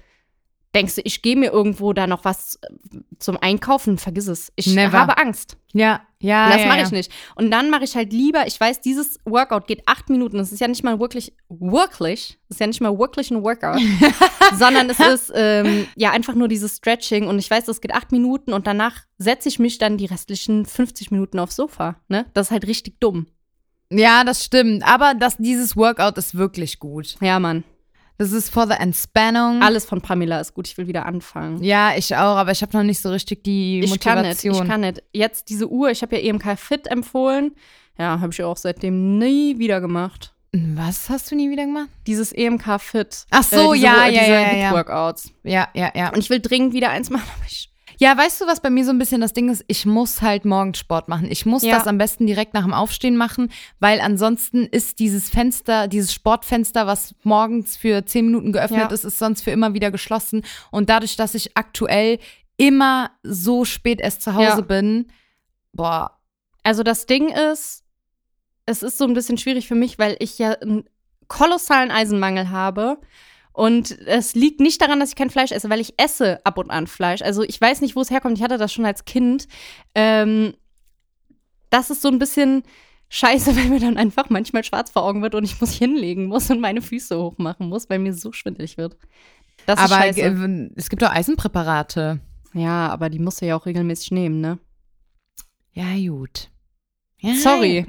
denkst 0.75 0.95
du, 0.95 1.01
ich 1.03 1.21
gehe 1.21 1.35
mir 1.35 1.51
irgendwo 1.51 1.93
da 1.93 2.07
noch 2.07 2.25
was 2.25 2.59
äh, 2.61 2.99
zum 3.17 3.37
Einkaufen, 3.37 3.97
vergiss 3.97 4.27
es. 4.27 4.51
Ich 4.55 4.67
Never. 4.67 4.97
habe 4.97 5.17
Angst. 5.17 5.57
Ja, 5.73 6.01
ja. 6.19 6.49
das 6.49 6.61
ja, 6.61 6.67
mache 6.67 6.79
ja. 6.79 6.85
ich 6.85 6.91
nicht. 6.91 7.11
Und 7.35 7.51
dann 7.51 7.69
mache 7.69 7.83
ich 7.83 7.95
halt 7.95 8.13
lieber, 8.13 8.47
ich 8.47 8.59
weiß, 8.59 8.81
dieses 8.81 9.19
Workout 9.25 9.67
geht 9.67 9.83
acht 9.87 10.09
Minuten. 10.09 10.37
Das 10.37 10.51
ist 10.51 10.59
ja 10.59 10.67
nicht 10.67 10.83
mal 10.83 10.99
wirklich, 10.99 11.33
wirklich, 11.49 12.39
das 12.47 12.55
ist 12.55 12.59
ja 12.59 12.67
nicht 12.67 12.81
mal 12.81 12.97
wirklich 12.97 13.31
ein 13.31 13.43
Workout, 13.43 13.79
sondern 14.57 14.89
es 14.89 14.99
ist 14.99 15.31
ähm, 15.35 15.87
ja 15.95 16.11
einfach 16.11 16.35
nur 16.35 16.47
dieses 16.47 16.77
Stretching. 16.77 17.27
Und 17.27 17.39
ich 17.39 17.49
weiß, 17.49 17.65
das 17.65 17.81
geht 17.81 17.93
acht 17.93 18.11
Minuten 18.11 18.53
und 18.53 18.67
danach 18.67 18.97
setze 19.17 19.49
ich 19.49 19.59
mich 19.59 19.77
dann 19.77 19.97
die 19.97 20.05
restlichen 20.05 20.65
50 20.65 21.11
Minuten 21.11 21.39
aufs 21.39 21.55
Sofa. 21.55 21.97
Ne? 22.07 22.25
Das 22.33 22.47
ist 22.47 22.51
halt 22.51 22.67
richtig 22.67 22.99
dumm. 22.99 23.27
Ja, 23.91 24.23
das 24.23 24.45
stimmt. 24.45 24.83
Aber 24.83 25.15
das, 25.15 25.37
dieses 25.37 25.75
Workout 25.75 26.17
ist 26.17 26.35
wirklich 26.35 26.79
gut. 26.79 27.15
Ja, 27.21 27.39
Mann. 27.39 27.63
Das 28.19 28.33
ist 28.33 28.49
for 28.49 28.67
the 28.67 28.73
Entspannung. 28.73 29.61
Alles 29.61 29.85
von 29.85 30.01
Pamela 30.01 30.41
ist 30.41 30.53
gut. 30.53 30.67
Ich 30.67 30.77
will 30.77 30.87
wieder 30.87 31.05
anfangen. 31.05 31.63
Ja, 31.63 31.95
ich 31.95 32.13
auch, 32.17 32.35
aber 32.35 32.51
ich 32.51 32.61
habe 32.61 32.75
noch 32.75 32.83
nicht 32.83 32.99
so 33.01 33.09
richtig 33.09 33.45
die 33.45 33.79
Ich 33.79 33.97
kann 34.01 34.21
nicht, 34.21 34.43
Motivation. 34.43 34.63
ich 34.65 34.69
kann 34.69 34.81
nicht. 34.81 35.03
Jetzt 35.13 35.47
diese 35.47 35.69
Uhr, 35.69 35.89
ich 35.89 36.01
habe 36.01 36.17
ja 36.17 36.23
EMK 36.23 36.59
Fit 36.59 36.87
empfohlen. 36.87 37.55
Ja, 37.97 38.19
habe 38.19 38.33
ich 38.33 38.43
auch 38.43 38.57
seitdem 38.57 39.17
nie 39.17 39.57
wieder 39.57 39.79
gemacht. 39.79 40.33
Was 40.51 41.09
hast 41.09 41.31
du 41.31 41.35
nie 41.35 41.49
wieder 41.49 41.65
gemacht? 41.65 41.87
Dieses 42.07 42.33
EMK 42.33 42.81
Fit. 42.81 43.25
Ach 43.29 43.43
so, 43.43 43.71
äh, 43.71 43.75
diese, 43.75 43.85
ja, 43.85 44.09
diese 44.09 44.21
ja, 44.21 44.27
ja, 44.27 44.39
ja. 44.41 44.67
Hit-Workouts. 44.67 45.31
Ja, 45.43 45.69
ja, 45.73 45.91
ja. 45.95 46.09
Und 46.09 46.19
ich 46.19 46.29
will 46.29 46.41
dringend 46.41 46.73
wieder 46.73 46.89
eins 46.89 47.09
machen, 47.09 47.29
aber 47.37 47.45
ich. 47.47 47.71
Ja, 48.01 48.17
weißt 48.17 48.39
du, 48.39 48.47
was 48.47 48.61
bei 48.61 48.69
mir 48.69 48.85
so 48.85 48.91
ein 48.91 48.97
bisschen 48.97 49.19
das 49.19 49.33
Ding 49.33 49.49
ist? 49.49 49.63
Ich 49.67 49.85
muss 49.85 50.21
halt 50.21 50.45
morgens 50.45 50.77
Sport 50.79 51.09
machen. 51.09 51.29
Ich 51.29 51.45
muss 51.45 51.63
Ja. 51.63 51.77
das 51.77 51.85
am 51.85 51.97
besten 51.97 52.25
direkt 52.27 52.53
nach 52.53 52.63
dem 52.63 52.73
Aufstehen 52.73 53.17
machen, 53.17 53.51
weil 53.79 53.99
ansonsten 53.99 54.65
ist 54.65 54.99
dieses 54.99 55.29
Fenster, 55.29 55.89
dieses 55.89 56.13
Sportfenster, 56.13 56.87
was 56.87 57.13
morgens 57.23 57.75
für 57.75 58.05
zehn 58.05 58.25
Minuten 58.27 58.53
geöffnet 58.53 58.79
Ja. 58.79 58.87
ist, 58.87 59.03
ist 59.03 59.19
sonst 59.19 59.41
für 59.41 59.51
immer 59.51 59.73
wieder 59.73 59.91
geschlossen. 59.91 60.43
Und 60.71 60.89
dadurch, 60.89 61.17
dass 61.17 61.35
ich 61.35 61.57
aktuell 61.57 62.19
immer 62.55 63.11
so 63.21 63.65
spät 63.65 63.99
erst 63.99 64.21
zu 64.21 64.33
Hause 64.33 64.45
Ja. 64.45 64.61
bin, 64.61 65.11
boah, 65.73 66.15
Also 66.63 66.83
das 66.83 67.05
Ding 67.05 67.29
ist, 67.29 67.83
es 68.65 68.83
ist 68.83 68.97
so 68.97 69.05
ein 69.05 69.13
bisschen 69.13 69.37
schwierig 69.37 69.67
für 69.67 69.75
mich, 69.75 69.97
weil 69.97 70.15
ich 70.19 70.37
ja 70.37 70.51
einen 70.53 70.83
kolossalen 71.27 71.89
Eisenmangel 71.89 72.49
habe. 72.49 72.99
Und 73.59 73.99
es 74.07 74.35
liegt 74.35 74.61
nicht 74.61 74.81
daran, 74.81 75.01
dass 75.01 75.09
ich 75.09 75.17
kein 75.17 75.29
Fleisch 75.29 75.51
esse, 75.51 75.69
weil 75.69 75.81
ich 75.81 75.93
esse 75.97 76.39
ab 76.45 76.57
und 76.57 76.71
an 76.71 76.87
Fleisch. 76.87 77.21
Also 77.21 77.43
ich 77.43 77.59
weiß 77.59 77.81
nicht, 77.81 77.93
wo 77.97 77.99
es 77.99 78.09
herkommt. 78.09 78.37
Ich 78.37 78.41
hatte 78.41 78.57
das 78.57 78.71
schon 78.71 78.85
als 78.85 79.03
Kind. 79.03 79.49
Ähm, 79.93 80.53
das 81.69 81.89
ist 81.89 82.01
so 82.01 82.07
ein 82.07 82.19
bisschen 82.19 82.63
scheiße, 83.09 83.53
weil 83.57 83.67
mir 83.67 83.81
dann 83.81 83.97
einfach 83.97 84.29
manchmal 84.29 84.63
schwarz 84.63 84.91
vor 84.91 85.03
Augen 85.03 85.21
wird 85.21 85.35
und 85.35 85.43
ich 85.43 85.59
muss 85.59 85.73
hinlegen 85.73 86.27
muss 86.27 86.49
und 86.49 86.61
meine 86.61 86.81
Füße 86.81 87.19
hochmachen 87.21 87.67
muss, 87.67 87.89
weil 87.89 87.99
mir 87.99 88.13
so 88.13 88.31
schwindelig 88.31 88.77
wird. 88.77 88.95
Das 89.65 89.77
ist 89.77 89.91
aber 89.91 90.03
scheiße. 90.03 90.21
äh, 90.21 90.69
es 90.77 90.89
gibt 90.89 91.01
doch 91.01 91.11
Eisenpräparate. 91.11 92.21
ja, 92.53 92.87
aber 92.87 93.09
die 93.09 93.19
musst 93.19 93.41
du 93.41 93.45
ja 93.45 93.57
auch 93.57 93.65
regelmäßig 93.65 94.11
nehmen, 94.11 94.39
ne? 94.39 94.57
Ja, 95.73 95.97
gut. 95.97 96.49
Ja, 97.19 97.33
Sorry. 97.33 97.87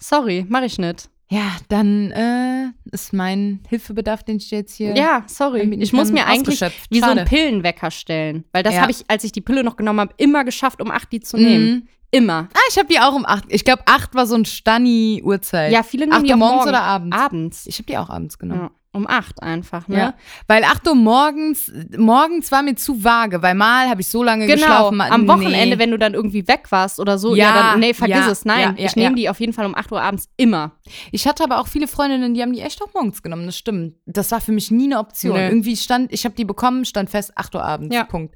Sorry, 0.00 0.44
mach 0.48 0.62
ich 0.62 0.76
nicht. 0.76 1.08
Ja, 1.28 1.56
dann 1.68 2.12
äh, 2.12 2.66
ist 2.92 3.12
mein 3.12 3.60
Hilfebedarf, 3.68 4.22
den 4.22 4.36
ich 4.36 4.50
jetzt 4.52 4.76
hier 4.76 4.94
Ja, 4.96 5.24
sorry. 5.26 5.62
Ich 5.80 5.92
muss 5.92 6.12
mir 6.12 6.24
eigentlich 6.26 6.60
wie 6.90 7.00
so 7.00 7.06
Schade. 7.06 7.20
einen 7.22 7.28
Pillenwecker 7.28 7.90
stellen. 7.90 8.44
Weil 8.52 8.62
das 8.62 8.74
Ja. 8.74 8.82
habe 8.82 8.92
ich, 8.92 9.04
als 9.08 9.24
ich 9.24 9.32
die 9.32 9.40
Pille 9.40 9.64
noch 9.64 9.76
genommen 9.76 9.98
habe, 10.00 10.14
immer 10.18 10.44
geschafft, 10.44 10.80
um 10.80 10.90
8 10.90 11.10
die 11.10 11.20
zu 11.20 11.36
nehmen. 11.36 11.64
Mhm. 11.66 11.88
Immer. 12.12 12.48
Ah, 12.54 12.58
ich 12.70 12.78
habe 12.78 12.86
die 12.88 13.00
auch 13.00 13.14
um 13.14 13.26
acht. 13.26 13.44
Ich 13.48 13.64
glaube, 13.64 13.82
acht 13.86 14.14
war 14.14 14.26
so 14.26 14.36
ein 14.36 14.44
Stanni-Uhrzeit. 14.44 15.72
Ja, 15.72 15.82
viele 15.82 16.06
nehmen 16.06 16.16
Acht 16.18 16.24
die 16.28 16.34
morgens 16.34 16.56
morgen- 16.58 16.68
oder 16.68 16.82
abends? 16.82 17.16
Abends. 17.16 17.66
Ich 17.66 17.74
habe 17.78 17.86
die 17.86 17.98
auch 17.98 18.08
abends 18.08 18.38
genommen. 18.38 18.60
Ja, 18.62 18.70
um 18.96 19.06
8 19.06 19.42
einfach, 19.42 19.86
ne? 19.88 19.96
Ja. 19.98 20.14
Weil 20.48 20.64
8 20.64 20.88
Uhr 20.88 20.94
morgens, 20.96 21.70
morgens 21.96 22.50
war 22.50 22.62
mir 22.62 22.74
zu 22.74 23.04
vage, 23.04 23.40
weil 23.42 23.54
mal 23.54 23.88
habe 23.88 24.00
ich 24.00 24.08
so 24.08 24.24
lange 24.24 24.46
Genau, 24.46 24.56
geschlafen. 24.90 25.00
am 25.00 25.22
nee. 25.22 25.28
Wochenende, 25.28 25.78
wenn 25.78 25.90
du 25.92 25.98
dann 25.98 26.14
irgendwie 26.14 26.48
weg 26.48 26.66
warst 26.70 26.98
oder 26.98 27.18
so, 27.18 27.34
ja, 27.34 27.44
Ja, 27.54 27.62
dann, 27.72 27.80
nee, 27.80 27.94
vergiss 27.94 28.16
ja, 28.16 28.30
es, 28.30 28.44
nein. 28.44 28.74
ich 28.78 28.96
nehme 28.96 29.14
die 29.14 29.28
auf 29.28 29.38
jeden 29.38 29.52
Fall 29.52 29.66
um 29.66 29.74
8 29.76 29.92
Uhr 29.92 30.02
abends 30.02 30.28
immer. 30.36 30.72
Ich 31.12 31.26
hatte 31.28 31.44
aber 31.44 31.60
auch 31.60 31.68
viele 31.68 31.86
Freundinnen, 31.86 32.34
die 32.34 32.42
haben 32.42 32.52
die 32.52 32.60
echt 32.62 32.82
auch 32.82 32.92
morgens 32.94 33.22
genommen, 33.22 33.46
das 33.46 33.56
stimmt. 33.56 33.94
Das 34.06 34.32
war 34.32 34.40
für 34.40 34.52
mich 34.52 34.70
nie 34.70 34.84
eine 34.86 34.98
Option. 34.98 35.34
Nee. 35.34 35.46
Irgendwie 35.48 35.76
stand, 35.76 36.12
ich 36.12 36.24
habe 36.24 36.34
die 36.34 36.44
bekommen, 36.44 36.84
stand 36.84 37.10
fest, 37.10 37.32
8 37.36 37.54
Uhr 37.54 37.64
abends, 37.64 37.94
Ja. 37.94 38.04
Punkt. 38.04 38.34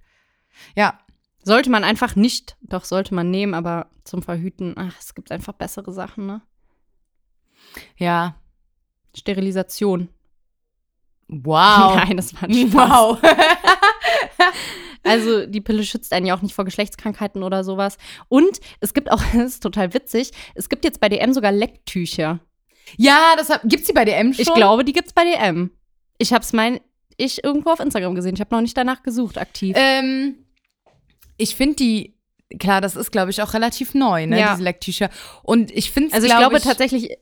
Ja, 0.76 0.98
Sollte 1.42 1.70
man 1.70 1.84
einfach 1.84 2.16
nicht, 2.16 2.58
doch 2.60 2.84
sollte 2.84 3.14
man 3.14 3.30
nehmen, 3.30 3.54
aber 3.54 3.86
zum 4.04 4.20
Verhüten, 4.22 4.74
ach, 4.76 4.94
es 5.00 5.14
gibt 5.14 5.32
einfach 5.32 5.54
bessere 5.54 5.90
Sachen, 5.90 6.26
ne? 6.26 6.42
ja. 7.96 8.34
Sterilisation. 9.16 10.08
Wow. 11.32 11.94
Nein, 12.04 12.16
das 12.16 12.34
war 12.34 12.44
ein 12.44 12.54
Spaß. 12.54 12.72
Wow. 12.74 13.18
Also 15.02 15.46
die 15.46 15.62
Pille 15.62 15.82
schützt 15.84 16.12
einen 16.12 16.26
ja 16.26 16.36
auch 16.36 16.42
nicht 16.42 16.54
vor 16.54 16.66
Geschlechtskrankheiten 16.66 17.42
oder 17.42 17.64
sowas. 17.64 17.96
Und 18.28 18.60
es 18.80 18.92
gibt 18.92 19.10
auch, 19.10 19.22
das 19.32 19.54
ist 19.54 19.62
total 19.62 19.94
witzig, 19.94 20.30
es 20.54 20.68
gibt 20.68 20.84
jetzt 20.84 21.00
bei 21.00 21.08
DM 21.08 21.32
sogar 21.32 21.52
Lecktücher. 21.52 22.40
ja, 22.98 23.34
das 23.36 23.48
gibt's 23.64 23.86
die 23.86 23.92
bei 23.94 24.04
DM 24.04 24.34
schon? 24.34 24.42
Ich 24.42 24.52
glaube, 24.52 24.84
die 24.84 24.92
gibt's 24.92 25.12
bei 25.14 25.24
DM. 25.24 25.70
Ich 26.18 26.32
hab's 26.34 26.52
mein, 26.52 26.80
ich 27.16 27.42
irgendwo 27.42 27.70
auf 27.70 27.80
Instagram 27.80 28.14
gesehen. 28.14 28.34
Ich 28.34 28.40
habe 28.40 28.54
noch 28.54 28.60
nicht 28.60 28.76
danach 28.76 29.02
gesucht, 29.02 29.38
aktiv. 29.38 29.74
Ähm, 29.78 30.34
ich 31.38 31.56
finde 31.56 31.76
die, 31.76 32.18
klar, 32.58 32.82
das 32.82 32.94
ist, 32.94 33.10
glaube 33.10 33.30
ich, 33.30 33.40
auch 33.40 33.54
relativ 33.54 33.94
neu, 33.94 34.26
ne, 34.26 34.38
Ja. 34.38 34.52
diese 34.52 34.64
Lecktücher. 34.64 35.08
Und 35.42 35.70
ich 35.70 35.90
finde 35.90 36.08
es, 36.08 36.14
also 36.14 36.26
ich 36.26 36.32
glaub 36.32 36.50
glaube 36.50 36.60
tatsächlich, 36.60 37.16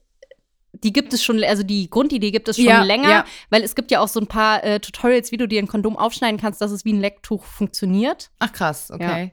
die 0.72 0.92
gibt 0.92 1.12
es 1.12 1.22
schon, 1.24 1.42
also 1.42 1.62
die 1.62 1.88
Grundidee 1.90 2.30
gibt 2.30 2.48
es 2.48 2.56
schon 2.56 2.66
Ja, 2.66 2.82
länger, 2.82 3.08
ja. 3.08 3.24
weil 3.50 3.62
es 3.62 3.74
gibt 3.74 3.90
ja 3.90 4.00
auch 4.00 4.08
so 4.08 4.20
ein 4.20 4.26
paar 4.26 4.62
äh, 4.64 4.80
Tutorials, 4.80 5.32
wie 5.32 5.36
du 5.36 5.48
dir 5.48 5.60
ein 5.60 5.66
Kondom 5.66 5.96
aufschneiden 5.96 6.38
kannst, 6.40 6.60
dass 6.60 6.70
es 6.70 6.84
wie 6.84 6.92
ein 6.92 7.00
Lecktuch 7.00 7.44
funktioniert. 7.44 8.30
Ach 8.38 8.52
krass, 8.52 8.90
okay. 8.90 9.32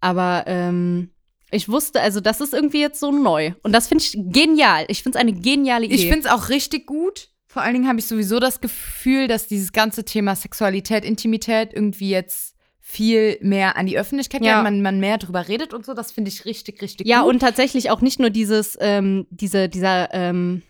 Aber 0.00 0.44
ähm, 0.46 1.10
ich 1.50 1.68
wusste, 1.68 2.00
also 2.00 2.20
das 2.20 2.40
ist 2.40 2.52
irgendwie 2.52 2.80
jetzt 2.80 3.00
so 3.00 3.10
neu. 3.10 3.52
Und 3.62 3.72
das 3.72 3.88
finde 3.88 4.04
ich 4.04 4.12
genial. 4.32 4.84
Ich 4.88 5.02
finde 5.02 5.16
es 5.18 5.20
eine 5.20 5.32
geniale 5.32 5.86
Idee. 5.86 5.94
Ich 5.94 6.02
finde 6.08 6.26
es 6.28 6.32
auch 6.34 6.48
richtig 6.50 6.86
gut. 6.86 7.28
Vor 7.46 7.62
allen 7.62 7.74
Dingen 7.74 7.88
habe 7.88 7.98
ich 8.00 8.06
sowieso 8.06 8.40
das 8.40 8.60
Gefühl, 8.60 9.28
dass 9.28 9.46
dieses 9.46 9.72
ganze 9.72 10.04
Thema 10.04 10.34
Sexualität, 10.36 11.04
Intimität 11.04 11.70
irgendwie 11.72 12.10
jetzt 12.10 12.54
viel 12.80 13.38
mehr 13.40 13.76
an 13.76 13.86
die 13.86 13.96
Öffentlichkeit 13.98 14.44
Ja. 14.44 14.56
geht, 14.56 14.64
man, 14.64 14.82
man 14.82 15.00
mehr 15.00 15.16
drüber 15.18 15.48
redet 15.48 15.72
und 15.72 15.86
so. 15.86 15.94
Das 15.94 16.12
finde 16.12 16.28
ich 16.30 16.44
richtig, 16.44 16.82
richtig 16.82 17.06
Ja, 17.06 17.22
gut. 17.22 17.30
und 17.30 17.38
tatsächlich 17.38 17.90
auch 17.90 18.00
nicht 18.02 18.20
nur 18.20 18.30
dieses, 18.30 18.76
ähm, 18.80 19.26
diese, 19.30 19.68
dieser, 19.70 20.12
ähm, 20.12 20.62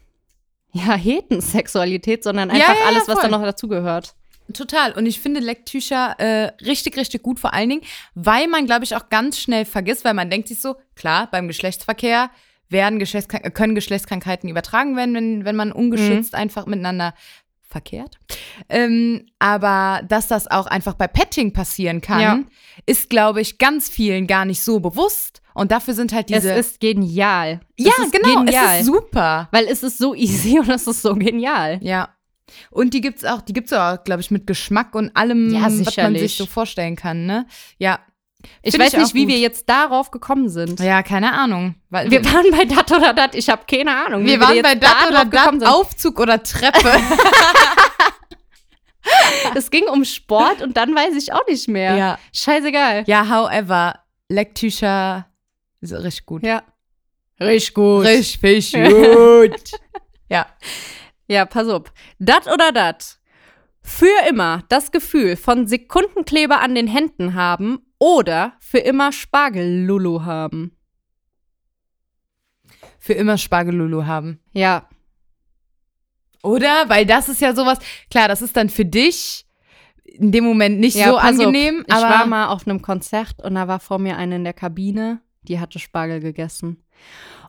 ja, 0.74 0.94
Hetensexualität, 0.94 2.24
sondern 2.24 2.50
einfach 2.50 2.68
ja, 2.68 2.74
ja, 2.80 2.86
alles, 2.86 3.08
was 3.08 3.20
voll. 3.20 3.30
da 3.30 3.36
noch 3.38 3.42
dazugehört. 3.44 4.14
Total. 4.52 4.92
Und 4.92 5.06
ich 5.06 5.20
finde 5.20 5.40
Lecktücher 5.40 6.16
äh, 6.18 6.52
richtig, 6.64 6.98
richtig 6.98 7.22
gut, 7.22 7.40
vor 7.40 7.54
allen 7.54 7.70
Dingen, 7.70 7.82
weil 8.14 8.46
man, 8.48 8.66
glaube 8.66 8.84
ich, 8.84 8.94
auch 8.94 9.08
ganz 9.08 9.38
schnell 9.38 9.64
vergisst, 9.64 10.04
weil 10.04 10.12
man 10.12 10.28
denkt 10.28 10.48
sich 10.48 10.60
so, 10.60 10.76
klar, 10.96 11.28
beim 11.30 11.48
Geschlechtsverkehr 11.48 12.30
werden 12.68 12.98
Geschlechtskrank 12.98 13.54
können 13.54 13.74
Geschlechtskrankheiten 13.74 14.48
übertragen 14.48 14.96
werden, 14.96 15.14
wenn, 15.14 15.44
wenn 15.44 15.56
man 15.56 15.72
ungeschützt 15.72 16.34
einfach 16.34 16.66
miteinander 16.66 17.14
verkehrt. 17.62 18.18
Ähm, 18.68 19.26
aber 19.38 20.02
dass 20.08 20.28
das 20.28 20.50
auch 20.50 20.66
einfach 20.66 20.94
bei 20.94 21.06
Petting 21.08 21.52
passieren 21.52 22.00
kann, 22.00 22.20
Ja. 22.20 22.40
ist, 22.86 23.10
glaube 23.10 23.40
ich, 23.40 23.58
ganz 23.58 23.88
vielen 23.88 24.26
gar 24.26 24.44
nicht 24.44 24.60
so 24.62 24.80
bewusst. 24.80 25.40
Und 25.54 25.70
dafür 25.72 25.94
sind 25.94 26.12
halt 26.12 26.28
diese. 26.28 26.52
es 26.52 26.66
ist 26.72 26.80
genial. 26.80 27.60
ja, 27.78 27.92
ist 28.02 28.12
genau, 28.12 28.44
Genial. 28.44 28.74
es 28.74 28.80
ist 28.80 28.86
super. 28.86 29.48
Weil 29.52 29.66
es 29.66 29.82
ist 29.82 29.98
so 29.98 30.14
easy 30.14 30.58
und 30.60 30.68
es 30.68 30.86
ist 30.86 31.00
so 31.02 31.14
genial. 31.14 31.78
Ja. 31.80 32.08
Und 32.70 32.92
die 32.92 33.00
gibt's 33.00 33.24
auch, 33.24 33.40
die 33.40 33.52
gibt's 33.52 33.72
auch, 33.72 34.02
glaube 34.04 34.20
ich, 34.20 34.30
mit 34.30 34.46
Geschmack 34.46 34.94
und 34.94 35.16
allem, 35.16 35.54
Ja, 35.54 35.62
was 35.62 35.96
man 35.96 36.14
sich 36.16 36.36
so 36.36 36.44
vorstellen 36.46 36.96
kann, 36.96 37.24
ne? 37.26 37.46
Ja. 37.78 38.00
Ich 38.62 38.78
weiß 38.78 38.92
ich 38.92 38.98
nicht, 38.98 39.14
wie 39.14 39.22
gut. 39.24 39.28
wir 39.32 39.38
jetzt 39.38 39.68
darauf 39.70 40.10
gekommen 40.10 40.50
sind. 40.50 40.78
Ja, 40.80 41.02
keine 41.02 41.32
Ahnung. 41.32 41.76
Weil 41.88 42.10
Wir 42.10 42.22
waren 42.26 42.50
bei 42.50 42.64
dat 42.66 42.92
oder 42.92 43.14
dat. 43.14 43.34
Ich 43.34 43.48
habe 43.48 43.62
keine 43.66 44.04
Ahnung. 44.04 44.24
wie 44.24 44.32
wir 44.32 44.40
waren 44.40 44.54
jetzt 44.56 44.64
bei 44.64 44.74
da 44.74 44.88
dat 45.08 45.08
oder 45.08 45.24
dat. 45.60 45.66
Aufzug 45.68 46.20
oder 46.20 46.42
Treppe. 46.42 46.92
Es 49.54 49.70
ging 49.70 49.84
um 49.84 50.04
Sport 50.04 50.62
und 50.62 50.76
dann 50.76 50.94
weiß 50.94 51.14
ich 51.16 51.32
auch 51.32 51.46
nicht 51.46 51.68
mehr. 51.68 51.94
ja. 51.96 52.18
Scheißegal. 52.32 53.04
Ja, 53.06 53.28
however, 53.28 53.98
Lecktücher 54.30 55.26
ist 55.92 56.04
richtig 56.04 56.26
gut. 56.26 56.42
Ja. 56.44 56.62
Richtig 57.40 57.74
gut. 57.74 58.04
Richtig 58.04 58.72
gut. 58.72 59.72
ja. 60.28 60.46
Ja, 61.26 61.46
pass 61.46 61.68
auf. 61.68 61.92
Dat 62.18 62.46
oder 62.46 62.70
dat. 62.72 63.18
Für 63.80 64.28
immer 64.28 64.62
das 64.68 64.92
Gefühl 64.92 65.36
von 65.36 65.66
Sekundenkleber 65.66 66.60
an 66.60 66.74
den 66.74 66.86
Händen 66.86 67.34
haben 67.34 67.80
oder 67.98 68.54
für 68.60 68.78
immer 68.78 69.12
Spargellulu 69.12 70.22
haben. 70.24 70.76
Für 72.98 73.12
immer 73.14 73.36
Spargelulu 73.36 74.06
haben. 74.06 74.40
Ja. 74.52 74.88
Oder? 76.42 76.88
Weil 76.88 77.04
das 77.06 77.28
ist 77.28 77.40
ja 77.40 77.54
sowas, 77.54 77.78
klar, 78.10 78.28
das 78.28 78.42
ist 78.42 78.56
dann 78.56 78.68
für 78.70 78.84
dich 78.84 79.46
in 80.04 80.30
dem 80.32 80.44
Moment 80.44 80.78
nicht 80.80 80.96
ja 80.96 81.08
so 81.08 81.16
pass 81.16 81.38
auf. 81.38 81.46
angenehm, 81.46 81.84
Ich 81.86 81.92
aber 81.94 82.08
war 82.08 82.26
mal 82.26 82.48
auf 82.48 82.66
einem 82.66 82.80
Konzert 82.82 83.42
und 83.42 83.54
da 83.54 83.66
war 83.68 83.80
vor 83.80 83.98
mir 83.98 84.16
eine 84.16 84.36
in 84.36 84.44
der 84.44 84.52
Kabine, 84.52 85.20
die 85.48 85.60
hatte 85.60 85.78
Spargel 85.78 86.20
gegessen. 86.20 86.82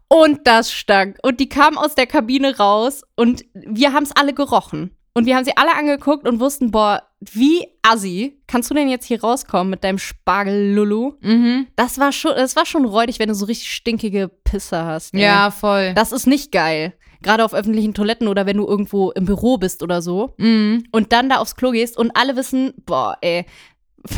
Und 0.07 0.41
das 0.45 0.71
stank. 0.71 1.17
Und 1.23 1.39
die 1.39 1.49
kam 1.49 1.77
aus 1.77 1.95
der 1.95 2.07
Kabine 2.07 2.57
raus 2.57 3.01
und 3.15 3.43
wir 3.53 3.93
haben 3.93 4.03
es 4.03 4.15
alle 4.15 4.33
gerochen. 4.33 4.91
Und 5.17 5.25
wir 5.25 5.37
haben 5.37 5.45
sie 5.45 5.55
alle 5.55 5.73
angeguckt 5.73 6.27
und 6.27 6.41
wussten, 6.41 6.71
boah, 6.71 7.01
wie 7.21 7.65
assi 7.81 8.37
kannst 8.47 8.69
du 8.69 8.75
denn 8.75 8.89
jetzt 8.89 9.05
hier 9.05 9.21
rauskommen 9.21 9.69
mit 9.69 9.83
deinem 9.83 9.97
Spargel-Lulu? 9.97 11.13
mhm. 11.21 11.67
Das 11.77 11.97
war 11.97 12.11
schon, 12.11 12.33
das 12.35 12.57
war 12.57 12.65
schon 12.65 12.83
räudig, 12.83 13.17
wenn 13.17 13.29
du 13.29 13.35
so 13.35 13.45
richtig 13.45 13.71
stinkige 13.71 14.27
Pisse 14.27 14.83
hast. 14.83 15.13
ey. 15.13 15.21
ja, 15.21 15.51
voll. 15.51 15.93
Das 15.93 16.11
ist 16.11 16.27
nicht 16.27 16.51
geil. 16.51 16.93
Gerade 17.21 17.45
auf 17.45 17.53
öffentlichen 17.53 17.93
Toiletten 17.93 18.27
oder 18.27 18.45
wenn 18.45 18.57
du 18.57 18.67
irgendwo 18.67 19.11
im 19.11 19.25
Büro 19.25 19.57
bist 19.57 19.81
oder 19.81 20.01
so 20.01 20.35
mhm. 20.37 20.83
und 20.91 21.13
dann 21.13 21.29
da 21.29 21.37
aufs 21.37 21.55
Klo 21.55 21.71
gehst 21.71 21.97
und 21.97 22.11
alle 22.15 22.35
wissen, 22.35 22.73
boah, 22.85 23.17
ey, 23.21 23.45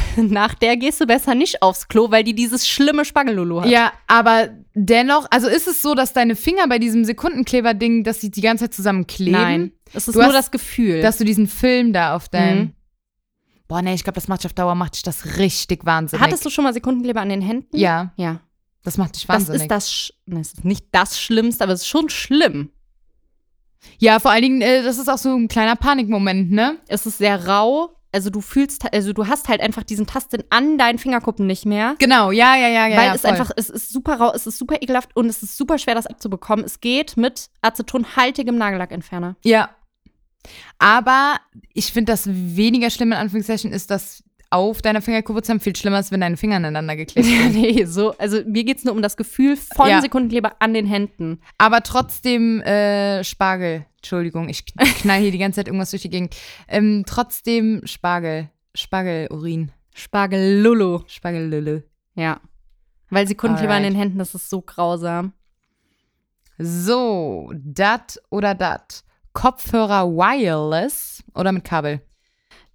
nach 0.17 0.53
der 0.55 0.77
gehst 0.77 0.99
du 1.01 1.05
besser 1.05 1.35
nicht 1.35 1.61
aufs 1.61 1.87
Klo, 1.87 2.11
weil 2.11 2.23
die 2.23 2.33
dieses 2.35 2.67
schlimme 2.67 3.05
Spargellulu 3.05 3.61
hat. 3.61 3.69
Ja, 3.69 3.91
aber 4.07 4.49
dennoch, 4.73 5.27
also 5.31 5.47
ist 5.47 5.67
es 5.67 5.81
so, 5.81 5.95
dass 5.95 6.13
deine 6.13 6.35
Finger 6.35 6.67
bei 6.67 6.79
diesem 6.79 7.05
Sekundenkleber-Ding, 7.05 8.03
dass 8.03 8.19
sie 8.21 8.31
die 8.31 8.41
ganze 8.41 8.65
Zeit 8.65 8.73
zusammenkleben? 8.73 9.39
Nein, 9.39 9.71
es 9.93 10.07
ist 10.07 10.15
Du 10.15 10.19
nur 10.19 10.27
hast- 10.27 10.35
das 10.35 10.51
Gefühl. 10.51 11.01
Dass 11.01 11.17
du 11.17 11.23
diesen 11.25 11.47
Film 11.47 11.93
da 11.93 12.15
auf 12.15 12.29
deinem. 12.29 12.59
Mhm. 12.59 12.73
Boah, 13.67 13.81
nee, 13.81 13.93
ich 13.93 14.03
glaube, 14.03 14.15
das 14.15 14.27
macht 14.27 14.41
dich 14.41 14.45
auf 14.47 14.53
Dauer, 14.53 14.75
macht 14.75 14.95
dich 14.95 15.03
das 15.03 15.37
richtig 15.37 15.85
wahnsinnig. 15.85 16.23
Hattest 16.25 16.45
du 16.45 16.49
schon 16.49 16.63
mal 16.63 16.73
Sekundenkleber 16.73 17.19
an 17.21 17.29
den 17.29 17.41
Händen? 17.41 17.75
Ja, 17.75 18.13
Ja. 18.15 18.39
das 18.83 18.97
macht 18.97 19.15
dich 19.15 19.27
Das 19.27 19.35
wahnsinnig. 19.35 19.63
ist 19.63 19.71
das, 19.71 19.91
Sch- 19.91 20.11
ne, 20.25 20.39
es 20.39 20.53
ist 20.53 20.63
nicht 20.65 20.85
das 20.93 21.19
Schlimmste, 21.19 21.63
aber 21.65 21.73
es 21.73 21.81
ist 21.81 21.87
schon 21.87 22.09
schlimm. 22.09 22.69
ja, 23.99 24.19
vor 24.19 24.31
allen 24.31 24.41
Dingen, 24.41 24.61
äh, 24.61 24.83
das 24.83 24.97
ist 24.97 25.07
auch 25.09 25.17
so 25.17 25.35
ein 25.35 25.47
kleiner 25.47 25.75
Panikmoment, 25.75 26.51
ne? 26.51 26.77
Es 26.87 27.05
ist 27.05 27.17
sehr 27.19 27.45
rau. 27.47 27.91
Also 28.17 28.31
du 28.31 28.41
fühlst, 28.41 28.91
also 28.91 29.13
du 29.13 29.27
hast 29.27 29.47
halt 29.47 29.61
einfach 29.61 29.83
diesen 29.83 30.07
Tasten 30.07 30.43
an 30.49 30.79
deinen 30.79 30.97
Fingerkuppen 30.97 31.45
nicht 31.45 31.67
mehr. 31.67 31.95
Genau, 31.99 32.31
ja, 32.31 32.55
ja, 32.55 32.67
ja, 32.67 32.87
ja. 32.87 32.97
weil 32.97 33.05
ja, 33.05 33.13
es 33.13 33.21
voll. 33.21 33.29
einfach, 33.29 33.51
es 33.55 33.69
ist 33.69 33.91
super 33.91 34.15
rau, 34.15 34.33
es 34.33 34.47
ist 34.47 34.57
super 34.57 34.81
ekelhaft 34.81 35.15
und 35.15 35.27
es 35.27 35.43
ist 35.43 35.55
super 35.55 35.77
schwer, 35.77 35.93
das 35.93 36.07
abzubekommen. 36.07 36.65
Es 36.65 36.81
geht 36.81 37.15
mit 37.15 37.51
acetonhaltigem 37.61 38.57
Nagellackentferner. 38.57 39.35
Ja. 39.43 39.69
Aber 40.79 41.35
ich 41.75 41.93
finde, 41.93 42.11
das 42.11 42.23
weniger 42.27 42.89
schlimm 42.89 43.11
in 43.11 43.19
Anführungszeichen 43.19 43.71
ist, 43.71 43.91
dass 43.91 44.23
auf 44.49 44.81
deiner 44.81 45.01
Fingerkuppe 45.01 45.41
zusammen 45.41 45.59
viel 45.59 45.75
schlimmer 45.75 45.99
ist, 45.99 46.11
wenn 46.11 46.21
deine 46.21 46.37
Finger 46.37 46.57
aneinander 46.57 46.95
geklebt 46.95 47.27
sind. 47.27 47.53
nee, 47.61 47.83
so, 47.85 48.17
also 48.17 48.41
mir 48.45 48.63
geht 48.63 48.77
es 48.77 48.85
nur 48.85 48.93
um 48.93 49.01
das 49.01 49.17
Gefühl 49.17 49.57
von 49.57 49.89
Ja. 49.89 50.01
Sekundenkleber 50.01 50.55
an 50.59 50.73
den 50.73 50.85
Händen. 50.85 51.39
Aber 51.57 51.81
trotzdem 51.83 52.61
äh, 52.61 53.23
Spargel. 53.23 53.85
Entschuldigung, 53.97 54.47
ich 54.49 54.65
knall 54.65 55.19
hier 55.19 55.31
die 55.31 55.37
ganze 55.37 55.57
Zeit 55.57 55.67
irgendwas 55.67 55.89
durch 55.91 56.03
die 56.03 56.09
Gegend. 56.09 56.35
Ähm, 56.67 57.03
trotzdem 57.05 57.81
Spargel. 57.85 58.49
Spargelurin. 58.75 59.71
Spargellulu. 59.93 61.01
Spargellülle. 61.07 61.83
Ja. 62.15 62.39
Weil 63.09 63.27
Sekundenkleber 63.27 63.73
an 63.73 63.77
Alright. 63.83 63.93
den 63.93 63.99
Händen, 63.99 64.19
das 64.19 64.35
ist 64.35 64.49
so 64.49 64.61
grausam. 64.61 65.33
So, 66.57 67.51
dat 67.55 68.19
oder 68.29 68.55
dat. 68.55 69.03
Kopfhörer 69.33 70.07
wireless 70.07 71.23
oder 71.35 71.51
mit 71.51 71.63
Kabel? 71.63 72.01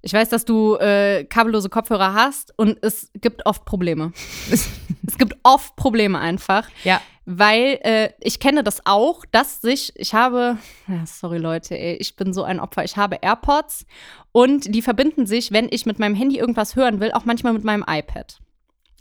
Ich 0.03 0.12
weiß, 0.12 0.28
dass 0.28 0.44
du 0.44 0.76
äh, 0.76 1.24
kabellose 1.24 1.68
Kopfhörer 1.68 2.12
hast 2.12 2.53
und 2.59 2.78
es 2.82 3.11
gibt 3.14 3.46
oft 3.46 3.64
Probleme. 3.64 4.12
es 4.50 5.18
gibt 5.18 5.36
oft 5.44 5.76
Probleme 5.76 6.18
einfach. 6.18 6.68
Ja. 6.82 7.00
Weil 7.24 7.78
äh, 7.82 8.11
ich 8.20 8.40
kenne 8.40 8.64
das 8.64 8.84
auch, 8.84 9.24
dass 9.30 9.61
sich, 9.61 9.92
ich 9.94 10.12
habe, 10.12 10.59
ja, 10.88 11.07
sorry 11.07 11.38
Leute, 11.38 11.78
ey, 11.78 11.94
ich 12.00 12.16
bin 12.16 12.32
so 12.32 12.42
ein 12.42 12.59
Opfer, 12.59 12.82
ich 12.82 12.96
habe 12.96 13.18
AirPods 13.22 13.86
und 14.32 14.74
die 14.74 14.82
verbinden 14.82 15.26
sich, 15.26 15.53
wenn 15.53 15.68
ich 15.70 15.86
mit 15.86 16.00
meinem 16.00 16.16
Handy 16.16 16.38
irgendwas 16.38 16.74
hören 16.74 16.98
will, 16.98 17.12
auch 17.12 17.24
manchmal 17.24 17.53
mit 17.53 17.62
meinem 17.62 17.84
iPad. 17.86 18.40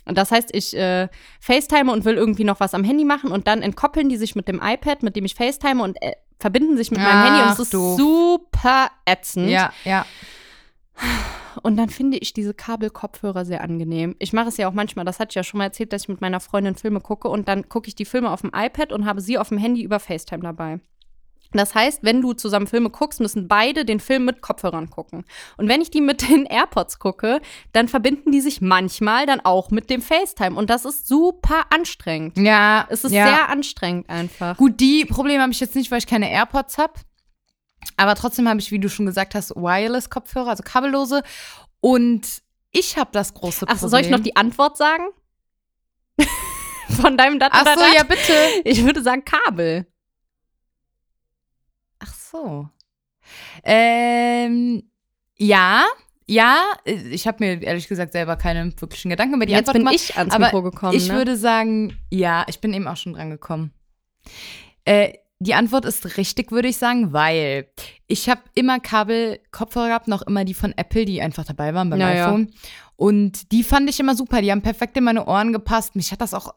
Und 0.04 0.18
das 0.18 0.30
heißt, 0.30 0.50
ich 0.52 0.76
äh, 0.76 1.08
FaceTime 1.40 1.92
und 1.92 2.04
will 2.04 2.14
irgendwie 2.14 2.44
noch 2.44 2.60
was 2.60 2.74
am 2.74 2.84
Handy 2.84 3.04
machen 3.04 3.32
und 3.32 3.48
dann 3.48 3.60
entkoppeln 3.60 4.08
die 4.08 4.16
sich 4.16 4.36
mit 4.36 4.46
dem 4.46 4.60
iPad, 4.62 5.02
mit 5.02 5.16
dem 5.16 5.24
ich 5.24 5.34
FaceTime 5.34 5.82
und 5.82 6.00
äh, 6.00 6.12
verbinden 6.38 6.76
sich 6.76 6.90
mit 6.90 7.00
meinem 7.00 7.24
Handy 7.24 7.42
und 7.42 7.48
es 7.48 7.54
Ach, 7.54 7.60
ist 7.60 7.74
doof. 7.74 7.96
super 7.96 8.88
ätzend. 9.06 9.48
Ja, 9.48 9.72
ja. 9.84 10.04
Und 11.62 11.76
dann 11.76 11.90
finde 11.90 12.16
ich 12.18 12.32
diese 12.32 12.54
Kabelkopfhörer 12.54 13.44
sehr 13.44 13.62
angenehm. 13.62 14.16
Ich 14.18 14.32
mache 14.32 14.48
es 14.48 14.56
ja 14.56 14.68
auch 14.68 14.72
manchmal, 14.72 15.04
das 15.04 15.20
hatte 15.20 15.30
ich 15.30 15.34
ja 15.34 15.44
schon 15.44 15.58
mal 15.58 15.64
erzählt, 15.64 15.92
dass 15.92 16.02
ich 16.02 16.08
mit 16.08 16.20
meiner 16.20 16.40
Freundin 16.40 16.74
Filme 16.74 17.00
gucke 17.00 17.28
und 17.28 17.46
dann 17.46 17.68
gucke 17.68 17.88
ich 17.88 17.94
die 17.94 18.04
Filme 18.04 18.30
auf 18.30 18.40
dem 18.40 18.52
iPad 18.54 18.92
und 18.92 19.04
habe 19.04 19.20
sie 19.20 19.38
auf 19.38 19.50
dem 19.50 19.58
Handy 19.58 19.82
über 19.82 20.00
FaceTime 20.00 20.42
dabei. 20.42 20.80
Das 21.52 21.74
heißt, 21.74 22.02
wenn 22.02 22.20
du 22.20 22.32
zusammen 22.32 22.66
Filme 22.66 22.90
guckst, 22.90 23.20
müssen 23.20 23.46
beide 23.46 23.84
den 23.84 24.00
Film 24.00 24.24
mit 24.24 24.40
Kopfhörern 24.40 24.90
gucken. 24.90 25.24
Und 25.56 25.68
wenn 25.68 25.82
ich 25.82 25.90
die 25.90 26.00
mit 26.00 26.28
den 26.28 26.46
AirPods 26.46 26.98
gucke, 26.98 27.40
dann 27.72 27.88
verbinden 27.88 28.32
die 28.32 28.40
sich 28.40 28.60
manchmal 28.60 29.26
dann 29.26 29.40
auch 29.40 29.70
mit 29.70 29.90
dem 29.90 30.00
FaceTime. 30.00 30.56
Und 30.56 30.70
das 30.70 30.84
ist 30.84 31.06
super 31.06 31.66
anstrengend. 31.70 32.38
Ja, 32.38 32.86
Es 32.88 33.04
ist 33.04 33.12
ja. 33.12 33.26
sehr 33.26 33.48
anstrengend 33.50 34.08
einfach. 34.08 34.56
Gut, 34.56 34.80
die 34.80 35.04
Probleme 35.04 35.42
habe 35.42 35.52
ich 35.52 35.60
jetzt 35.60 35.74
nicht, 35.74 35.90
weil 35.90 35.98
ich 35.98 36.06
keine 36.06 36.30
AirPods 36.30 36.78
habe. 36.78 36.94
Aber 37.96 38.14
trotzdem 38.14 38.48
habe 38.48 38.60
ich, 38.60 38.70
wie 38.70 38.78
du 38.78 38.88
schon 38.88 39.06
gesagt 39.06 39.34
hast, 39.34 39.50
Wireless-Kopfhörer, 39.54 40.48
also 40.48 40.62
kabellose. 40.62 41.22
Und 41.80 42.42
ich 42.70 42.96
habe 42.96 43.10
das 43.12 43.34
große 43.34 43.60
Problem. 43.66 43.76
Ach, 43.76 43.80
so, 43.80 43.88
soll 43.88 44.00
ich 44.00 44.10
noch 44.10 44.20
die 44.20 44.36
Antwort 44.36 44.76
sagen? 44.76 45.04
Von 47.00 47.16
deinem 47.16 47.38
Dat 47.38 47.50
Ach 47.52 47.62
oder 47.62 47.74
so, 47.74 47.80
Dat? 47.80 47.94
ja, 47.94 48.02
bitte. 48.02 48.32
Ich 48.64 48.84
würde 48.84 49.02
sagen 49.02 49.24
Kabel. 49.24 49.86
Ach 51.98 52.14
so. 52.14 52.68
Ähm, 53.64 54.90
ja, 55.36 55.86
ja. 56.26 56.60
Ich 56.84 57.26
habe 57.26 57.44
mir 57.44 57.62
ehrlich 57.62 57.88
gesagt 57.88 58.12
selber 58.12 58.36
keine 58.36 58.72
wirklichen 58.80 59.10
Gedanken 59.10 59.34
über 59.34 59.46
die 59.46 59.52
Jetzt 59.52 59.68
Antwort 59.68 59.74
bin 59.74 59.82
gemacht. 59.84 59.94
ich 59.94 60.16
ans 60.16 60.34
aber 60.34 60.46
Mikro 60.46 60.62
gekommen. 60.62 60.94
Ich 60.94 61.08
ne? 61.08 61.14
würde 61.14 61.36
sagen, 61.36 61.98
ja, 62.10 62.44
ich 62.48 62.60
bin 62.60 62.72
eben 62.74 62.88
auch 62.88 62.96
schon 62.96 63.14
dran 63.14 63.30
gekommen. 63.30 63.72
Äh, 64.84 65.14
die 65.42 65.54
Antwort 65.54 65.84
ist 65.84 66.16
richtig, 66.16 66.52
würde 66.52 66.68
ich 66.68 66.76
sagen, 66.76 67.12
weil 67.12 67.66
ich 68.06 68.28
habe 68.28 68.40
immer 68.54 68.80
Kabel-Kopfhörer 68.80 69.88
gehabt, 69.88 70.08
noch 70.08 70.22
immer 70.22 70.44
die 70.44 70.54
von 70.54 70.72
Apple, 70.76 71.04
die 71.04 71.20
einfach 71.22 71.44
dabei 71.44 71.74
waren 71.74 71.90
beim 71.90 72.00
Ja, 72.00 72.14
ja. 72.14 72.26
iPhone. 72.26 72.52
Und 72.96 73.50
die 73.52 73.62
fand 73.64 73.88
ich 73.90 73.98
immer 74.00 74.14
super. 74.14 74.40
Die 74.42 74.50
haben 74.52 74.62
perfekt 74.62 74.96
in 74.96 75.04
meine 75.04 75.26
Ohren 75.26 75.52
gepasst. 75.52 75.96
Mich 75.96 76.12
hat 76.12 76.20
das 76.20 76.34
auch 76.34 76.54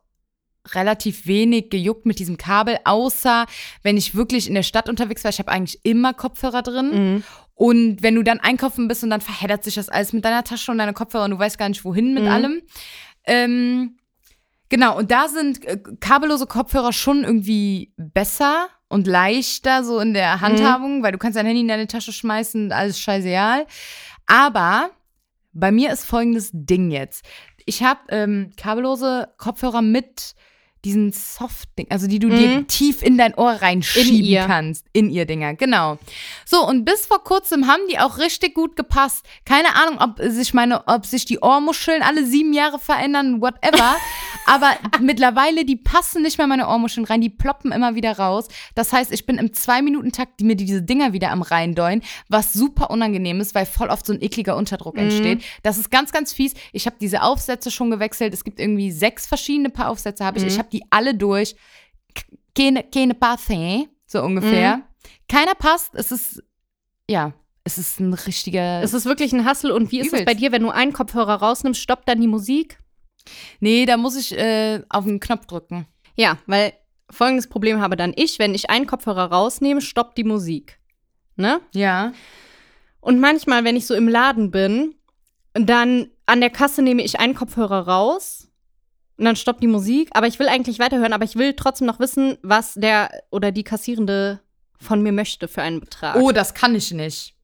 relativ 0.74 1.28
wenig 1.28 1.70
gejuckt 1.70 2.06
mit 2.06 2.20
diesem 2.20 2.38
Kabel, 2.38 2.78
außer 2.86 3.46
wenn 3.84 3.98
ich 3.98 4.16
wirklich 4.16 4.48
in 4.48 4.56
der 4.56 4.64
Stadt 4.64 4.90
unterwegs 4.90 5.24
war. 5.24 5.30
Ich 5.30 5.40
habe 5.40 5.52
eigentlich 5.52 5.80
immer 5.84 6.14
Kopfhörer 6.14 6.62
drin. 6.62 7.14
Mhm. 7.16 7.24
Und 7.54 8.04
wenn 8.04 8.16
du 8.16 8.24
dann 8.24 8.40
einkaufen 8.40 8.88
bist 8.88 9.04
und 9.04 9.10
dann 9.12 9.22
verheddert 9.22 9.64
sich 9.64 9.76
das 9.76 9.90
alles 9.90 10.12
mit 10.12 10.26
deiner 10.26 10.44
Tasche 10.44 10.72
und 10.72 10.78
deiner 10.78 10.94
Kopfhörer 10.94 11.26
und 11.26 11.32
du 11.32 11.40
weißt 11.40 11.58
gar 11.58 11.70
nicht, 11.70 11.86
wohin 11.86 12.14
mit 12.14 12.24
Mhm. 12.24 12.30
allem. 12.30 12.62
Ähm, 13.26 13.98
genau, 14.70 14.98
und 14.98 15.12
da 15.12 15.28
sind 15.28 15.64
äh, 15.66 15.80
kabellose 16.00 16.48
Kopfhörer 16.48 16.94
schon 16.94 17.24
irgendwie 17.24 17.94
besser 17.98 18.68
und 18.88 19.08
leichter 19.08 19.84
so 19.84 20.00
in 20.00 20.14
der 20.14 20.42
Handhabung, 20.42 21.04
weil 21.04 21.12
du 21.12 21.18
kannst 21.18 21.38
dein 21.38 21.46
Handy 21.46 21.62
in 21.62 21.68
deine 21.68 21.88
Tasche 21.88 22.14
schmeißen 22.14 22.66
und 22.66 22.72
alles 22.72 23.00
scheißegal. 23.00 23.66
Aber 24.26 24.92
bei 25.54 25.72
mir 25.72 25.92
ist 25.92 26.06
folgendes 26.06 26.50
Ding 26.54 26.92
jetzt. 26.92 27.26
Ich 27.66 27.84
habe 27.84 28.02
ähm, 28.10 28.52
kabellose 28.58 29.30
Kopfhörer 29.38 29.82
mit 29.82 30.36
diesen 30.86 31.12
Soft-Ding, 31.12 31.88
also 31.90 32.08
die 32.08 32.20
du 32.20 32.30
dir 32.30 32.48
Mhm. 32.48 32.68
tief 32.68 33.02
in 33.02 33.18
dein 33.18 33.34
Ohr 33.36 33.52
reinschieben 33.52 34.24
ihr. 34.24 34.46
kannst. 34.46 34.86
In 34.94 35.10
ihr 35.10 35.26
Dinger, 35.26 35.56
genau. 35.56 35.98
So, 36.46 36.66
und 36.66 36.86
bis 36.86 37.06
vor 37.08 37.24
kurzem 37.24 37.68
haben 37.68 37.82
die 37.90 38.00
auch 38.00 38.18
richtig 38.20 38.54
gut 38.54 38.76
gepasst. 38.76 39.26
Keine 39.46 39.76
Ahnung, 39.76 40.00
ob 40.00 40.20
sich 40.32 40.54
meine, 40.54 40.88
ob 40.88 41.06
sich 41.06 41.26
die 41.26 41.40
Ohrmuscheln 41.40 42.02
alle 42.04 42.26
sieben 42.26 42.54
Jahre 42.54 42.80
verändern, 42.80 43.42
whatever. 43.42 43.96
Aber 44.46 44.72
mittlerweile, 45.02 45.66
die 45.66 45.76
passen 45.76 46.22
nicht 46.22 46.38
mehr 46.38 46.46
meine 46.46 46.68
Ohrmuscheln 46.68 47.06
rein, 47.06 47.20
die 47.20 47.32
ploppen 47.32 47.72
immer 47.72 47.96
wieder 47.96 48.18
raus. 48.20 48.48
Das 48.76 48.94
heißt, 48.94 49.12
ich 49.12 49.26
bin 49.26 49.38
im 49.40 49.54
Zwei-Minuten-Takt, 49.54 50.40
die 50.40 50.44
mir 50.44 50.56
diese 50.56 50.84
Dinger 50.84 51.14
wieder 51.14 51.32
am 51.32 51.42
Reindeuen, 51.42 52.04
was 52.30 52.54
super 52.54 52.92
unangenehm 52.92 53.42
ist, 53.42 53.56
weil 53.56 53.66
voll 53.66 53.90
oft 53.90 54.06
so 54.06 54.14
ein 54.14 54.22
ekliger 54.22 54.56
Unterdruck 54.56 54.98
entsteht. 55.00 55.44
Das 55.64 55.80
ist 55.80 55.90
ganz, 55.90 56.12
ganz 56.12 56.32
fies. 56.32 56.54
Ich 56.74 56.86
habe 56.86 56.96
diese 57.02 57.24
Aufsätze 57.24 57.72
schon 57.72 57.90
gewechselt. 57.90 58.34
Es 58.36 58.44
gibt 58.44 58.60
irgendwie 58.60 58.92
sechs 58.92 59.26
verschiedene 59.26 59.72
Paar 59.72 59.90
Aufsätze, 59.90 60.24
habe 60.24 60.38
ich. 60.38 60.46
Ich 60.46 60.60
habe 60.60 60.68
die 60.76 60.84
alle 60.90 61.16
durch. 61.16 61.56
Keine, 62.58 62.84
keine 62.84 63.14
passen, 63.14 63.88
so 64.06 64.22
ungefähr. 64.22 64.82
Keiner 65.28 65.56
passt. 65.56 65.96
Es 65.96 66.12
ist, 66.12 66.44
ja, 67.10 67.34
es 67.64 67.78
ist 67.78 68.00
ein 68.00 68.14
richtiger. 68.14 68.82
Es 68.82 68.94
ist 68.94 69.06
wirklich 69.06 69.34
ein 69.34 69.46
Hassel. 69.46 69.72
Und 69.72 69.92
wie 69.92 70.00
ist 70.00 70.08
es 70.08 70.14
Übelst. 70.14 70.26
bei 70.26 70.34
dir, 70.34 70.52
wenn 70.52 70.64
du 70.64 70.70
einen 70.70 70.94
Kopfhörer 70.94 71.36
rausnimmst, 71.36 71.82
stoppt 71.82 72.08
dann 72.08 72.22
die 72.22 72.28
Musik? 72.28 72.80
nee, 73.60 73.86
da 73.86 73.98
muss 73.98 74.16
ich 74.16 74.38
äh, 74.38 74.82
auf 74.90 75.06
den 75.06 75.20
Knopf 75.20 75.46
drücken. 75.46 75.88
Ja, 76.16 76.38
weil 76.46 76.74
folgendes 77.10 77.48
Problem 77.48 77.82
habe 77.82 77.96
dann 77.96 78.14
ich, 78.16 78.40
wenn 78.40 78.56
ich 78.56 78.70
einen 78.70 78.88
Kopfhörer 78.88 79.32
rausnehme, 79.32 79.82
stoppt 79.82 80.18
die 80.18 80.24
Musik. 80.24 80.80
Ne? 81.36 81.60
Ja. 81.74 82.14
Und 83.00 83.20
manchmal, 83.20 83.64
wenn 83.64 83.76
ich 83.76 83.86
so 83.86 83.94
im 83.94 84.08
Laden 84.08 84.52
bin, 84.52 84.96
dann 85.54 86.10
an 86.26 86.42
der 86.42 86.50
Kasse 86.50 86.82
nehme 86.82 87.04
ich 87.04 87.20
einen 87.20 87.36
Kopfhörer 87.36 87.88
raus 87.88 88.50
und 89.18 89.26
dann 89.26 89.36
stoppt 89.36 89.64
die 89.64 89.68
Musik. 89.68 90.10
Aber 90.14 90.28
ich 90.28 90.40
will 90.40 90.48
eigentlich 90.48 90.80
weiterhören, 90.80 91.14
aber 91.14 91.24
ich 91.24 91.36
will 91.36 91.54
trotzdem 91.54 91.88
noch 91.88 92.00
wissen, 92.00 92.38
was 92.42 92.74
der 92.74 93.10
oder 93.32 93.52
die 93.52 93.64
Kassierende 93.64 94.42
von 94.80 95.02
mir 95.02 95.12
möchte 95.12 95.48
für 95.48 95.62
einen 95.62 95.80
Betrag. 95.80 96.18
Oh, 96.18 96.32
das 96.32 96.54
kann 96.54 96.76
ich 96.76 96.92
nicht. 96.92 97.36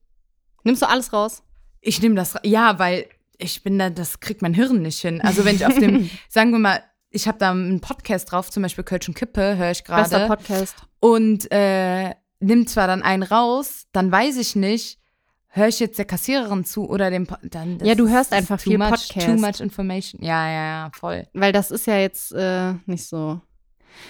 Nimmst 0.64 0.82
du 0.82 0.88
alles 0.88 1.12
raus? 1.12 1.42
Ich 1.80 2.00
nehme 2.00 2.14
das, 2.14 2.36
ja, 2.44 2.78
weil 2.78 3.06
ich 3.38 3.62
bin 3.62 3.78
da, 3.78 3.90
das 3.90 4.20
kriegt 4.20 4.42
mein 4.42 4.54
Hirn 4.54 4.82
nicht 4.82 5.00
hin. 5.00 5.20
Also 5.20 5.44
wenn 5.44 5.56
ich 5.56 5.66
auf 5.66 5.78
dem, 5.78 6.10
sagen 6.28 6.52
wir 6.52 6.58
mal, 6.58 6.82
ich 7.10 7.26
habe 7.28 7.38
da 7.38 7.50
einen 7.50 7.80
Podcast 7.80 8.30
drauf, 8.30 8.50
zum 8.50 8.62
Beispiel 8.62 8.84
Kölsch 8.84 9.08
und 9.08 9.14
Kippe, 9.14 9.56
höre 9.56 9.70
ich 9.70 9.84
Bester 9.84 10.18
gerade. 10.18 10.26
Podcast. 10.28 10.76
Und 11.00 11.50
äh, 11.50 12.14
nimm 12.40 12.66
zwar 12.66 12.86
dann 12.86 13.02
einen 13.02 13.22
raus, 13.22 13.86
dann 13.92 14.12
weiß 14.12 14.36
ich 14.38 14.56
nicht, 14.56 14.98
höre 15.54 15.68
ich 15.68 15.78
jetzt 15.80 15.98
der 15.98 16.04
Kassiererin 16.06 16.64
zu 16.64 16.88
oder 16.88 17.10
dem, 17.10 17.26
Po- 17.26 17.36
dann. 17.42 17.78
Ja, 17.84 17.94
du 17.94 18.08
hörst 18.08 18.32
einfach 18.32 18.58
viel 18.58 18.78
much, 18.78 18.88
Podcast. 18.88 19.26
Too 19.26 19.32
much 19.36 19.60
information. 19.60 20.22
Ja, 20.22 20.48
ja, 20.48 20.64
ja, 20.64 20.90
voll. 20.98 21.26
Weil 21.34 21.52
das 21.52 21.70
ist 21.70 21.86
ja 21.86 21.96
jetzt 21.98 22.32
äh, 22.32 22.72
nicht 22.86 23.06
so. 23.06 23.40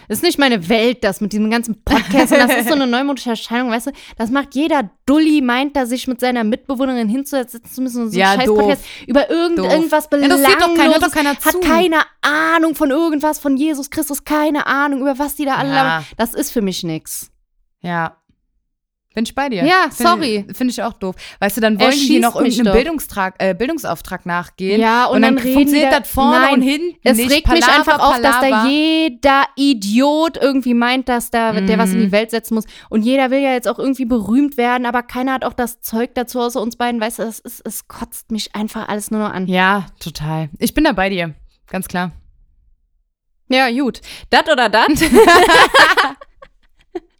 Das 0.08 0.18
ist 0.18 0.22
nicht 0.22 0.38
meine 0.38 0.68
Welt, 0.68 1.02
das 1.02 1.20
mit 1.20 1.32
diesem 1.32 1.50
ganzen 1.50 1.82
Podcast. 1.82 2.30
Und 2.32 2.38
das 2.38 2.54
ist 2.54 2.68
so 2.68 2.74
eine 2.74 2.86
neumodische 2.86 3.30
Erscheinung, 3.30 3.72
weißt 3.72 3.88
du? 3.88 3.90
Das 4.16 4.30
macht 4.30 4.54
jeder 4.54 4.88
Dulli, 5.06 5.40
meint 5.40 5.74
da, 5.74 5.86
sich 5.86 6.06
mit 6.06 6.20
seiner 6.20 6.44
Mitbewohnerin 6.44 7.08
hinzusetzen 7.08 7.64
zu 7.64 7.82
müssen 7.82 8.02
und 8.04 8.10
so 8.12 8.16
Ja, 8.18 8.30
einen 8.30 8.40
scheiß 8.42 8.46
doof. 8.46 8.58
Podcast 8.60 8.84
über 9.08 9.28
irgend, 9.28 9.58
Doof. 9.58 9.72
irgendwas 9.72 10.08
doch 10.08 10.18
keinen, 10.20 10.30
hört 10.30 10.62
doch 10.62 11.10
Belangloses, 11.10 11.12
keiner 11.12 11.38
zu. 11.40 11.46
hat 11.48 11.60
keine 11.62 11.96
Ahnung 12.20 12.76
von 12.76 12.90
irgendwas, 12.90 13.40
von 13.40 13.56
Jesus 13.56 13.90
Christus, 13.90 14.22
keine 14.22 14.68
Ahnung, 14.68 15.00
über 15.00 15.18
was 15.18 15.34
die 15.34 15.44
da 15.46 15.56
alle 15.56 15.70
Ja. 15.70 15.74
labern. 15.74 16.06
Das 16.16 16.34
ist 16.34 16.52
für 16.52 16.62
mich 16.62 16.84
nix. 16.84 17.32
Ja. 17.80 18.18
Bin 19.14 19.24
ich 19.24 19.34
bei 19.34 19.48
dir? 19.50 19.64
Ja, 19.64 19.84
Find- 19.90 20.08
sorry. 20.08 20.46
Finde 20.54 20.70
ich 20.72 20.82
auch 20.82 20.94
doof. 20.94 21.14
Weißt 21.38 21.56
du, 21.56 21.60
dann 21.60 21.78
wollen 21.78 21.90
die 21.92 22.18
noch 22.18 22.40
mich 22.40 22.54
irgendeinem. 22.58 22.76
Bildungstrag, 22.78 23.34
äh, 23.38 23.54
Bildungsauftrag 23.54 24.24
nachgehen. 24.24 24.80
Ja, 24.80 25.04
und 25.06 25.20
dann 25.22 25.36
reden 25.36 25.54
funktioniert 25.54 25.92
da- 25.92 26.00
das 26.00 26.08
vorne 26.10 26.40
Nein, 26.40 26.54
und 26.54 26.62
hinten 26.62 26.96
Es 27.02 27.16
nicht. 27.18 27.30
regt 27.30 27.48
mich 27.48 27.60
Palaver, 27.60 27.78
einfach 27.78 27.98
auf, 28.00 28.20
dass 28.20 28.22
da 28.36 28.40
Palaver. 28.40 28.68
jeder 28.70 29.44
Idiot 29.56 30.38
irgendwie 30.40 30.74
meint, 30.74 31.08
dass 31.10 31.30
da 31.30 31.52
der 31.52 31.78
was 31.78 31.90
in 31.90 31.98
Mhm. 31.98 32.02
die 32.04 32.12
Welt 32.12 32.30
setzen 32.30 32.54
muss. 32.54 32.64
Und 32.88 33.02
jeder 33.02 33.30
will 33.30 33.40
ja 33.40 33.52
jetzt 33.52 33.68
auch 33.68 33.78
irgendwie 33.78 34.04
berühmt 34.06 34.56
werden, 34.56 34.86
aber 34.86 35.02
keiner 35.02 35.34
hat 35.34 35.44
auch 35.44 35.52
das 35.52 35.80
Zeug 35.82 36.14
dazu 36.14 36.40
außer 36.40 36.60
uns 36.62 36.76
beiden. 36.76 37.00
Weißt 37.00 37.18
du, 37.18 37.22
es, 37.24 37.38
ist, 37.38 37.60
es 37.66 37.88
kotzt 37.88 38.30
mich 38.30 38.54
einfach 38.54 38.88
alles 38.88 39.10
nur 39.10 39.20
noch 39.20 39.32
an. 39.34 39.46
Ja, 39.46 39.86
total. 40.00 40.48
Ich 40.58 40.72
bin 40.74 40.84
da 40.84 40.92
bei 40.92 41.08
dir. 41.10 41.34
Ganz 41.68 41.86
klar. 41.88 42.12
Ja, 43.48 43.70
gut. 43.70 44.00
Dat 44.30 44.50
oder 44.50 44.70
dat? 44.70 44.88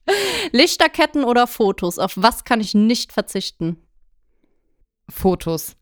Lichterketten 0.53 1.25
oder 1.25 1.47
Fotos? 1.47 1.99
Auf 1.99 2.15
was 2.17 2.45
kann 2.45 2.61
ich 2.61 2.75
nicht 2.75 3.13
verzichten? 3.13 3.77
Fotos. 5.09 5.77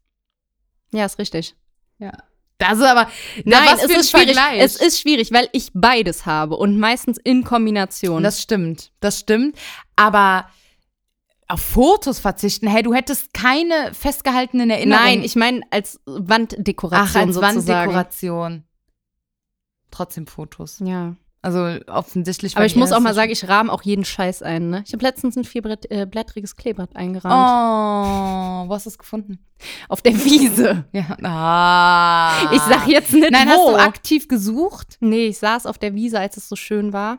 Ja, 0.93 1.05
ist 1.05 1.19
richtig. 1.19 1.55
Ja. 1.99 2.13
Das 2.59 2.79
ist 2.79 2.85
aber. 2.85 3.09
na, 3.45 3.65
Nein, 3.65 3.77
es 3.77 3.85
ist 3.85 4.11
schwierig. 4.11 4.35
Vergleich. 4.35 4.61
Es 4.61 4.77
ist 4.77 5.01
schwierig, 5.01 5.33
weil 5.33 5.49
ich 5.53 5.71
beides 5.73 6.27
habe 6.27 6.57
und 6.57 6.79
meistens 6.79 7.17
in 7.19 7.43
Kombination. 7.43 8.23
Das 8.23 8.43
stimmt. 8.43 8.93
Das 9.01 9.19
stimmt. 9.19 9.57
Aber 9.97 10.47
auf 11.49 11.61
Fotos 11.61 12.21
verzichten, 12.21 12.69
hey, 12.69 12.83
du 12.83 12.95
hättest 12.95 13.33
keine 13.35 13.93
festgehaltenen 13.95 14.71
Erinnerungen. 14.71 15.05
Nein, 15.07 15.23
ich 15.23 15.37
meine 15.37 15.63
als 15.71 16.01
Wanddekoration 16.05 17.09
Ach, 17.09 17.17
als 17.17 17.35
sozusagen. 17.35 17.67
Wanddekoration. 17.67 18.65
Trotzdem 19.91 20.27
Fotos. 20.27 20.81
Ja. 20.85 21.17
Also 21.43 21.79
offensichtlich. 21.87 22.57
Aber 22.57 22.67
ich 22.67 22.77
muss 22.77 22.93
auch 22.93 23.01
mal 23.01 23.15
sagen, 23.15 23.31
ich 23.31 23.49
rahme 23.49 23.73
auch 23.73 23.83
jeden 23.83 24.05
Scheiß 24.05 24.43
ein. 24.43 24.69
Ne? 24.69 24.85
Ich 24.87 24.93
habe 24.93 25.03
letztens 25.03 25.37
ein 25.37 25.45
vierblättriges 25.45 26.57
Kleeblatt 26.57 26.95
eingerahmt. 26.95 27.35
Oh, 27.35 28.69
wo 28.69 28.75
hast 28.75 28.85
du 28.85 28.91
es 28.91 28.99
gefunden? 28.99 29.39
Auf 29.89 30.03
der 30.03 30.15
Wiese. 30.25 30.85
Ja. 30.93 31.17
Ah. 31.23 32.53
Ich 32.53 32.61
sag 32.63 32.87
jetzt 32.89 33.13
nicht 33.15 33.31
Nein, 33.31 33.49
wo. 33.49 33.53
hast 33.53 33.69
du 33.69 33.77
aktiv 33.77 34.29
gesucht? 34.29 34.99
Nee, 35.01 35.29
ich 35.29 35.39
saß 35.39 35.65
auf 35.65 35.79
der 35.79 35.95
Wiese, 35.95 36.21
als 36.21 36.37
es 36.37 36.49
so 36.49 36.57
schön 36.57 36.93
war. 36.93 37.19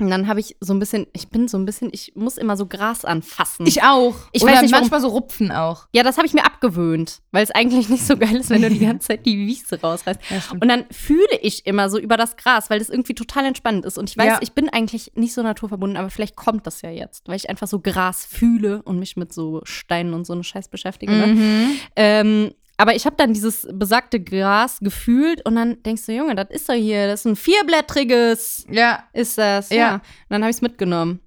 Und 0.00 0.10
dann 0.10 0.28
habe 0.28 0.38
ich 0.40 0.56
so 0.60 0.72
ein 0.72 0.78
bisschen, 0.78 1.06
ich 1.12 1.28
bin 1.28 1.48
so 1.48 1.58
ein 1.58 1.64
bisschen, 1.64 1.88
ich 1.92 2.12
muss 2.14 2.36
immer 2.38 2.56
so 2.56 2.66
Gras 2.66 3.04
anfassen. 3.04 3.66
Ich 3.66 3.82
auch. 3.82 4.14
Ich 4.32 4.42
Oder 4.42 4.52
weiß 4.52 4.62
nicht, 4.62 4.70
warum- 4.72 4.82
manchmal 4.84 5.00
so 5.00 5.08
rupfen 5.08 5.50
auch. 5.50 5.86
ja, 5.92 6.02
das 6.04 6.16
habe 6.18 6.26
ich 6.26 6.34
mir 6.34 6.44
abgewöhnt, 6.44 7.20
weil 7.32 7.42
es 7.42 7.50
eigentlich 7.50 7.88
nicht 7.88 8.06
so 8.06 8.16
geil 8.16 8.36
ist, 8.36 8.50
wenn 8.50 8.62
du 8.62 8.70
die 8.70 8.78
ganze 8.86 9.08
Zeit 9.08 9.26
die 9.26 9.36
Wiese 9.38 9.80
rausreißt. 9.80 10.20
Ja. 10.30 10.42
Und 10.52 10.68
dann 10.68 10.84
fühle 10.90 11.38
ich 11.42 11.66
immer 11.66 11.90
so 11.90 11.98
über 11.98 12.16
das 12.16 12.36
Gras, 12.36 12.70
weil 12.70 12.78
das 12.78 12.88
irgendwie 12.90 13.14
total 13.14 13.44
entspannend 13.46 13.84
ist. 13.84 13.98
Und 13.98 14.08
ich 14.08 14.16
weiß, 14.16 14.26
Ja. 14.26 14.38
ich 14.40 14.52
bin 14.52 14.68
eigentlich 14.68 15.12
nicht 15.16 15.34
so 15.34 15.42
naturverbunden, 15.42 15.96
aber 15.96 16.10
vielleicht 16.10 16.36
kommt 16.36 16.66
das 16.66 16.82
ja 16.82 16.90
jetzt, 16.90 17.26
weil 17.28 17.36
ich 17.36 17.50
einfach 17.50 17.66
so 17.66 17.80
Gras 17.80 18.24
fühle 18.24 18.82
und 18.82 18.98
mich 18.98 19.16
mit 19.16 19.32
so 19.32 19.60
Steinen 19.64 20.14
und 20.14 20.26
so 20.26 20.32
einem 20.32 20.44
Scheiß 20.44 20.68
beschäftige. 20.68 21.12
Ne? 21.12 21.26
Mhm. 21.26 21.70
Ähm, 21.96 22.50
aber 22.78 22.94
ich 22.94 23.04
habe 23.04 23.16
dann 23.16 23.34
dieses 23.34 23.68
besagte 23.72 24.20
Gras 24.20 24.78
gefühlt 24.80 25.44
und 25.44 25.56
dann 25.56 25.82
denkst 25.82 26.06
du, 26.06 26.12
Junge, 26.12 26.36
das 26.36 26.48
ist 26.50 26.68
doch 26.68 26.74
hier, 26.74 27.08
das 27.08 27.20
ist 27.20 27.26
ein 27.26 27.36
vierblättriges, 27.36 28.66
Ja, 28.70 29.04
ist 29.12 29.36
das. 29.36 29.70
Ja. 29.70 29.76
Ja. 29.76 29.94
Und 29.94 30.02
dann 30.30 30.42
habe 30.42 30.50
ich 30.50 30.56
es 30.56 30.62
mitgenommen. 30.62 31.20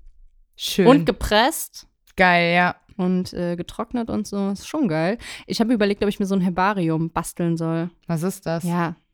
schön. 0.55 0.87
Und 0.87 1.05
gepresst 1.05 1.87
geil, 2.15 2.55
ja. 2.55 2.75
und 2.95 3.33
äh, 3.33 3.55
getrocknet 3.57 4.09
und 4.09 4.27
so. 4.27 4.51
Ist 4.51 4.67
schon 4.67 4.87
geil. 4.87 5.17
Ich 5.45 5.59
habe 5.59 5.73
überlegt, 5.73 6.01
ob 6.03 6.09
ich 6.09 6.19
mir 6.19 6.25
so 6.25 6.35
ein 6.35 6.41
Herbarium 6.41 7.09
basteln 7.09 7.57
soll. 7.57 7.89
Was 8.07 8.23
ist 8.23 8.45
das? 8.45 8.63
Ja. 8.63 8.95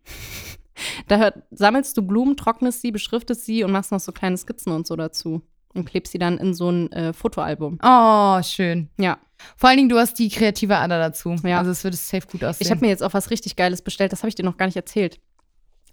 Da 1.07 1.17
hört, 1.17 1.41
sammelst 1.49 1.97
du 1.97 2.03
Blumen, 2.03 2.38
trocknest 2.38 2.81
sie, 2.81 2.91
beschriftest 2.91 3.45
sie 3.45 3.63
und 3.63 3.71
machst 3.71 3.91
noch 3.91 3.99
so 3.99 4.11
kleine 4.11 4.38
Skizzen 4.38 4.71
und 4.71 4.85
so 4.85 4.95
dazu. 4.95 5.41
Und 5.78 5.86
klebst 5.86 6.11
sie 6.11 6.19
dann 6.19 6.38
in 6.38 6.53
so 6.53 6.69
ein 6.69 6.91
äh, 6.91 7.13
Fotoalbum. 7.13 7.80
Oh, 7.84 8.41
schön. 8.43 8.89
Ja. 8.99 9.17
Vor 9.55 9.69
allen 9.69 9.78
Dingen, 9.78 9.89
du 9.89 9.97
hast 9.97 10.17
die 10.19 10.30
kreative 10.30 10.78
Ader 10.78 10.97
dazu. 10.99 11.36
Ja. 11.43 11.59
Also 11.59 11.71
es 11.71 11.84
würde 11.84 11.95
safe 11.95 12.25
gut 12.28 12.43
aussehen. 12.43 12.65
Ich 12.65 12.71
habe 12.71 12.82
mir 12.82 12.89
jetzt 12.89 13.03
auch 13.03 13.13
was 13.13 13.30
richtig 13.30 13.55
Geiles 13.55 13.82
bestellt, 13.84 14.11
das 14.11 14.19
habe 14.23 14.30
ich 14.30 14.36
dir 14.36 14.43
noch 14.43 14.57
gar 14.57 14.65
nicht 14.65 14.75
erzählt. 14.75 15.19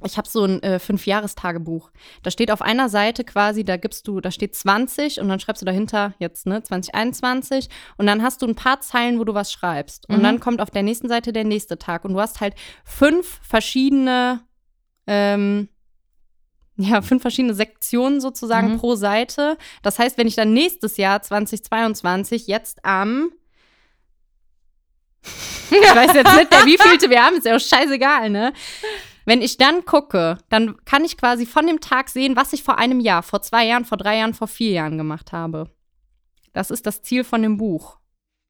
Ich 0.04 0.16
habe 0.18 0.28
so 0.28 0.44
ein 0.44 0.60
äh, 0.62 0.78
Fünfjahrestagebuch. 0.80 1.90
Da 2.22 2.30
steht 2.30 2.50
auf 2.50 2.60
einer 2.62 2.88
Seite 2.88 3.22
quasi, 3.22 3.64
da 3.64 3.76
gibst 3.76 4.08
du, 4.08 4.20
da 4.20 4.30
steht 4.30 4.54
20 4.54 5.20
und 5.20 5.28
dann 5.28 5.38
schreibst 5.40 5.62
du 5.62 5.66
dahinter 5.66 6.14
jetzt, 6.18 6.46
ne, 6.46 6.62
2021 6.62 7.68
und 7.96 8.06
dann 8.06 8.22
hast 8.22 8.42
du 8.42 8.46
ein 8.46 8.56
paar 8.56 8.80
Zeilen, 8.80 9.18
wo 9.20 9.24
du 9.24 9.34
was 9.34 9.52
schreibst. 9.52 10.08
Und 10.08 10.18
Mhm. 10.18 10.22
dann 10.22 10.40
kommt 10.40 10.60
auf 10.60 10.70
der 10.70 10.82
nächsten 10.82 11.08
Seite 11.08 11.32
der 11.32 11.44
nächste 11.44 11.78
Tag 11.78 12.04
und 12.04 12.12
du 12.14 12.20
hast 12.20 12.40
halt 12.40 12.54
fünf 12.84 13.40
verschiedene 13.42 14.40
ähm, 15.06 15.68
ja, 16.76 17.02
fünf 17.02 17.22
verschiedene 17.22 17.54
Sektionen 17.54 18.20
sozusagen 18.20 18.72
Mhm. 18.72 18.78
pro 18.78 18.94
Seite. 18.96 19.56
Das 19.82 19.98
heißt, 19.98 20.18
wenn 20.18 20.26
ich 20.26 20.34
dann 20.34 20.52
nächstes 20.52 20.96
Jahr 20.96 21.22
2022 21.22 22.46
jetzt 22.46 22.84
am 22.84 23.30
ich 25.70 25.94
weiß 25.94 26.12
jetzt 26.14 26.34
nicht 26.34 26.50
mehr, 26.50 26.66
wie 26.66 26.78
vielte 26.78 27.08
wir 27.10 27.24
haben, 27.24 27.36
ist 27.36 27.46
ja 27.46 27.56
auch 27.56 27.60
scheißegal, 27.60 28.28
ne? 28.30 28.52
Wenn 29.24 29.40
ich 29.40 29.56
dann 29.56 29.86
gucke, 29.86 30.36
dann 30.50 30.76
kann 30.84 31.02
ich 31.04 31.16
quasi 31.16 31.46
von 31.46 31.66
dem 31.66 31.80
Tag 31.80 32.10
sehen, 32.10 32.36
was 32.36 32.52
ich 32.52 32.62
vor 32.62 32.76
einem 32.76 33.00
Jahr, 33.00 33.22
vor 33.22 33.40
zwei 33.40 33.64
Jahren, 33.64 33.86
vor 33.86 33.96
drei 33.96 34.18
Jahren, 34.18 34.34
vor 34.34 34.48
vier 34.48 34.72
Jahren 34.72 34.98
gemacht 34.98 35.32
habe. 35.32 35.70
Das 36.52 36.70
ist 36.70 36.84
das 36.86 37.00
Ziel 37.00 37.24
von 37.24 37.40
dem 37.40 37.56
Buch. 37.56 37.96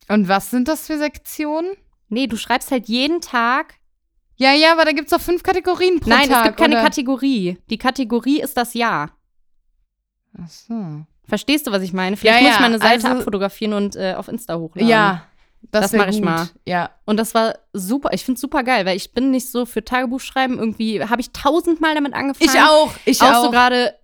Und 0.09 0.27
was 0.29 0.51
sind 0.51 0.67
das 0.67 0.87
für 0.89 0.99
Sektionen? 0.99 1.77
Nee, 2.09 2.27
du 2.27 2.37
schreibst 2.37 2.73
halt 2.73 2.89
jeden 2.89 3.21
Tag. 3.21 3.75
Ja, 4.37 4.53
ja, 4.53 4.73
aber 4.73 4.85
da 4.85 4.93
gibt 4.93 5.07
es 5.07 5.11
doch 5.17 5.21
fünf 5.21 5.43
Kategorien 5.43 6.01
pro 6.01 6.11
Nein, 6.11 6.29
Tag. 6.29 6.39
es 6.39 6.43
gibt 6.45 6.57
keine 6.59 6.75
oder? 6.77 6.83
Kategorie. 6.85 7.59
Die 7.71 7.79
Kategorie 7.79 8.41
ist 8.41 8.57
das 8.57 8.75
Jahr. 8.75 9.11
Ach 10.37 10.49
so. 10.49 11.05
Verstehst 11.27 11.67
du, 11.67 11.73
was 11.73 11.83
ich 11.83 11.93
meine? 11.93 12.17
Vielleicht 12.17 12.41
Ja, 12.43 12.49
muss 12.49 12.55
ich 12.57 12.61
meine 12.61 12.79
Seite 12.79 13.07
also- 13.07 13.19
abfotografieren 13.19 13.73
und 13.73 13.97
äh, 13.97 14.15
auf 14.17 14.29
Insta 14.29 14.57
hochladen. 14.57 14.89
Ja, 14.89 15.25
das, 15.71 15.83
Das 15.85 15.93
wär 15.93 16.01
mach 16.01 16.09
ich 16.09 16.21
mal. 16.21 16.49
Ja. 16.67 16.91
Und 17.07 17.17
das 17.17 17.35
war 17.35 17.55
super. 17.73 18.11
Ich 18.13 18.25
finde 18.25 18.37
es 18.37 18.41
super 18.43 18.63
geil, 18.65 18.85
weil 18.85 18.97
ich 18.97 19.13
bin 19.13 19.31
nicht 19.31 19.49
so 19.51 19.65
für 19.65 19.83
Tagebuchschreiben. 19.85 20.59
Irgendwie 20.59 21.03
habe 21.03 21.21
ich 21.23 21.31
tausendmal 21.31 21.95
damit 21.95 22.13
angefangen. 22.13 22.51
Ich 22.53 22.61
auch. 22.61 22.93
Ich 23.07 23.23
auch, 23.23 23.35
auch. 23.37 23.45
so 23.45 23.51
gerade. 23.51 23.95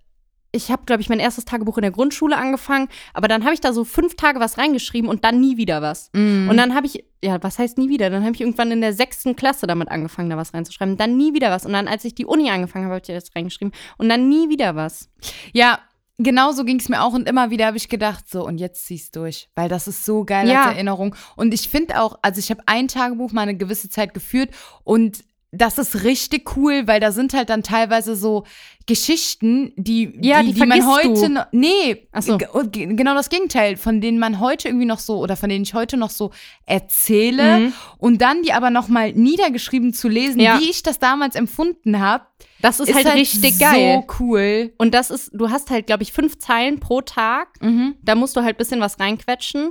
Ich 0.52 0.70
habe, 0.70 0.82
glaube 0.84 1.00
ich, 1.02 1.08
mein 1.08 1.20
erstes 1.20 1.44
Tagebuch 1.44 1.78
in 1.78 1.82
der 1.82 1.90
Grundschule 1.92 2.36
angefangen, 2.36 2.88
aber 3.14 3.28
dann 3.28 3.44
habe 3.44 3.54
ich 3.54 3.60
da 3.60 3.72
so 3.72 3.84
fünf 3.84 4.16
Tage 4.16 4.40
was 4.40 4.58
reingeschrieben 4.58 5.08
und 5.08 5.24
dann 5.24 5.40
nie 5.40 5.56
wieder 5.56 5.80
was. 5.80 6.10
Mhm. 6.12 6.48
Und 6.50 6.56
dann 6.56 6.74
habe 6.74 6.86
ich, 6.86 7.04
ja, 7.22 7.40
was 7.42 7.58
heißt 7.58 7.78
nie 7.78 7.88
wieder? 7.88 8.10
Dann 8.10 8.24
habe 8.24 8.34
ich 8.34 8.40
irgendwann 8.40 8.70
in 8.72 8.80
der 8.80 8.92
sechsten 8.92 9.36
Klasse 9.36 9.66
damit 9.66 9.90
angefangen, 9.90 10.28
da 10.30 10.36
was 10.36 10.52
reinzuschreiben. 10.52 10.96
Dann 10.96 11.16
nie 11.16 11.34
wieder 11.34 11.50
was. 11.50 11.66
Und 11.66 11.72
dann, 11.72 11.86
als 11.86 12.04
ich 12.04 12.14
die 12.14 12.26
Uni 12.26 12.50
angefangen 12.50 12.86
habe, 12.86 12.94
habe 12.96 13.02
ich 13.06 13.14
das 13.14 13.34
reingeschrieben. 13.36 13.72
Und 13.96 14.08
dann 14.08 14.28
nie 14.28 14.48
wieder 14.48 14.74
was. 14.74 15.08
Ja, 15.52 15.78
genau 16.18 16.52
so 16.52 16.64
ging 16.64 16.78
es 16.80 16.88
mir 16.88 17.02
auch 17.02 17.12
und 17.14 17.28
immer 17.28 17.50
wieder 17.50 17.66
habe 17.66 17.76
ich 17.76 17.88
gedacht, 17.88 18.28
so 18.28 18.44
und 18.44 18.58
jetzt 18.58 18.86
zieh's 18.86 19.10
durch, 19.10 19.48
weil 19.54 19.68
das 19.68 19.88
ist 19.88 20.04
so 20.04 20.24
geil 20.24 20.48
Ja. 20.48 20.64
als 20.64 20.74
Erinnerung. 20.74 21.14
Und 21.36 21.54
ich 21.54 21.68
finde 21.68 22.00
auch, 22.00 22.18
also 22.22 22.38
ich 22.38 22.50
habe 22.50 22.62
ein 22.66 22.88
Tagebuch 22.88 23.32
mal 23.32 23.42
eine 23.42 23.56
gewisse 23.56 23.88
Zeit 23.88 24.14
geführt 24.14 24.50
und 24.84 25.24
das 25.52 25.78
ist 25.78 26.04
richtig 26.04 26.56
cool, 26.56 26.86
weil 26.86 27.00
da 27.00 27.10
sind 27.12 27.34
halt 27.34 27.50
dann 27.50 27.62
teilweise 27.62 28.14
so 28.14 28.44
Geschichten, 28.86 29.72
die, 29.76 30.12
Ja, 30.20 30.42
die, 30.42 30.52
die 30.52 30.60
man 30.66 30.82
vergisst 30.82 30.88
heute 31.14 31.26
du. 31.26 31.28
noch, 31.34 31.46
nee, 31.52 32.06
so. 32.20 32.38
ge- 32.38 32.86
genau 32.94 33.14
das 33.14 33.28
Gegenteil, 33.30 33.76
von 33.76 34.00
denen 34.00 34.18
man 34.18 34.40
heute 34.40 34.68
irgendwie 34.68 34.86
noch 34.86 34.98
so 34.98 35.18
oder 35.18 35.36
von 35.36 35.48
denen 35.48 35.62
ich 35.62 35.74
heute 35.74 35.96
noch 35.96 36.10
so 36.10 36.30
erzähle 36.66 37.58
Mhm. 37.60 37.72
und 37.98 38.20
dann 38.22 38.42
die 38.42 38.52
aber 38.52 38.70
noch 38.70 38.88
mal 38.88 39.12
niedergeschrieben 39.12 39.92
zu 39.92 40.08
lesen, 40.08 40.40
Ja. 40.40 40.58
wie 40.60 40.70
ich 40.70 40.82
das 40.82 40.98
damals 40.98 41.34
empfunden 41.36 42.00
habe, 42.00 42.24
Das 42.62 42.80
ist, 42.80 42.92
halt, 42.94 43.06
richtig 43.14 43.58
geil. 43.58 44.02
so 44.08 44.14
cool. 44.24 44.72
Und 44.78 44.92
das 44.94 45.10
ist, 45.10 45.30
du 45.34 45.50
hast 45.50 45.70
halt, 45.70 45.86
glaube 45.86 46.02
ich, 46.02 46.12
fünf 46.12 46.38
Zeilen 46.38 46.80
pro 46.80 47.00
Tag. 47.00 47.48
Mhm. 47.62 47.94
Da 48.02 48.14
musst 48.14 48.36
du 48.36 48.42
halt 48.42 48.56
ein 48.56 48.58
bisschen 48.58 48.80
was 48.80 48.98
reinquetschen 48.98 49.70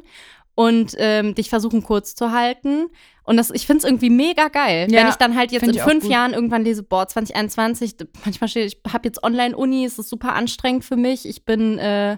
und 0.59 0.93
ähm, 0.97 1.35
dich 1.35 1.49
versuchen 1.49 1.83
kurz 1.83 2.15
zu 2.15 2.31
halten. 2.31 2.87
Und 3.23 3.37
das, 3.37 3.49
ich 3.51 3.65
finde 3.65 3.77
es 3.79 3.83
irgendwie 3.85 4.09
mega 4.09 4.47
geil, 4.49 4.87
Ja, 4.91 4.99
wenn 5.01 5.07
ich 5.07 5.15
dann 5.15 5.35
halt 5.37 5.51
jetzt 5.53 5.63
in 5.65 5.73
fünf. 5.79 6.03
Jahren 6.05 6.33
irgendwann 6.33 6.63
lese, 6.65 6.83
boah, 6.83 7.07
2021, 7.07 7.95
d- 7.97 8.05
manchmal 8.25 8.47
steht, 8.49 8.65
ich 8.85 8.93
habe 8.93 9.07
jetzt 9.07 9.23
Online-Uni, 9.23 9.85
es 9.85 9.97
ist 9.99 10.09
super 10.09 10.33
anstrengend 10.33 10.83
für 10.83 10.95
mich. 10.97 11.25
Ich 11.27 11.45
bin, 11.45 11.77
äh, 11.77 12.17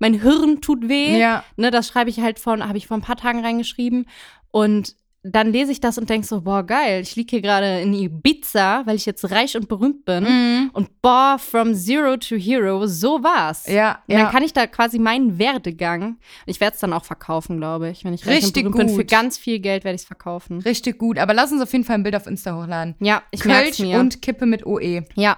mein 0.00 0.14
Hirn 0.20 0.60
tut 0.60 0.88
weh. 0.88 1.18
Ja. 1.18 1.44
Ne, 1.56 1.70
das 1.70 1.88
schreibe 1.88 2.10
ich 2.10 2.20
halt 2.20 2.38
von, 2.38 2.66
habe 2.68 2.76
ich 2.76 2.86
vor 2.88 2.96
ein 2.98 3.02
paar 3.02 3.16
Tagen 3.16 3.40
reingeschrieben. 3.44 4.06
Und 4.50 4.94
dann 5.24 5.50
lese 5.52 5.72
ich 5.72 5.80
das 5.80 5.98
und 5.98 6.08
denke 6.08 6.26
so, 6.26 6.42
boah, 6.42 6.62
geil, 6.62 7.02
ich 7.02 7.16
liege 7.16 7.30
hier 7.30 7.42
gerade 7.42 7.80
in 7.80 7.92
Ibiza, 7.92 8.82
weil 8.86 8.94
ich 8.96 9.04
jetzt 9.04 9.30
reich 9.30 9.56
und 9.56 9.68
berühmt 9.68 10.04
bin. 10.04 10.24
Mhm. 10.24 10.70
Und 10.72 11.02
boah, 11.02 11.36
from 11.38 11.74
zero 11.74 12.16
to 12.16 12.36
hero, 12.36 12.86
so 12.86 13.22
war's. 13.22 13.66
Ja, 13.66 13.98
Und 14.06 14.14
dann 14.14 14.30
kann 14.30 14.42
ich 14.44 14.52
da 14.52 14.66
quasi 14.68 14.98
meinen 14.98 15.38
Werdegang, 15.38 16.18
ich 16.46 16.60
werde 16.60 16.74
es 16.74 16.80
dann 16.80 16.92
auch 16.92 17.04
verkaufen, 17.04 17.56
glaube 17.58 17.90
ich. 17.90 18.04
Wenn 18.04 18.14
ich 18.14 18.26
reich 18.26 18.36
und 18.38 18.42
Richtig 18.44 18.62
berühmt 18.62 18.76
bin, 18.76 18.88
für 18.90 18.96
gut. 19.02 19.10
ganz 19.10 19.36
viel 19.38 19.58
Geld 19.58 19.84
werde 19.84 19.96
ich 19.96 20.02
es 20.02 20.06
verkaufen. 20.06 20.60
Richtig 20.60 20.98
gut. 20.98 21.18
Aber 21.18 21.34
lass 21.34 21.50
uns 21.52 21.60
auf 21.62 21.72
jeden 21.72 21.84
Fall 21.84 21.96
ein 21.96 22.04
Bild 22.04 22.14
auf 22.14 22.26
Insta 22.28 22.54
hochladen. 22.56 22.94
Ja, 23.00 23.22
ich 23.32 23.40
Kölsch 23.40 23.80
mir. 23.80 23.98
und 23.98 24.22
Kippe 24.22 24.46
mit 24.46 24.64
OE. 24.66 25.02
ja. 25.16 25.36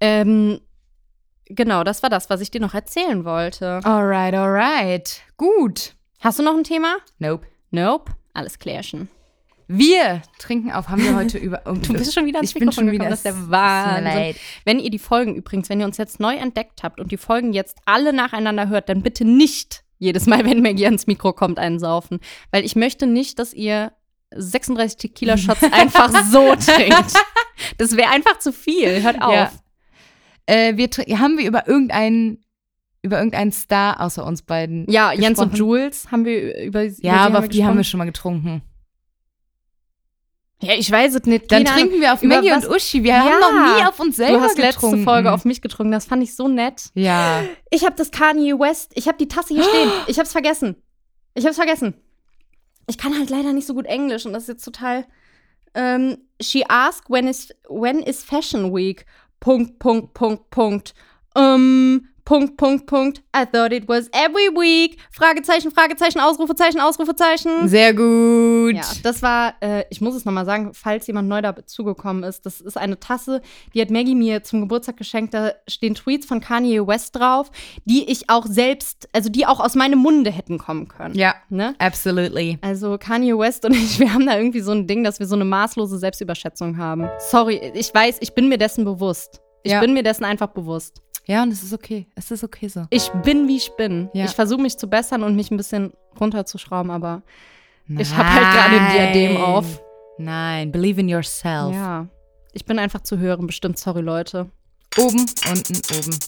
Ähm, 0.00 0.60
genau, 1.46 1.84
das 1.84 2.02
war 2.02 2.10
das, 2.10 2.28
was 2.30 2.40
ich 2.40 2.50
dir 2.50 2.60
noch 2.60 2.74
erzählen 2.74 3.24
wollte. 3.24 3.80
Alright, 3.84 4.34
alright. 4.34 5.20
Gut. 5.36 5.94
Hast 6.20 6.38
du 6.38 6.42
noch 6.42 6.56
ein 6.56 6.64
Thema? 6.64 6.96
Nope. 7.18 7.46
Nope. 7.70 8.12
Alles 8.34 8.58
klärchen. 8.58 9.08
Wir 9.68 10.22
trinken 10.38 10.70
auf, 10.72 10.88
haben 10.88 11.02
wir 11.02 11.14
heute 11.14 11.38
über. 11.38 11.58
Du 11.58 11.92
bist 11.94 12.12
schon 12.12 12.26
wieder 12.26 12.38
ans 12.38 12.50
ich 12.50 12.54
bin 12.54 12.64
Mikrofon 12.64 12.84
schon 12.84 12.92
gekommen, 12.92 13.00
wieder. 13.00 13.10
das 13.10 13.20
ist 13.20 13.24
der 13.24 13.50
Wahnsinn. 13.50 14.34
Wenn 14.64 14.78
ihr 14.78 14.90
die 14.90 14.98
Folgen 14.98 15.34
übrigens, 15.34 15.68
wenn 15.68 15.80
ihr 15.80 15.86
uns 15.86 15.96
jetzt 15.96 16.20
neu 16.20 16.36
entdeckt 16.36 16.82
habt 16.82 17.00
und 17.00 17.10
die 17.10 17.16
Folgen 17.16 17.52
jetzt 17.52 17.78
alle 17.86 18.12
nacheinander 18.12 18.68
hört, 18.68 18.88
dann 18.88 19.02
bitte 19.02 19.24
nicht 19.24 19.84
jedes 19.98 20.26
Mal, 20.26 20.44
wenn 20.50 20.62
Maggie 20.62 20.84
ans 20.84 21.06
Mikro 21.06 21.32
kommt, 21.32 21.58
einsaufen. 21.58 22.20
Weil 22.50 22.64
ich 22.64 22.76
möchte 22.76 23.06
nicht, 23.06 23.38
dass 23.38 23.54
ihr 23.54 23.92
36 24.34 24.98
Tequila-Shots 24.98 25.62
einfach 25.72 26.24
so 26.24 26.54
trinkt. 26.56 27.14
Das 27.78 27.96
wäre 27.96 28.10
einfach 28.10 28.38
zu 28.38 28.52
viel. 28.52 29.02
Hört 29.02 29.22
auf. 29.22 29.32
Ja. 29.32 29.52
Äh, 30.46 30.76
wir 30.76 30.88
haben 31.18 31.38
wir 31.38 31.46
über 31.46 31.68
irgendeinen 31.68 32.41
über 33.02 33.18
irgendeinen 33.18 33.52
Star 33.52 34.00
außer 34.00 34.24
uns 34.24 34.42
beiden. 34.42 34.88
Ja, 34.90 35.12
Jens 35.12 35.38
und 35.38 35.50
gesprochen? 35.50 35.56
Jules 35.70 36.10
haben 36.12 36.24
wir 36.24 36.62
über, 36.64 36.84
über 36.84 36.94
Ja, 37.02 37.16
aber 37.26 37.40
auf 37.40 37.48
die 37.48 37.64
haben 37.64 37.74
wir 37.74 37.78
gesprochen. 37.78 37.84
schon 37.84 37.98
mal 37.98 38.04
getrunken. 38.04 38.62
Ja, 40.62 40.74
ich 40.74 40.88
weiß 40.88 41.14
es 41.16 41.24
nicht. 41.24 41.50
Dann 41.50 41.64
Keine 41.64 41.70
Ahnung. 41.76 41.88
trinken 41.88 42.00
wir 42.02 42.12
auf 42.12 42.22
Über 42.22 42.36
Maggie 42.36 42.50
was- 42.52 42.66
und 42.66 42.76
Uschi. 42.76 43.02
Wir 43.02 43.10
Ja. 43.14 43.24
haben 43.24 43.40
noch 43.40 43.76
nie 43.76 43.84
auf 43.84 43.98
uns 43.98 44.14
selber 44.16 44.38
Du 44.38 44.44
hast 44.44 44.56
letzte 44.58 44.80
getrunken. 44.80 45.04
Folge 45.04 45.32
auf 45.32 45.44
mich 45.44 45.60
getrunken. 45.60 45.90
Das 45.90 46.04
fand 46.04 46.22
ich 46.22 46.36
so 46.36 46.46
nett. 46.46 46.90
Ja. 46.94 47.42
Ich 47.70 47.84
habe 47.84 47.96
das 47.96 48.12
Kanye 48.12 48.52
West. 48.56 48.92
Ich 48.94 49.08
habe 49.08 49.18
die 49.18 49.26
Tasse 49.26 49.54
hier 49.54 49.64
stehen. 49.64 49.90
Ich 50.06 50.18
habe 50.18 50.26
es 50.26 50.32
vergessen. 50.32 50.76
Ich 51.34 51.42
habe 51.42 51.50
es 51.50 51.56
vergessen. 51.56 51.94
Ich 52.86 52.96
kann 52.96 53.18
halt 53.18 53.28
leider 53.30 53.52
nicht 53.52 53.66
so 53.66 53.74
gut 53.74 53.86
Englisch 53.86 54.24
und 54.24 54.32
das 54.34 54.44
ist 54.44 54.48
jetzt 54.50 54.64
total. 54.64 55.04
Ähm, 55.74 56.18
she 56.40 56.64
asked 56.68 57.08
when 57.10 57.26
is 57.26 57.48
when 57.68 57.98
is 58.00 58.22
Fashion 58.22 58.72
Week? 58.72 59.04
Punkt 59.40 59.80
Punkt 59.80 60.14
Punkt 60.14 60.48
Punkt. 60.50 60.94
Ähm 61.34 62.08
Punkt 62.24 62.56
Punkt 62.56 62.86
Punkt. 62.86 63.18
I 63.36 63.44
thought 63.44 63.72
it 63.72 63.88
was 63.88 64.08
every 64.12 64.48
week. 64.54 64.98
Fragezeichen 65.10 65.70
Fragezeichen 65.72 66.20
Ausrufezeichen 66.20 66.80
Ausrufezeichen. 66.80 67.68
Sehr 67.68 67.92
gut. 67.94 68.74
Ja, 68.76 68.84
das 69.02 69.22
war, 69.22 69.54
äh, 69.60 69.84
ich 69.90 70.00
muss 70.00 70.14
es 70.14 70.24
nochmal 70.24 70.44
sagen, 70.44 70.72
falls 70.72 71.06
jemand 71.08 71.28
neu 71.28 71.42
dazugekommen 71.42 72.22
ist, 72.22 72.46
das 72.46 72.60
ist 72.60 72.78
eine 72.78 72.98
Tasse, 73.00 73.42
die 73.74 73.80
hat 73.80 73.90
Maggie 73.90 74.14
mir 74.14 74.42
zum 74.44 74.60
Geburtstag 74.60 74.96
geschenkt. 74.96 75.34
Da 75.34 75.52
stehen 75.68 75.94
Tweets 75.94 76.24
von 76.26 76.40
Kanye 76.40 76.86
West 76.86 77.16
drauf, 77.16 77.50
die 77.84 78.08
ich 78.10 78.30
auch 78.30 78.46
selbst, 78.46 79.08
also 79.12 79.28
die 79.28 79.44
auch 79.46 79.60
aus 79.60 79.74
meinem 79.74 79.98
Munde 79.98 80.30
hätten 80.30 80.58
kommen 80.58 80.88
können. 80.88 81.14
Ja, 81.14 81.34
Ne? 81.50 81.74
absolutely. 81.78 82.58
Also 82.62 82.96
Kanye 82.98 83.36
West 83.36 83.64
und 83.66 83.72
ich, 83.76 83.98
wir 83.98 84.14
haben 84.14 84.26
da 84.26 84.36
irgendwie 84.38 84.60
so 84.60 84.72
ein 84.72 84.86
Ding, 84.86 85.04
dass 85.04 85.18
wir 85.18 85.26
so 85.26 85.34
eine 85.34 85.44
maßlose 85.44 85.98
Selbstüberschätzung 85.98 86.78
haben. 86.78 87.08
Sorry, 87.30 87.72
ich 87.74 87.92
weiß, 87.92 88.18
ich 88.20 88.32
bin 88.34 88.48
mir 88.48 88.58
dessen 88.58 88.84
bewusst. 88.84 89.41
Ich 89.62 89.72
Ja. 89.72 89.80
bin 89.80 89.92
mir 89.94 90.02
dessen 90.02 90.24
einfach 90.24 90.48
bewusst. 90.48 91.00
Ja, 91.26 91.42
und 91.44 91.52
es 91.52 91.62
ist 91.62 91.72
okay. 91.72 92.06
Es 92.16 92.30
ist 92.30 92.42
okay 92.42 92.66
so. 92.68 92.86
Ich 92.90 93.08
bin, 93.24 93.46
wie 93.46 93.56
ich 93.56 93.70
bin. 93.76 94.08
Ja. 94.12 94.24
Ich 94.24 94.32
versuche 94.32 94.60
mich 94.60 94.76
zu 94.76 94.88
bessern 94.88 95.22
und 95.22 95.36
mich 95.36 95.50
ein 95.50 95.56
bisschen 95.56 95.92
runterzuschrauben, 96.18 96.90
aber 96.90 97.22
Ich 97.88 98.12
hab 98.16 98.26
halt 98.26 98.52
gerade 98.54 98.80
ein 98.80 98.92
Diadem 98.92 99.34
Nein. 99.34 99.42
auf. 99.42 99.82
Nein, 100.18 100.72
believe 100.72 101.00
in 101.00 101.08
yourself. 101.08 101.74
ja, 101.74 102.06
ich 102.52 102.64
bin 102.64 102.78
einfach 102.78 103.00
zu 103.02 103.18
hören, 103.18 103.46
bestimmt. 103.46 103.78
Sorry, 103.78 104.00
Leute. 104.02 104.50
Oben, 104.98 105.20
unten, 105.48 105.76
oben. 105.96 106.18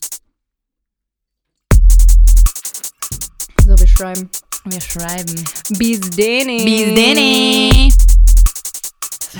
So, 3.66 3.78
wir 3.78 3.86
schreiben. 3.86 4.30
Wir 4.66 4.80
schreiben. 4.80 5.44
Bis 5.78 6.00
dene. 6.10 6.64
Bis 6.64 6.94
denne. 6.94 7.93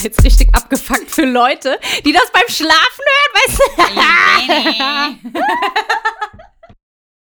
Jetzt 0.05 0.22
richtig 0.22 0.55
abgefuckt 0.55 1.11
für 1.11 1.24
Leute, 1.24 1.80
die 2.05 2.12
das 2.12 2.30
beim 2.30 2.46
Schlafen 2.48 3.05
hören, 3.11 3.32
weißt 3.34 3.59
du? 5.09 5.34